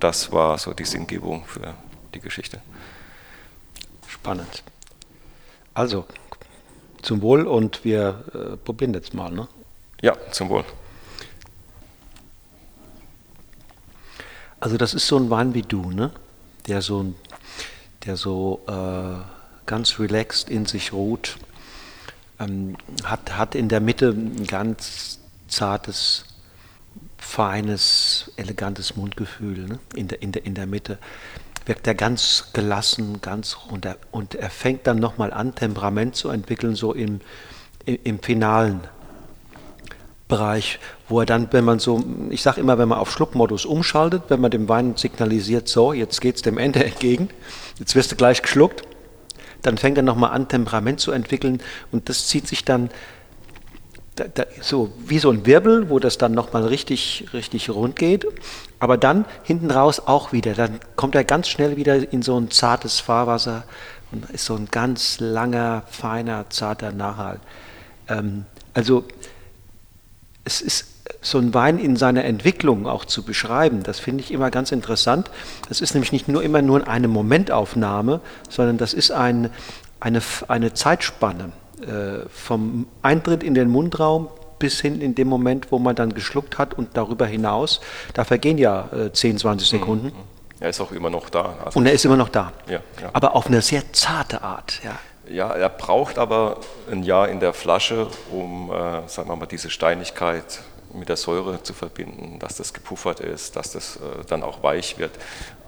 das 0.00 0.32
war 0.32 0.56
so 0.58 0.72
die 0.72 0.84
Sinngebung 0.84 1.44
für 1.44 1.74
die 2.14 2.20
Geschichte. 2.20 2.60
Spannend. 4.20 4.62
Also, 5.74 6.04
zum 7.02 7.22
Wohl 7.22 7.46
und 7.46 7.84
wir 7.84 8.24
äh, 8.34 8.56
probieren 8.56 8.94
jetzt 8.94 9.14
mal, 9.14 9.30
ne? 9.30 9.48
Ja, 10.02 10.16
zum 10.32 10.48
Wohl. 10.48 10.64
Also 14.60 14.76
das 14.76 14.94
ist 14.94 15.06
so 15.06 15.16
ein 15.16 15.30
Wein 15.30 15.54
wie 15.54 15.62
du, 15.62 15.90
ne? 15.90 16.10
Der 16.66 16.82
so, 16.82 17.14
der 18.04 18.16
so 18.16 18.60
äh, 18.66 19.22
ganz 19.66 19.98
relaxed 19.98 20.50
in 20.50 20.66
sich 20.66 20.92
ruht, 20.92 21.36
ähm, 22.40 22.76
hat, 23.04 23.36
hat 23.36 23.54
in 23.54 23.68
der 23.68 23.80
Mitte 23.80 24.08
ein 24.08 24.46
ganz 24.46 25.20
zartes, 25.46 26.24
feines, 27.16 28.32
elegantes 28.36 28.96
Mundgefühl 28.96 29.66
ne? 29.66 29.78
in, 29.94 30.08
der, 30.08 30.22
in, 30.22 30.32
der, 30.32 30.44
in 30.44 30.54
der 30.54 30.66
Mitte 30.66 30.98
wirkt 31.68 31.86
er 31.86 31.94
ganz 31.94 32.48
gelassen, 32.54 33.20
ganz 33.20 33.58
runter. 33.70 33.96
Und 34.10 34.34
er 34.34 34.50
fängt 34.50 34.86
dann 34.86 34.98
nochmal 34.98 35.32
an, 35.32 35.54
Temperament 35.54 36.16
zu 36.16 36.30
entwickeln, 36.30 36.74
so 36.74 36.94
im, 36.94 37.20
im, 37.84 37.98
im 38.02 38.18
finalen 38.20 38.80
Bereich, 40.28 40.78
wo 41.08 41.20
er 41.20 41.26
dann, 41.26 41.48
wenn 41.52 41.64
man 41.64 41.78
so, 41.78 42.02
ich 42.30 42.42
sage 42.42 42.60
immer, 42.60 42.78
wenn 42.78 42.88
man 42.88 42.98
auf 42.98 43.10
Schluckmodus 43.10 43.66
umschaltet, 43.66 44.24
wenn 44.28 44.40
man 44.40 44.50
dem 44.50 44.68
Wein 44.68 44.96
signalisiert, 44.96 45.68
so, 45.68 45.92
jetzt 45.92 46.20
geht 46.20 46.36
es 46.36 46.42
dem 46.42 46.58
Ende 46.58 46.84
entgegen, 46.84 47.28
jetzt 47.78 47.94
wirst 47.94 48.12
du 48.12 48.16
gleich 48.16 48.42
geschluckt, 48.42 48.82
dann 49.62 49.76
fängt 49.76 49.96
er 49.96 50.02
nochmal 50.02 50.30
an, 50.32 50.48
Temperament 50.48 51.00
zu 51.00 51.12
entwickeln 51.12 51.60
und 51.92 52.08
das 52.08 52.28
zieht 52.28 52.46
sich 52.46 52.64
dann 52.64 52.90
da, 54.18 54.24
da, 54.32 54.44
so 54.60 54.90
wie 55.06 55.18
so 55.18 55.30
ein 55.30 55.46
Wirbel, 55.46 55.90
wo 55.90 55.98
das 55.98 56.18
dann 56.18 56.32
nochmal 56.32 56.64
richtig, 56.64 57.26
richtig 57.32 57.70
rund 57.70 57.96
geht. 57.96 58.26
Aber 58.80 58.96
dann 58.96 59.24
hinten 59.42 59.70
raus 59.70 60.00
auch 60.04 60.32
wieder. 60.32 60.54
Dann 60.54 60.80
kommt 60.96 61.14
er 61.14 61.24
ganz 61.24 61.48
schnell 61.48 61.76
wieder 61.76 62.12
in 62.12 62.22
so 62.22 62.38
ein 62.38 62.50
zartes 62.50 63.00
Fahrwasser 63.00 63.64
und 64.10 64.28
ist 64.30 64.44
so 64.44 64.54
ein 64.56 64.68
ganz 64.70 65.20
langer, 65.20 65.84
feiner, 65.88 66.50
zarter 66.50 66.92
Nachhalt. 66.92 67.40
Ähm, 68.08 68.44
also 68.74 69.04
es 70.44 70.60
ist 70.60 70.86
so 71.20 71.38
ein 71.38 71.52
Wein 71.54 71.78
in 71.78 71.96
seiner 71.96 72.24
Entwicklung 72.24 72.86
auch 72.86 73.04
zu 73.04 73.22
beschreiben, 73.22 73.82
das 73.82 73.98
finde 73.98 74.22
ich 74.22 74.30
immer 74.30 74.50
ganz 74.50 74.72
interessant. 74.72 75.30
Das 75.68 75.80
ist 75.80 75.94
nämlich 75.94 76.12
nicht 76.12 76.28
nur 76.28 76.42
immer 76.42 76.62
nur 76.62 76.86
eine 76.86 77.08
Momentaufnahme, 77.08 78.20
sondern 78.48 78.78
das 78.78 78.94
ist 78.94 79.10
ein, 79.10 79.50
eine, 80.00 80.22
eine 80.48 80.74
Zeitspanne. 80.74 81.52
Äh, 81.80 82.28
vom 82.28 82.86
Eintritt 83.02 83.42
in 83.44 83.54
den 83.54 83.68
Mundraum 83.70 84.28
bis 84.58 84.80
hin 84.80 85.00
in 85.00 85.14
dem 85.14 85.28
Moment, 85.28 85.70
wo 85.70 85.78
man 85.78 85.94
dann 85.94 86.12
geschluckt 86.12 86.58
hat 86.58 86.74
und 86.74 86.96
darüber 86.96 87.26
hinaus, 87.26 87.80
da 88.14 88.24
vergehen 88.24 88.58
ja 88.58 88.88
äh, 88.92 89.12
10, 89.12 89.38
20 89.38 89.72
mhm. 89.72 89.78
Sekunden. 89.78 90.12
Er 90.58 90.70
ist 90.70 90.80
auch 90.80 90.90
immer 90.90 91.10
noch 91.10 91.30
da. 91.30 91.54
Also 91.64 91.78
und 91.78 91.86
er 91.86 91.92
ist 91.92 92.04
immer 92.04 92.16
noch 92.16 92.30
da. 92.30 92.52
Ja, 92.66 92.80
ja. 93.00 93.10
Aber 93.12 93.36
auf 93.36 93.46
eine 93.46 93.62
sehr 93.62 93.92
zarte 93.92 94.42
Art. 94.42 94.80
Ja. 94.82 94.98
ja, 95.32 95.50
er 95.54 95.68
braucht 95.68 96.18
aber 96.18 96.58
ein 96.90 97.04
Jahr 97.04 97.28
in 97.28 97.38
der 97.38 97.52
Flasche, 97.52 98.08
um, 98.32 98.72
äh, 98.72 99.08
sagen 99.08 99.28
wir 99.28 99.36
mal, 99.36 99.46
diese 99.46 99.70
Steinigkeit 99.70 100.60
mit 100.92 101.08
der 101.08 101.16
Säure 101.16 101.62
zu 101.62 101.74
verbinden, 101.74 102.38
dass 102.40 102.56
das 102.56 102.72
gepuffert 102.72 103.20
ist, 103.20 103.54
dass 103.54 103.70
das 103.70 103.96
äh, 103.96 104.24
dann 104.28 104.42
auch 104.42 104.64
weich 104.64 104.98
wird. 104.98 105.12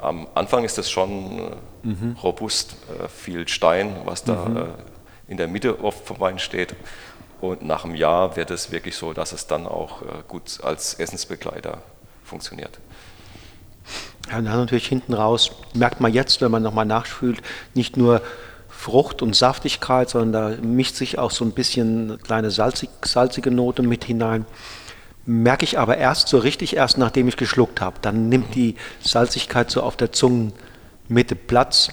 Am 0.01 0.27
Anfang 0.35 0.65
ist 0.65 0.77
das 0.77 0.91
schon 0.91 1.39
äh, 1.85 1.87
mhm. 1.87 2.17
robust, 2.21 2.75
äh, 2.99 3.07
viel 3.07 3.47
Stein, 3.47 3.95
was 4.07 4.25
da 4.25 4.47
mhm 4.47 4.67
in 5.31 5.39
der 5.39 5.49
Mitte 5.49 5.83
oft 5.83 6.05
vom 6.05 6.20
Wein 6.20 6.39
steht. 6.39 6.74
Und 7.41 7.62
nach 7.62 7.85
einem 7.85 7.95
Jahr 7.95 8.37
wird 8.37 8.51
es 8.51 8.70
wirklich 8.70 8.97
so, 8.97 9.14
dass 9.14 9.33
es 9.33 9.47
dann 9.47 9.66
auch 9.66 10.03
äh, 10.03 10.07
gut 10.28 10.59
als 10.62 10.95
Essensbegleiter 10.95 11.78
funktioniert. 12.22 12.78
Ja, 14.31 14.39
und 14.39 14.45
dann 14.45 14.59
natürlich 14.59 14.89
hinten 14.89 15.14
raus, 15.14 15.53
merkt 15.72 16.01
man 16.01 16.12
jetzt, 16.12 16.43
wenn 16.43 16.51
man 16.51 16.62
nochmal 16.62 16.85
nachfühlt, 16.85 17.41
nicht 17.74 17.97
nur 17.97 18.20
Frucht 18.68 19.22
und 19.22 19.35
Saftigkeit, 19.35 20.11
sondern 20.11 20.59
da 20.59 20.62
mischt 20.62 20.97
sich 20.97 21.18
auch 21.18 21.31
so 21.31 21.45
ein 21.45 21.53
bisschen 21.53 22.11
eine 22.11 22.18
kleine 22.18 22.51
salzig, 22.51 22.91
salzige 23.05 23.51
Note 23.51 23.83
mit 23.83 24.05
hinein. 24.05 24.45
Merke 25.26 25.64
ich 25.64 25.78
aber 25.78 25.97
erst 25.97 26.28
so 26.28 26.39
richtig, 26.39 26.76
erst 26.76 26.99
nachdem 26.99 27.28
ich 27.28 27.37
geschluckt 27.37 27.81
habe. 27.81 27.97
Dann 28.03 28.28
nimmt 28.28 28.55
die 28.55 28.74
Salzigkeit 29.01 29.70
so 29.70 29.83
auf 29.83 29.97
der 29.97 30.12
Zungenmitte 30.12 31.37
Platz. 31.37 31.91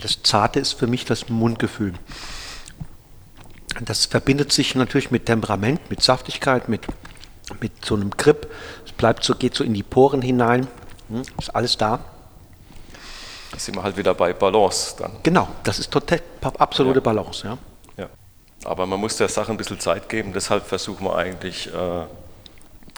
Das 0.00 0.22
Zarte 0.22 0.60
ist 0.60 0.72
für 0.72 0.86
mich 0.86 1.04
das 1.04 1.28
Mundgefühl. 1.28 1.94
Das 3.84 4.06
verbindet 4.06 4.52
sich 4.52 4.74
natürlich 4.74 5.10
mit 5.10 5.26
Temperament, 5.26 5.80
mit 5.90 6.02
Saftigkeit, 6.02 6.68
mit 6.68 6.86
mit 7.60 7.84
so 7.84 7.94
einem 7.94 8.10
Grip. 8.10 8.50
Es 8.84 8.92
bleibt 8.92 9.24
so, 9.24 9.34
geht 9.34 9.54
so 9.54 9.64
in 9.64 9.74
die 9.74 9.82
Poren 9.82 10.22
hinein. 10.22 10.66
Hm, 11.08 11.22
ist 11.38 11.54
alles 11.54 11.76
da. 11.76 12.00
Da 13.50 13.58
sind 13.58 13.76
wir 13.76 13.82
halt 13.82 13.96
wieder 13.96 14.14
bei 14.14 14.32
Balance 14.32 14.96
dann. 14.98 15.12
Genau, 15.22 15.48
das 15.62 15.78
ist 15.78 15.90
total 15.90 16.20
absolute 16.58 16.98
ja. 16.98 17.02
Balance, 17.02 17.46
ja. 17.46 17.58
ja. 17.96 18.08
Aber 18.64 18.86
man 18.86 18.98
muss 18.98 19.16
der 19.16 19.28
Sache 19.28 19.52
ein 19.52 19.56
bisschen 19.56 19.78
Zeit 19.78 20.08
geben, 20.08 20.32
deshalb 20.32 20.66
versuchen 20.66 21.04
wir 21.04 21.16
eigentlich 21.16 21.72
äh, 21.72 22.06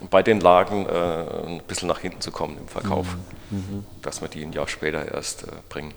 bei 0.09 0.23
den 0.23 0.41
Lagen 0.41 0.87
äh, 0.87 1.47
ein 1.47 1.63
bisschen 1.67 1.89
nach 1.89 1.99
hinten 1.99 2.21
zu 2.21 2.31
kommen 2.31 2.57
im 2.59 2.69
Verkauf, 2.69 3.07
mhm. 3.51 3.59
mhm. 3.59 3.87
dass 4.03 4.23
wir 4.23 4.29
die 4.29 4.43
ein 4.43 4.53
Jahr 4.53 4.69
später 4.69 5.13
erst 5.13 5.45
äh, 5.45 5.49
bringen. 5.69 5.93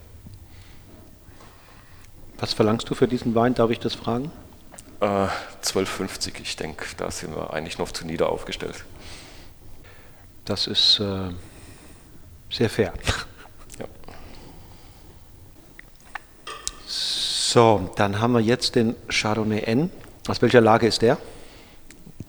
Was 2.39 2.53
verlangst 2.53 2.89
du 2.89 2.95
für 2.95 3.07
diesen 3.07 3.35
Wein, 3.35 3.53
darf 3.53 3.69
ich 3.69 3.79
das 3.79 3.95
fragen? 3.95 4.31
Äh, 5.01 5.27
12,50, 5.63 6.41
ich 6.41 6.55
denke, 6.55 6.85
da 6.97 7.11
sind 7.11 7.35
wir 7.35 7.53
eigentlich 7.53 7.77
noch 7.77 7.91
zu 7.91 8.05
nieder 8.05 8.29
aufgestellt. 8.29 8.85
Das 10.45 10.67
ist 10.67 10.99
äh, 10.99 11.29
sehr 12.49 12.69
fair. 12.69 12.93
Ja. 13.77 13.85
So, 16.85 17.89
dann 17.95 18.19
haben 18.19 18.33
wir 18.33 18.41
jetzt 18.41 18.75
den 18.75 18.95
Chardonnay 19.09 19.61
N. 19.63 19.91
Aus 20.27 20.41
welcher 20.41 20.61
Lage 20.61 20.87
ist 20.87 21.01
der? 21.01 21.17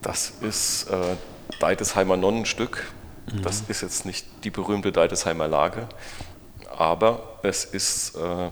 Das 0.01 0.33
ist 0.41 0.89
äh, 0.89 1.15
Deidesheimer 1.59 2.17
Nonnenstück. 2.17 2.91
Mhm. 3.31 3.43
Das 3.43 3.63
ist 3.67 3.81
jetzt 3.81 4.05
nicht 4.05 4.25
die 4.43 4.49
berühmte 4.49 4.91
Deidesheimer 4.91 5.47
Lage, 5.47 5.87
aber 6.69 7.39
es 7.43 7.65
ist 7.65 8.15
äh, 8.15 8.49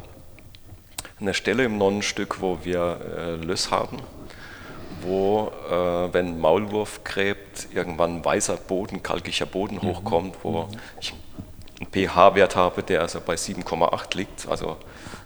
eine 1.19 1.33
Stelle 1.33 1.65
im 1.65 1.77
Nonnenstück, 1.77 2.41
wo 2.41 2.59
wir 2.63 2.99
äh, 3.17 3.35
Löss 3.35 3.71
haben, 3.71 3.97
wo, 5.01 5.51
äh, 5.69 6.13
wenn 6.13 6.39
Maulwurf 6.39 7.03
gräbt, 7.03 7.67
irgendwann 7.73 8.23
weißer 8.23 8.57
Boden, 8.57 9.03
kalkiger 9.03 9.45
Boden 9.45 9.75
mhm. 9.75 9.81
hochkommt, 9.81 10.35
wo 10.43 10.63
mhm. 10.63 10.67
ich 10.99 11.13
einen 11.79 11.91
pH-Wert 11.91 12.55
habe, 12.55 12.83
der 12.83 13.01
also 13.01 13.19
bei 13.21 13.35
7,8 13.35 14.17
liegt, 14.17 14.47
also 14.47 14.77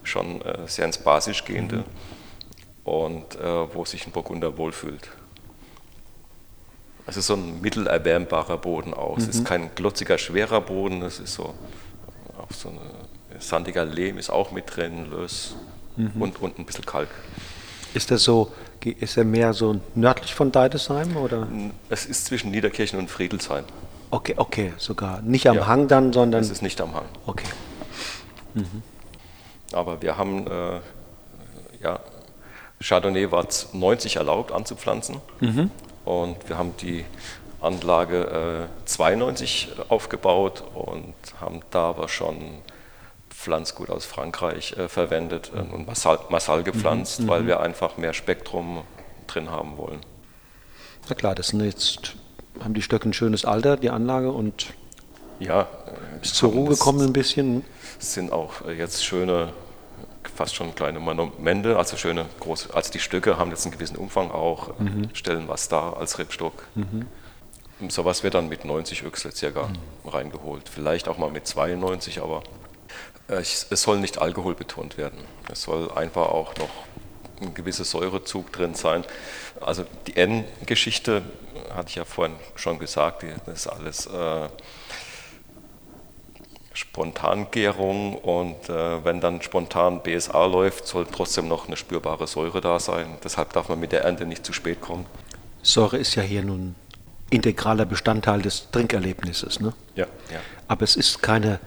schon 0.04 0.42
äh, 0.42 0.68
sehr 0.68 0.86
ins 0.86 0.98
Basisch 0.98 1.46
gehende 1.46 1.78
mhm. 1.78 1.84
und 2.84 3.36
äh, 3.36 3.74
wo 3.74 3.86
sich 3.86 4.06
ein 4.06 4.12
Burgunder 4.12 4.58
wohlfühlt. 4.58 5.10
Es 7.06 7.18
ist 7.18 7.28
so 7.28 7.34
ein 7.34 7.60
mittelerwärmbarer 7.60 8.58
Boden 8.58 8.94
auch. 8.94 9.18
Es 9.18 9.28
ist 9.28 9.42
mhm. 9.42 9.44
kein 9.44 9.76
glotziger, 9.76 10.18
schwerer 10.18 10.62
Boden, 10.62 11.02
es 11.02 11.20
ist 11.20 11.34
so, 11.34 11.54
auch 12.38 12.52
so 12.52 12.70
ein 12.70 12.80
sandiger 13.40 13.84
Lehm 13.84 14.18
ist 14.18 14.30
auch 14.30 14.52
mit 14.52 14.76
drin, 14.76 15.10
Löss 15.12 15.56
mhm. 15.96 16.22
und, 16.22 16.42
und 16.42 16.60
ein 16.60 16.66
bisschen 16.66 16.86
Kalk. 16.86 17.10
Ist 17.94 18.12
das 18.12 18.24
so, 18.24 18.52
ist 18.84 19.18
er 19.18 19.24
mehr 19.24 19.54
so 19.54 19.80
nördlich 19.96 20.34
von 20.34 20.52
Deidesheim 20.52 21.16
oder? 21.16 21.48
Es 21.90 22.06
ist 22.06 22.26
zwischen 22.26 22.52
Niederkirchen 22.52 23.00
und 23.00 23.10
Friedelsheim. 23.10 23.66
Okay, 24.10 24.34
okay, 24.38 24.74
sogar. 24.78 25.22
Nicht 25.22 25.48
am 25.48 25.56
ja. 25.56 25.68
Hang 25.68 25.88
dann, 25.88 26.14
sondern. 26.14 26.42
Es 26.42 26.50
ist 26.50 26.62
nicht 26.62 26.80
am 26.82 26.94
Hang. 26.94 27.06
Okay. 27.26 27.48
Mhm. 28.54 28.84
Aber 29.72 30.02
wir 30.02 30.18
haben, 30.18 30.46
äh, 30.48 30.80
ja, 31.82 32.00
Chardonnay 32.80 33.32
war 33.32 33.48
90 33.74 34.18
erlaubt 34.18 34.52
anzupflanzen. 34.52 35.18
Mhm. 35.40 35.72
Und 36.06 36.38
wir 36.48 36.58
haben 36.58 36.76
die 36.82 37.06
Anlage 37.62 38.70
äh, 38.86 38.86
92 38.88 39.70
aufgebaut 39.90 40.64
und 40.76 41.14
haben 41.40 41.62
da 41.72 41.90
aber 41.90 42.10
schon 42.10 42.38
Pflanzgut 43.44 43.90
aus 43.90 44.06
Frankreich 44.06 44.76
äh, 44.78 44.88
verwendet 44.88 45.52
äh, 45.54 45.60
und 45.60 45.86
Massal, 45.86 46.20
Massal 46.30 46.64
gepflanzt, 46.64 47.22
mhm, 47.22 47.28
weil 47.28 47.42
mhm. 47.42 47.48
wir 47.48 47.60
einfach 47.60 47.98
mehr 47.98 48.14
Spektrum 48.14 48.84
drin 49.28 49.52
haben 49.52 49.78
wollen. 49.78 50.00
Na 51.10 51.16
klar, 51.16 51.36
das 51.36 51.50
sind 51.50 51.62
jetzt, 51.62 52.16
haben 52.64 52.74
die 52.74 52.82
Stöcke 52.82 53.10
ein 53.10 53.14
schönes 53.14 53.44
Alter, 53.44 53.76
die 53.76 53.90
Anlage 53.90 54.32
und 54.32 54.68
ja, 55.40 55.62
äh, 55.62 56.22
ist 56.22 56.36
zur 56.36 56.52
Ruhe 56.52 56.70
gekommen 56.70 57.02
ein 57.02 57.14
bisschen. 57.14 57.66
Es 58.00 58.14
sind 58.14 58.32
auch 58.32 58.66
äh, 58.66 58.72
jetzt 58.74 59.04
schöne, 59.04 59.52
fast 60.36 60.56
schon 60.56 60.74
kleine 60.74 61.00
Monumente, 61.00 61.78
also 61.78 61.98
schöne 61.98 62.26
große, 62.40 62.74
also 62.74 62.92
die 62.94 63.00
Stücke 63.00 63.38
haben 63.38 63.50
jetzt 63.50 63.66
einen 63.66 63.74
gewissen 63.74 63.98
Umfang 63.98 64.32
auch, 64.32 64.80
äh, 64.80 64.84
mhm. 64.84 65.10
stellen 65.14 65.50
was 65.50 65.68
dar 65.68 65.98
als 65.98 66.18
Rebstock. 66.18 66.64
Mhm. 66.76 67.08
was 67.80 68.24
wird 68.24 68.36
dann 68.36 68.48
mit 68.48 68.64
90 68.64 69.04
Öchsel 69.04 69.34
circa 69.34 69.68
mhm. 69.68 70.10
reingeholt. 70.10 70.70
Vielleicht 70.70 71.10
auch 71.10 71.18
mal 71.18 71.30
mit 71.30 71.46
92, 71.46 72.22
aber 72.22 72.44
es 73.28 73.70
soll 73.70 74.00
nicht 74.00 74.18
alkoholbetont 74.20 74.98
werden. 74.98 75.20
Es 75.52 75.64
soll 75.64 75.92
einfach 75.92 76.28
auch 76.30 76.56
noch 76.58 76.70
ein 77.42 77.54
gewisser 77.54 77.84
Säurezug 77.84 78.52
drin 78.52 78.76
sein. 78.76 79.04
Also 79.62 79.86
die 80.08 80.16
N-Geschichte 80.16 81.24
hatte 81.74 81.90
ich 81.90 81.96
ja 81.96 82.06
vorhin 82.06 82.36
schon 82.56 82.80
gesagt, 82.80 83.26
das 83.46 83.66
ist 83.66 83.68
alles 83.68 84.06
äh, 84.08 84.50
Spontangärung 86.74 88.16
und 88.16 88.70
äh, 88.70 89.04
wenn 89.06 89.22
dann 89.22 89.42
spontan 89.42 90.02
BSA 90.02 90.46
läuft, 90.46 90.88
soll 90.88 91.06
trotzdem 91.12 91.48
noch 91.48 91.68
eine 91.68 91.78
spürbare 91.78 92.28
Säure 92.28 92.62
da 92.62 92.80
sein. 92.80 93.18
Deshalb 93.24 93.54
darf 93.54 93.70
man 93.70 93.80
mit 93.80 93.92
der 93.92 94.04
Ernte 94.04 94.26
nicht 94.26 94.46
zu 94.46 94.54
spät 94.54 94.82
kommen. 94.82 95.06
Säure 95.62 95.98
ist 95.98 96.16
ja 96.16 96.24
hier 96.24 96.44
nun 96.44 96.76
integraler 97.30 97.86
Bestandteil 97.86 98.42
des 98.42 98.70
Trinkerlebnisses. 98.72 99.60
Ne? 99.60 99.74
Ja, 99.96 100.06
ja. 100.32 100.40
Aber 100.68 100.84
es 100.84 100.96
ist 100.96 101.22
keine 101.22 101.60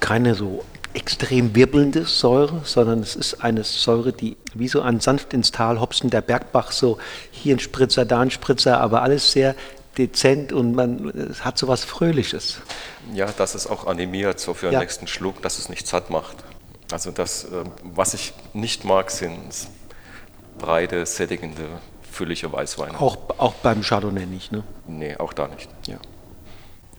keine 0.00 0.34
so 0.34 0.64
extrem 0.92 1.54
wirbelnde 1.54 2.04
Säure, 2.04 2.62
sondern 2.64 3.00
es 3.00 3.14
ist 3.14 3.44
eine 3.44 3.62
Säure, 3.62 4.12
die 4.12 4.36
wie 4.54 4.68
so 4.68 4.82
ein 4.82 5.00
sanft 5.00 5.32
ins 5.32 5.52
Tal 5.52 5.80
hopsen 5.80 6.10
der 6.10 6.20
Bergbach, 6.20 6.72
so 6.72 6.98
hier 7.30 7.54
ein 7.54 7.60
Spritzer, 7.60 8.04
da 8.04 8.20
ein 8.20 8.30
Spritzer, 8.30 8.80
aber 8.80 9.02
alles 9.02 9.30
sehr 9.30 9.54
dezent 9.98 10.52
und 10.52 10.74
man 10.74 11.12
hat 11.40 11.58
so 11.58 11.68
was 11.68 11.84
Fröhliches. 11.84 12.60
Ja, 13.12 13.26
dass 13.26 13.54
es 13.54 13.66
auch 13.66 13.86
animiert, 13.86 14.40
so 14.40 14.54
für 14.54 14.66
den 14.66 14.74
ja. 14.74 14.80
nächsten 14.80 15.06
Schluck, 15.06 15.42
dass 15.42 15.58
es 15.58 15.68
nicht 15.68 15.86
satt 15.86 16.10
macht. 16.10 16.36
Also 16.92 17.10
das, 17.12 17.44
äh, 17.44 17.64
was 17.82 18.14
ich 18.14 18.32
nicht 18.52 18.84
mag, 18.84 19.10
sind 19.10 19.52
breite, 20.58 21.06
sättigende, 21.06 21.66
füllige 22.10 22.52
Weißweine. 22.52 23.00
Auch, 23.00 23.18
auch 23.38 23.54
beim 23.54 23.82
Chardonnay 23.82 24.26
nicht, 24.26 24.50
ne? 24.52 24.64
Nee, 24.86 25.16
auch 25.16 25.32
da 25.32 25.48
nicht. 25.48 25.68
Ja. 25.86 25.98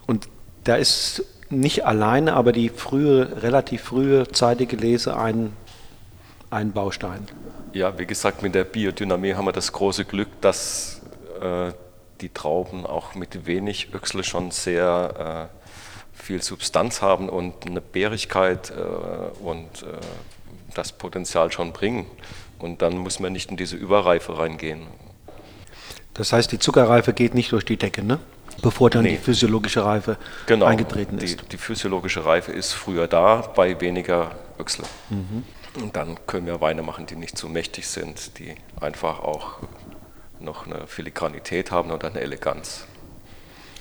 Und 0.08 0.28
da 0.64 0.76
ist 0.76 1.24
nicht 1.52 1.86
alleine, 1.86 2.34
aber 2.34 2.52
die 2.52 2.70
frühe, 2.70 3.42
relativ 3.42 3.84
frühe 3.84 4.28
zeitige 4.32 4.76
Lese 4.76 5.18
ein, 5.18 5.54
ein 6.50 6.72
Baustein. 6.72 7.28
Ja, 7.74 7.98
wie 7.98 8.06
gesagt, 8.06 8.42
mit 8.42 8.56
der 8.56 8.64
Biodynamie 8.64 9.36
haben 9.36 9.46
wir 9.46 9.52
das 9.52 9.72
große 9.72 10.06
Glück, 10.06 10.30
dass 10.42 11.02
äh, 11.42 11.72
die 12.22 12.30
Trauben 12.30 12.86
auch 12.86 13.16
mit 13.16 13.46
wenig 13.46 13.90
Öchsle 13.94 14.24
schon 14.24 14.52
sehr 14.52 15.50
äh, 15.52 15.62
viel 16.14 16.42
Substanz 16.42 17.02
haben 17.02 17.30
und 17.30 17.66
eine 17.66 17.82
Bärigkeit 17.82 18.72
äh, 18.72 19.44
und 19.44 19.84
äh, 19.84 19.98
das 20.76 20.92
Potenzial 20.92 21.52
schon 21.52 21.74
bringen. 21.74 22.06
Und 22.60 22.82
dann 22.82 22.98
muss 22.98 23.20
man 23.20 23.34
nicht 23.34 23.50
in 23.50 23.58
diese 23.58 23.76
Überreife 23.76 24.38
reingehen. 24.38 24.84
Das 26.14 26.34
heißt, 26.34 26.52
die 26.52 26.60
Zuckerreife 26.60 27.14
geht 27.14 27.34
nicht 27.34 27.52
durch 27.52 27.66
die 27.66 27.78
Decke, 27.78 28.04
ne? 28.04 28.20
Bevor 28.62 28.90
dann 28.90 29.04
nee. 29.04 29.12
die 29.12 29.18
physiologische 29.18 29.84
Reife 29.84 30.18
genau. 30.46 30.66
eingetreten 30.66 31.18
ist. 31.18 31.42
Die, 31.42 31.48
die, 31.48 31.58
physiologische 31.58 32.26
Reife 32.26 32.52
ist 32.52 32.74
früher 32.74 33.08
da, 33.08 33.38
bei 33.56 33.80
weniger 33.82 34.32
Öchsle. 34.60 34.86
Mhm. 35.10 35.44
Und 35.82 35.96
dann 35.96 36.18
können 36.28 36.48
wir 36.48 36.60
Weine 36.60 36.82
machen, 36.82 37.06
die 37.06 37.16
nicht 37.16 37.38
zu 37.38 37.48
mächtig 37.48 37.88
sind, 37.88 38.38
die 38.40 38.56
einfach 38.80 39.20
auch 39.20 39.60
noch 40.40 40.66
eine 40.66 40.88
Filigranität 40.88 41.72
haben 41.72 41.92
oder 41.92 42.10
eine 42.10 42.20
Eleganz. 42.20 42.86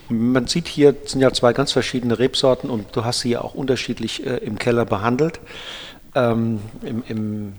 Man 0.09 0.47
sieht 0.49 0.67
hier 0.67 0.95
sind 1.07 1.21
ja 1.21 1.33
zwei 1.33 1.53
ganz 1.53 1.73
verschiedene 1.73 2.19
Rebsorten 2.19 2.69
und 2.69 2.97
du 2.97 3.05
hast 3.05 3.21
sie 3.21 3.31
ja 3.31 3.43
auch 3.43 3.55
unterschiedlich 3.55 4.27
äh, 4.27 4.39
im 4.39 4.59
Keller 4.59 4.85
behandelt. 4.85 5.41
Ähm, 6.17 6.61
im, 6.83 7.05
im, 7.07 7.53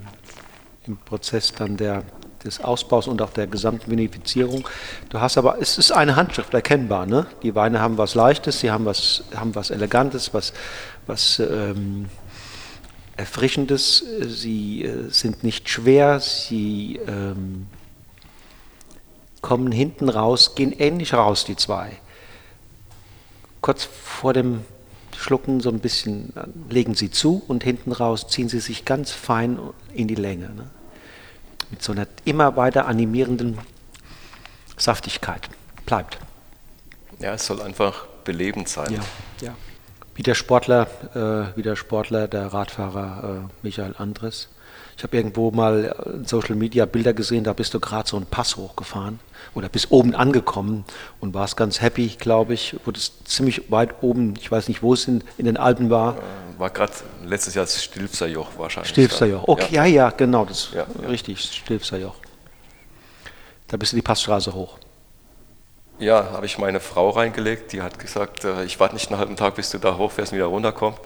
im, 0.86 0.98
Prozess 0.98 1.54
dann 1.54 1.78
der, 1.78 2.04
des 2.44 2.64
Ausbaus 2.64 3.08
und 3.08 3.22
auch 3.22 3.32
der 3.32 3.48
gesamten 3.48 3.92
Vinifizierung. 3.92 4.68
Du 5.10 5.20
hast 5.20 5.38
aber, 5.38 5.58
es 5.62 5.78
ist 5.78 5.92
eine 5.92 6.16
Handschrift 6.16 6.54
erkennbar. 6.54 7.06
Ne? 7.06 7.26
Die 7.44 7.56
Weine 7.56 7.80
haben 7.80 7.98
was 7.98 8.16
Leichtes, 8.16 8.60
sie 8.60 8.72
haben 8.72 8.86
was, 8.86 9.24
haben 9.36 9.56
was 9.56 9.70
Elegantes, 9.70 10.34
was, 10.34 10.54
was 11.08 11.40
ähm, 11.40 12.08
Erfrischendes. 13.18 14.04
Sie 14.28 14.84
äh, 14.84 15.10
sind 15.10 15.44
nicht 15.44 15.70
schwer, 15.70 16.20
sie 16.20 17.00
ähm, 17.08 17.68
kommen 19.42 19.72
hinten 19.72 20.10
raus, 20.10 20.56
gehen 20.56 20.72
ähnlich 20.72 21.14
raus, 21.14 21.46
die 21.46 21.56
zwei. 21.56 21.92
Kurz 23.62 23.84
vor 23.84 24.34
dem 24.34 24.62
Schlucken 25.16 25.60
so 25.60 25.70
ein 25.70 25.80
bisschen, 25.80 26.34
legen 26.70 26.96
sie 26.96 27.12
zu 27.12 27.44
und 27.48 27.64
hinten 27.64 27.92
raus 27.92 28.28
ziehen 28.28 28.50
sie 28.50 28.60
sich 28.60 28.86
ganz 28.86 29.12
fein 29.12 29.60
in 29.94 30.08
die 30.08 30.16
Länge. 30.16 30.50
Ne? 30.50 30.70
Mit 31.72 31.82
so 31.82 31.92
einer 31.94 32.08
immer 32.26 32.56
weiter 32.56 32.88
animierenden 32.88 33.58
Saftigkeit 34.78 35.50
bleibt. 35.86 36.20
Ja, 37.20 37.34
es 37.34 37.46
soll 37.46 37.62
einfach 37.62 38.06
belebend 38.24 38.68
sein. 38.70 38.94
Ja, 38.94 39.02
ja. 39.42 39.56
Wie 40.16 40.24
der 40.24 40.36
Sportler, 40.36 40.88
äh, 41.16 41.58
wie 41.58 41.64
der 41.64 41.76
Sportler, 41.76 42.28
der 42.28 42.48
Radfahrer 42.48 43.46
äh, 43.46 43.54
Michael 43.64 43.96
Andres. 43.98 44.50
Ich 44.98 45.04
habe 45.04 45.18
irgendwo 45.18 45.52
mal 45.52 45.96
in 46.14 46.26
Social 46.26 46.56
Media 46.56 46.86
Bilder 46.86 47.14
gesehen, 47.14 47.44
da 47.44 47.54
bist 47.54 47.74
du 47.74 47.80
gerade 47.80 48.08
so 48.08 48.18
einen 48.18 48.26
Pass 48.26 48.58
hochgefahren 48.58 49.20
oder 49.54 49.70
bist 49.70 49.92
oben 49.92 50.16
angekommen 50.16 50.86
und 51.20 51.34
warst 51.34 51.58
ganz 51.58 51.82
happy, 51.82 52.08
glaube 52.20 52.54
ich. 52.54 52.76
Wurdest 52.86 53.28
ziemlich 53.28 53.72
weit 53.72 54.02
oben, 54.02 54.36
ich 54.40 54.52
weiß 54.52 54.68
nicht, 54.68 54.82
wo 54.82 54.94
es 54.94 55.08
in, 55.08 55.24
in 55.38 55.46
den 55.46 55.58
Alpen 55.58 55.90
war. 55.90 56.18
Äh, 56.18 56.60
war 56.60 56.70
gerade 56.70 56.94
letztes 57.26 57.56
Jahr 57.56 57.66
das 57.66 57.84
Stilfser 57.84 58.28
Joch 58.28 58.50
wahrscheinlich. 58.58 58.92
Stilfser 58.92 59.26
Joch, 59.26 59.48
okay, 59.48 59.74
ja, 59.76 59.86
ja, 59.86 60.06
ja 60.06 60.10
genau, 60.12 60.46
das 60.46 60.70
ja, 60.74 60.86
ja. 61.02 61.08
richtig, 61.08 61.42
Stilfser 61.42 61.98
Joch. 61.98 62.16
Da 63.68 63.78
bist 63.78 63.94
du 63.94 63.96
die 63.96 64.02
Passstraße 64.02 64.54
hoch. 64.54 64.78
Ja, 65.98 66.32
habe 66.32 66.46
ich 66.46 66.58
meine 66.58 66.80
Frau 66.80 67.12
reingelegt, 67.12 67.74
die 67.74 67.82
hat 67.82 68.00
gesagt, 68.00 68.44
äh, 68.44 68.64
ich 68.64 68.80
warte 68.80 68.96
nicht 68.96 69.10
einen 69.10 69.20
halben 69.20 69.36
Tag, 69.36 69.56
bis 69.56 69.70
du 69.70 69.78
da 69.78 69.98
hochfährst 69.98 70.32
und 70.32 70.38
wieder 70.38 70.48
runterkommst. 70.48 71.00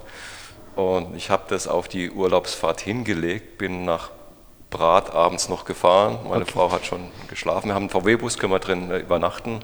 Und 0.76 1.16
ich 1.16 1.30
habe 1.30 1.44
das 1.48 1.68
auf 1.68 1.88
die 1.88 2.12
Urlaubsfahrt 2.12 2.82
hingelegt, 2.82 3.58
bin 3.58 3.86
nach 3.86 4.10
Brat 4.76 5.14
abends 5.14 5.48
noch 5.48 5.64
gefahren. 5.64 6.20
Meine 6.28 6.42
okay. 6.42 6.52
Frau 6.52 6.72
hat 6.72 6.86
schon 6.86 7.10
geschlafen. 7.30 7.68
Wir 7.68 7.76
haben 7.76 7.90
einen 7.90 7.90
VW-Bus, 7.90 8.38
können 8.38 8.52
wir 8.52 8.60
drin 8.60 8.92
äh, 8.92 9.00
übernachten. 9.00 9.62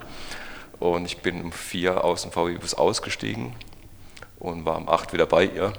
Und 0.80 1.06
ich 1.06 1.18
bin 1.18 1.42
um 1.42 1.52
vier 1.52 2.04
aus 2.04 2.22
dem 2.22 2.32
VW-Bus 2.32 2.76
ausgestiegen 2.76 3.54
und 4.40 4.66
war 4.66 4.78
um 4.78 4.88
acht 4.88 5.12
wieder 5.12 5.26
bei 5.26 5.46
ihr. 5.46 5.74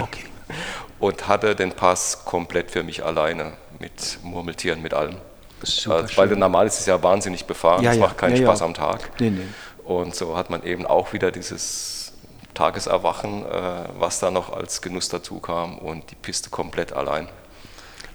Okay. 0.00 0.24
und 1.00 1.26
hatte 1.26 1.56
den 1.56 1.72
Pass 1.72 2.24
komplett 2.24 2.70
für 2.70 2.84
mich 2.84 3.04
alleine 3.04 3.54
mit 3.80 4.18
Murmeltieren, 4.22 4.80
mit 4.80 4.94
allem. 4.94 5.16
Super 5.62 6.04
äh, 6.04 6.16
weil 6.16 6.28
normal 6.28 6.68
ist 6.68 6.78
es 6.78 6.86
ja 6.86 7.02
wahnsinnig 7.02 7.46
befahren, 7.46 7.82
ja, 7.82 7.90
das 7.90 7.98
ja. 7.98 8.06
macht 8.06 8.16
keinen 8.18 8.36
ja, 8.36 8.42
Spaß 8.42 8.62
am 8.62 8.74
Tag. 8.74 9.10
Nee, 9.20 9.30
nee. 9.30 9.46
Und 9.84 10.14
so 10.14 10.36
hat 10.36 10.50
man 10.50 10.62
eben 10.62 10.86
auch 10.86 11.12
wieder 11.12 11.32
dieses 11.32 12.12
Tageserwachen, 12.54 13.44
äh, 13.44 13.50
was 13.98 14.20
da 14.20 14.30
noch 14.30 14.52
als 14.52 14.82
Genuss 14.82 15.08
dazu 15.08 15.40
kam 15.40 15.78
und 15.78 16.10
die 16.10 16.14
Piste 16.14 16.50
komplett 16.50 16.92
allein. 16.92 17.28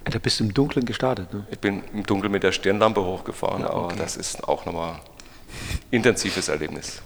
Da 0.04 0.18
bist 0.18 0.38
du 0.38 0.44
im 0.44 0.54
Dunkeln 0.54 0.84
gestartet, 0.84 1.32
ne? 1.32 1.46
Ich 1.50 1.58
bin 1.58 1.82
im 1.92 2.04
Dunkeln 2.04 2.30
mit 2.30 2.42
der 2.42 2.52
Stirnlampe 2.52 3.02
hochgefahren, 3.02 3.62
ja, 3.62 3.72
okay. 3.72 3.84
aber 3.84 3.94
das 3.96 4.16
ist 4.16 4.46
auch 4.46 4.66
nochmal 4.66 4.92
ein 4.92 5.00
intensives 5.90 6.48
Erlebnis. 6.48 7.00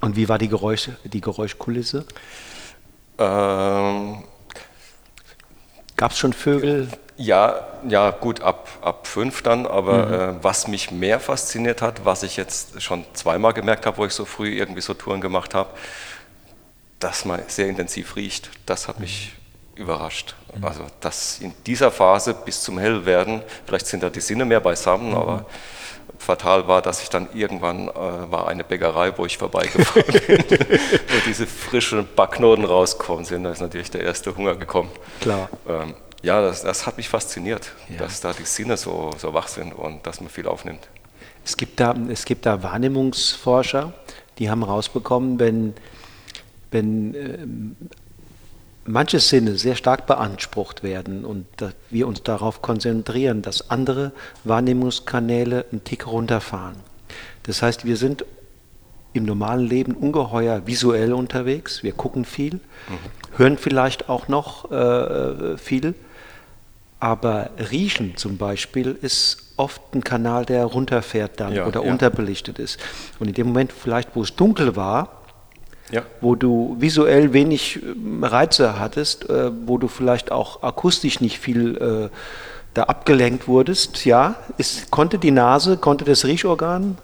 Und 0.00 0.16
wie 0.16 0.28
war 0.28 0.38
die, 0.38 0.48
Geräusche, 0.48 0.96
die 1.04 1.20
Geräuschkulisse? 1.20 2.04
Ähm, 3.18 4.22
Gab 5.96 6.12
es 6.12 6.18
schon 6.18 6.32
Vögel? 6.32 6.88
Ja, 7.16 7.66
ja, 7.88 8.10
gut, 8.10 8.40
ab, 8.40 8.68
ab 8.82 9.06
fünf 9.06 9.42
dann, 9.42 9.66
aber 9.66 10.06
mhm. 10.06 10.38
äh, 10.38 10.44
was 10.44 10.66
mich 10.66 10.90
mehr 10.90 11.20
fasziniert 11.20 11.82
hat, 11.82 12.04
was 12.04 12.24
ich 12.24 12.36
jetzt 12.36 12.82
schon 12.82 13.04
zweimal 13.14 13.52
gemerkt 13.52 13.86
habe, 13.86 13.98
wo 13.98 14.06
ich 14.06 14.12
so 14.12 14.24
früh 14.24 14.58
irgendwie 14.58 14.80
so 14.80 14.94
Touren 14.94 15.20
gemacht 15.20 15.54
habe, 15.54 15.70
dass 16.98 17.24
man 17.24 17.40
sehr 17.46 17.68
intensiv 17.68 18.16
riecht. 18.16 18.50
Das 18.66 18.88
hat 18.88 18.98
mich 18.98 19.32
überrascht. 19.76 20.34
Mhm. 20.56 20.64
Also, 20.64 20.86
dass 21.00 21.38
in 21.40 21.52
dieser 21.66 21.90
Phase 21.90 22.34
bis 22.34 22.62
zum 22.62 22.78
Hellwerden, 22.78 23.42
vielleicht 23.66 23.86
sind 23.86 24.02
da 24.02 24.10
die 24.10 24.20
Sinne 24.20 24.44
mehr 24.44 24.60
beisammen, 24.60 25.10
mhm. 25.10 25.16
aber 25.16 25.46
fatal 26.18 26.66
war, 26.68 26.82
dass 26.82 27.02
ich 27.02 27.10
dann 27.10 27.28
irgendwann 27.34 27.88
äh, 27.88 27.92
war 27.92 28.48
eine 28.48 28.64
Bäckerei, 28.64 29.16
wo 29.16 29.26
ich 29.26 29.38
vorbeigefahren 29.38 30.04
bin, 30.26 30.44
wo 30.48 31.20
diese 31.26 31.46
frischen 31.46 32.06
Backnoten 32.16 32.64
rausgekommen 32.64 33.24
sind. 33.24 33.44
Da 33.44 33.50
ist 33.50 33.60
natürlich 33.60 33.90
der 33.90 34.02
erste 34.02 34.36
Hunger 34.36 34.54
gekommen. 34.54 34.90
Klar. 35.20 35.48
Ähm, 35.68 35.94
ja, 36.22 36.40
das, 36.40 36.62
das, 36.62 36.86
hat 36.86 36.96
mich 36.96 37.08
fasziniert, 37.08 37.72
ja. 37.90 37.98
dass 37.98 38.20
da 38.20 38.32
die 38.32 38.46
Sinne 38.46 38.78
so, 38.78 39.10
so 39.18 39.34
wach 39.34 39.48
sind 39.48 39.74
und 39.74 40.06
dass 40.06 40.20
man 40.20 40.30
viel 40.30 40.46
aufnimmt. 40.46 40.88
Es 41.44 41.56
gibt 41.56 41.78
da, 41.78 41.94
es 42.08 42.24
gibt 42.24 42.46
da 42.46 42.62
Wahrnehmungsforscher, 42.62 43.92
die 44.38 44.48
haben 44.48 44.64
herausbekommen, 44.64 45.38
wenn, 45.38 45.74
wenn 46.70 47.14
äh, 47.14 47.94
manche 48.86 49.20
Sinne 49.20 49.56
sehr 49.56 49.76
stark 49.76 50.06
beansprucht 50.06 50.82
werden 50.82 51.24
und 51.24 51.46
wir 51.90 52.06
uns 52.06 52.22
darauf 52.22 52.62
konzentrieren, 52.62 53.42
dass 53.42 53.70
andere 53.70 54.12
Wahrnehmungskanäle 54.44 55.66
einen 55.70 55.84
Tick 55.84 56.06
runterfahren. 56.06 56.76
Das 57.44 57.62
heißt, 57.62 57.84
wir 57.84 57.96
sind 57.96 58.24
im 59.12 59.24
normalen 59.24 59.66
Leben 59.66 59.94
ungeheuer 59.94 60.66
visuell 60.66 61.12
unterwegs, 61.12 61.82
wir 61.82 61.92
gucken 61.92 62.24
viel, 62.24 62.54
mhm. 62.54 63.38
hören 63.38 63.58
vielleicht 63.58 64.08
auch 64.08 64.28
noch 64.28 64.70
äh, 64.70 65.56
viel, 65.56 65.94
aber 66.98 67.50
Riechen 67.70 68.16
zum 68.16 68.38
Beispiel 68.38 68.98
ist 69.00 69.52
oft 69.56 69.80
ein 69.94 70.02
Kanal, 70.02 70.46
der 70.46 70.64
runterfährt 70.64 71.38
dann 71.38 71.52
ja, 71.52 71.66
oder 71.66 71.84
ja. 71.84 71.90
unterbelichtet 71.90 72.58
ist. 72.58 72.80
Und 73.18 73.28
in 73.28 73.34
dem 73.34 73.48
Moment 73.48 73.72
vielleicht, 73.72 74.16
wo 74.16 74.22
es 74.22 74.34
dunkel 74.34 74.74
war, 74.74 75.23
ja. 75.94 76.02
wo 76.20 76.34
du 76.34 76.76
visuell 76.80 77.32
wenig 77.32 77.80
ähm, 77.82 78.24
Reize 78.24 78.78
hattest, 78.78 79.30
äh, 79.30 79.50
wo 79.66 79.78
du 79.78 79.88
vielleicht 79.88 80.32
auch 80.32 80.62
akustisch 80.62 81.20
nicht 81.20 81.38
viel 81.38 82.10
äh, 82.10 82.16
da 82.74 82.84
abgelenkt 82.84 83.46
wurdest, 83.46 84.04
ja, 84.04 84.34
ist, 84.58 84.90
konnte 84.90 85.18
die 85.18 85.30
Nase, 85.30 85.76
konnte 85.76 86.04
das 86.04 86.24
Riechorgan 86.24 86.98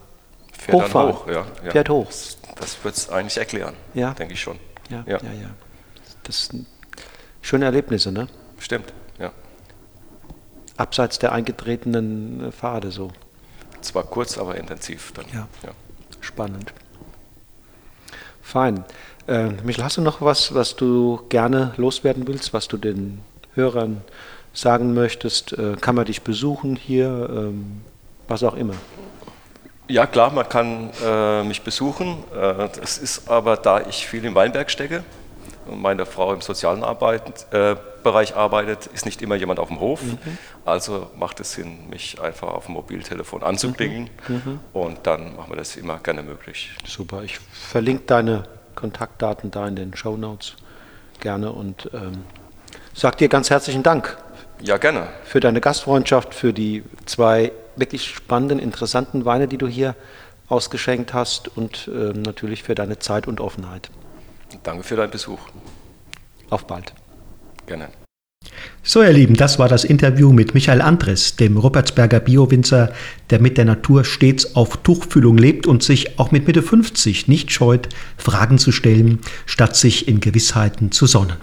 Fährt 0.53 0.77
hochfahren. 0.77 1.13
Hoch, 1.13 1.27
ja, 1.29 1.47
ja. 1.65 1.71
Fährt 1.71 1.89
hoch. 1.89 2.07
Das, 2.07 2.39
das 2.57 2.85
wird 2.85 2.97
es 2.97 3.09
eigentlich 3.09 3.39
erklären, 3.39 3.75
ja. 3.95 4.13
denke 4.13 4.35
ich 4.35 4.41
schon. 4.41 4.59
Ja, 4.91 5.05
ja, 5.07 5.19
ja. 5.19 5.33
ja. 5.43 5.51
Das 6.25 6.47
sind 6.47 6.67
schöne 7.41 7.67
Erlebnisse, 7.67 8.11
ne? 8.11 8.27
Stimmt, 8.59 8.93
ja. 9.19 9.31
Abseits 10.77 11.21
der 11.21 11.33
eingetretenen 11.33 12.49
äh, 12.49 12.53
Pfade 12.53 12.91
so. 12.91 13.13
Zwar 13.81 14.03
kurz, 14.03 14.37
aber 14.37 14.57
intensiv 14.57 15.13
dann. 15.13 15.27
Ja. 15.33 15.49
ja. 15.63 15.71
Spannend. 16.21 16.73
Fein. 18.51 18.85
Äh, 19.29 19.51
Michel, 19.63 19.85
hast 19.85 19.97
du 19.97 20.01
noch 20.01 20.21
was, 20.21 20.53
was 20.55 20.75
du 20.75 21.21
gerne 21.29 21.73
loswerden 21.77 22.27
willst, 22.27 22.53
was 22.53 22.67
du 22.67 22.77
den 22.77 23.21
Hörern 23.55 24.03
sagen 24.53 24.93
möchtest? 24.93 25.53
Äh, 25.53 25.77
kann 25.81 25.95
man 25.95 26.07
dich 26.07 26.23
besuchen 26.23 26.75
hier? 26.75 27.29
Ähm, 27.31 27.81
was 28.27 28.43
auch 28.43 28.55
immer. 28.55 28.75
Ja, 29.87 30.07
klar, 30.07 30.33
man 30.33 30.49
kann 30.49 30.91
äh, 31.05 31.45
mich 31.45 31.63
besuchen. 31.63 32.25
Äh, 32.35 32.69
das 32.81 32.99
ist 32.99 33.29
aber, 33.29 33.57
da 33.57 33.83
ich 33.89 34.07
viel 34.07 34.25
im 34.25 34.35
Weinberg 34.35 34.69
stecke 34.69 35.05
meine 35.71 36.07
Frau 36.07 36.33
im 36.33 36.41
sozialen 36.41 36.85
Arbeit, 36.85 37.47
äh, 37.53 37.77
Bereich 38.03 38.35
arbeitet, 38.35 38.87
ist 38.87 39.05
nicht 39.05 39.21
immer 39.23 39.35
jemand 39.35 39.61
auf 39.61 39.69
dem 39.69 39.81
Hof. 39.81 40.03
Mhm. 40.03 40.19
Also 40.65 41.11
macht 41.17 41.41
es 41.41 41.53
Sinn, 41.53 41.89
mich 41.91 42.21
einfach 42.21 42.49
auf 42.49 42.67
dem 42.67 42.75
Mobiltelefon 42.75 43.43
anzuklingen 43.43 44.09
mhm. 44.29 44.35
mhm. 44.35 44.61
und 44.73 45.07
dann 45.07 45.37
machen 45.37 45.51
wir 45.51 45.57
das 45.57 45.77
immer 45.77 45.99
gerne 45.99 46.23
möglich. 46.23 46.71
Super, 46.87 47.23
ich 47.23 47.39
verlinke 47.39 48.05
deine 48.07 48.45
Kontaktdaten 48.75 49.51
da 49.51 49.67
in 49.69 49.77
den 49.77 49.95
Show 49.95 50.17
Notes 50.17 50.55
gerne 51.21 51.53
und 51.53 51.91
ähm, 51.93 52.25
sag 52.95 53.19
dir 53.19 53.29
ganz 53.29 53.51
herzlichen 53.51 53.83
Dank. 53.83 54.17
Ja, 54.63 54.77
gerne. 54.77 55.09
Für 55.25 55.41
deine 55.41 55.61
Gastfreundschaft, 55.61 56.35
für 56.35 56.53
die 56.53 56.85
zwei 57.07 57.53
wirklich 57.77 58.09
spannenden, 58.11 58.59
interessanten 58.59 59.25
Weine, 59.25 59.49
die 59.49 59.59
du 59.59 59.67
hier 59.67 59.95
ausgeschenkt 60.49 61.15
hast 61.15 61.57
und 61.57 61.89
äh, 61.89 62.13
natürlich 62.13 62.63
für 62.63 62.75
deine 62.75 62.99
Zeit 62.99 63.27
und 63.27 63.41
Offenheit. 63.41 63.91
Danke 64.63 64.83
für 64.83 64.97
deinen 64.97 65.11
Besuch. 65.11 65.39
Auf 66.51 66.67
bald. 66.67 66.93
Gerne. 67.67 67.89
So, 68.83 69.03
ihr 69.03 69.13
Lieben, 69.13 69.35
das 69.35 69.59
war 69.59 69.69
das 69.69 69.85
Interview 69.85 70.33
mit 70.33 70.55
Michael 70.55 70.81
Andres, 70.81 71.37
dem 71.37 71.59
Ruppertsberger 71.59 72.19
Biowinzer, 72.21 72.93
der 73.29 73.41
mit 73.41 73.59
der 73.59 73.67
Natur 73.67 74.05
stets 74.05 74.57
auf 74.57 74.79
Tuchfühlung 74.79 75.37
lebt 75.37 75.67
und 75.67 75.83
sich 75.83 76.19
auch 76.19 76.33
mit 76.33 76.47
Mitte 76.47 76.63
50 76.63 77.29
nicht 77.29 77.53
scheut, 77.53 77.89
Fragen 78.17 78.59
zu 78.59 78.73
stellen, 78.73 79.21
statt 79.47 79.77
sich 79.77 80.09
in 80.09 80.21
Gewissheiten 80.21 80.91
zu 80.93 81.07
sonnen. 81.07 81.37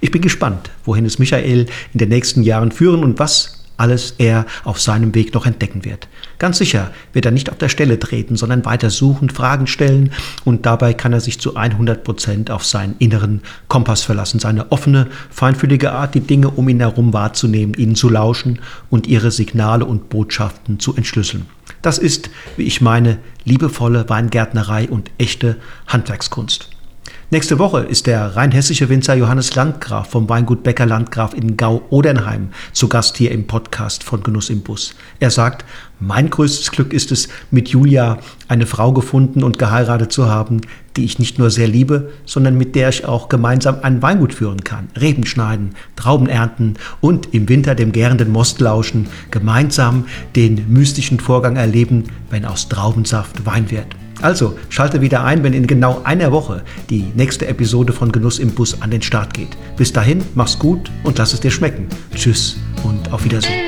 Ich 0.00 0.12
bin 0.12 0.22
gespannt, 0.22 0.70
wohin 0.84 1.04
es 1.04 1.18
Michael 1.18 1.66
in 1.92 1.98
den 1.98 2.08
nächsten 2.08 2.42
Jahren 2.42 2.70
führen 2.72 3.02
und 3.02 3.18
was 3.18 3.63
alles 3.76 4.14
er 4.18 4.46
auf 4.64 4.80
seinem 4.80 5.14
Weg 5.14 5.34
noch 5.34 5.46
entdecken 5.46 5.84
wird. 5.84 6.08
Ganz 6.38 6.58
sicher 6.58 6.90
wird 7.12 7.24
er 7.26 7.30
nicht 7.30 7.50
auf 7.50 7.58
der 7.58 7.68
Stelle 7.68 7.98
treten, 7.98 8.36
sondern 8.36 8.64
weiter 8.64 8.90
suchen, 8.90 9.30
Fragen 9.30 9.66
stellen 9.66 10.12
und 10.44 10.66
dabei 10.66 10.94
kann 10.94 11.12
er 11.12 11.20
sich 11.20 11.40
zu 11.40 11.56
100 11.56 12.04
Prozent 12.04 12.50
auf 12.50 12.64
seinen 12.64 12.96
inneren 12.98 13.42
Kompass 13.68 14.02
verlassen, 14.02 14.40
seine 14.40 14.70
offene, 14.72 15.08
feinfühlige 15.30 15.92
Art, 15.92 16.14
die 16.14 16.20
Dinge 16.20 16.50
um 16.50 16.68
ihn 16.68 16.80
herum 16.80 17.12
wahrzunehmen, 17.12 17.74
ihnen 17.74 17.94
zu 17.94 18.08
lauschen 18.08 18.60
und 18.90 19.06
ihre 19.06 19.30
Signale 19.30 19.84
und 19.84 20.08
Botschaften 20.08 20.78
zu 20.78 20.94
entschlüsseln. 20.94 21.46
Das 21.82 21.98
ist, 21.98 22.30
wie 22.56 22.64
ich 22.64 22.80
meine, 22.80 23.18
liebevolle 23.44 24.08
Weingärtnerei 24.08 24.88
und 24.88 25.10
echte 25.18 25.56
Handwerkskunst. 25.86 26.73
Nächste 27.30 27.58
Woche 27.58 27.80
ist 27.80 28.06
der 28.06 28.36
rheinhessische 28.36 28.90
Winzer 28.90 29.14
Johannes 29.14 29.54
Landgraf 29.54 30.10
vom 30.10 30.28
Weingut 30.28 30.62
Becker 30.62 30.84
Landgraf 30.84 31.32
in 31.32 31.56
Gau-Odernheim 31.56 32.48
zu 32.72 32.86
Gast 32.86 33.16
hier 33.16 33.30
im 33.30 33.46
Podcast 33.46 34.04
von 34.04 34.22
Genuss 34.22 34.50
im 34.50 34.60
Bus. 34.60 34.94
Er 35.20 35.30
sagt, 35.30 35.64
mein 36.00 36.28
größtes 36.28 36.70
Glück 36.70 36.92
ist 36.92 37.10
es, 37.12 37.28
mit 37.50 37.70
Julia 37.70 38.18
eine 38.46 38.66
Frau 38.66 38.92
gefunden 38.92 39.42
und 39.42 39.58
geheiratet 39.58 40.12
zu 40.12 40.28
haben, 40.28 40.60
die 40.98 41.06
ich 41.06 41.18
nicht 41.18 41.38
nur 41.38 41.50
sehr 41.50 41.66
liebe, 41.66 42.12
sondern 42.26 42.58
mit 42.58 42.74
der 42.74 42.90
ich 42.90 43.06
auch 43.06 43.30
gemeinsam 43.30 43.78
ein 43.80 44.02
Weingut 44.02 44.34
führen 44.34 44.62
kann, 44.62 44.88
Reben 45.00 45.24
schneiden, 45.24 45.70
Trauben 45.96 46.28
ernten 46.28 46.74
und 47.00 47.32
im 47.32 47.48
Winter 47.48 47.74
dem 47.74 47.92
gärenden 47.92 48.30
Most 48.30 48.60
lauschen, 48.60 49.08
gemeinsam 49.30 50.04
den 50.36 50.66
mystischen 50.68 51.20
Vorgang 51.20 51.56
erleben, 51.56 52.04
wenn 52.28 52.44
aus 52.44 52.68
Traubensaft 52.68 53.46
Wein 53.46 53.70
wird. 53.70 53.86
Also 54.24 54.58
schalte 54.70 55.02
wieder 55.02 55.22
ein, 55.22 55.44
wenn 55.44 55.52
in 55.52 55.66
genau 55.66 56.00
einer 56.02 56.32
Woche 56.32 56.62
die 56.88 57.12
nächste 57.14 57.46
Episode 57.46 57.92
von 57.92 58.10
Genuss 58.10 58.38
im 58.38 58.52
Bus 58.52 58.80
an 58.80 58.90
den 58.90 59.02
Start 59.02 59.34
geht. 59.34 59.50
Bis 59.76 59.92
dahin, 59.92 60.24
mach's 60.34 60.58
gut 60.58 60.90
und 61.02 61.18
lass 61.18 61.34
es 61.34 61.40
dir 61.40 61.50
schmecken. 61.50 61.88
Tschüss 62.14 62.56
und 62.84 63.12
auf 63.12 63.22
Wiedersehen. 63.22 63.60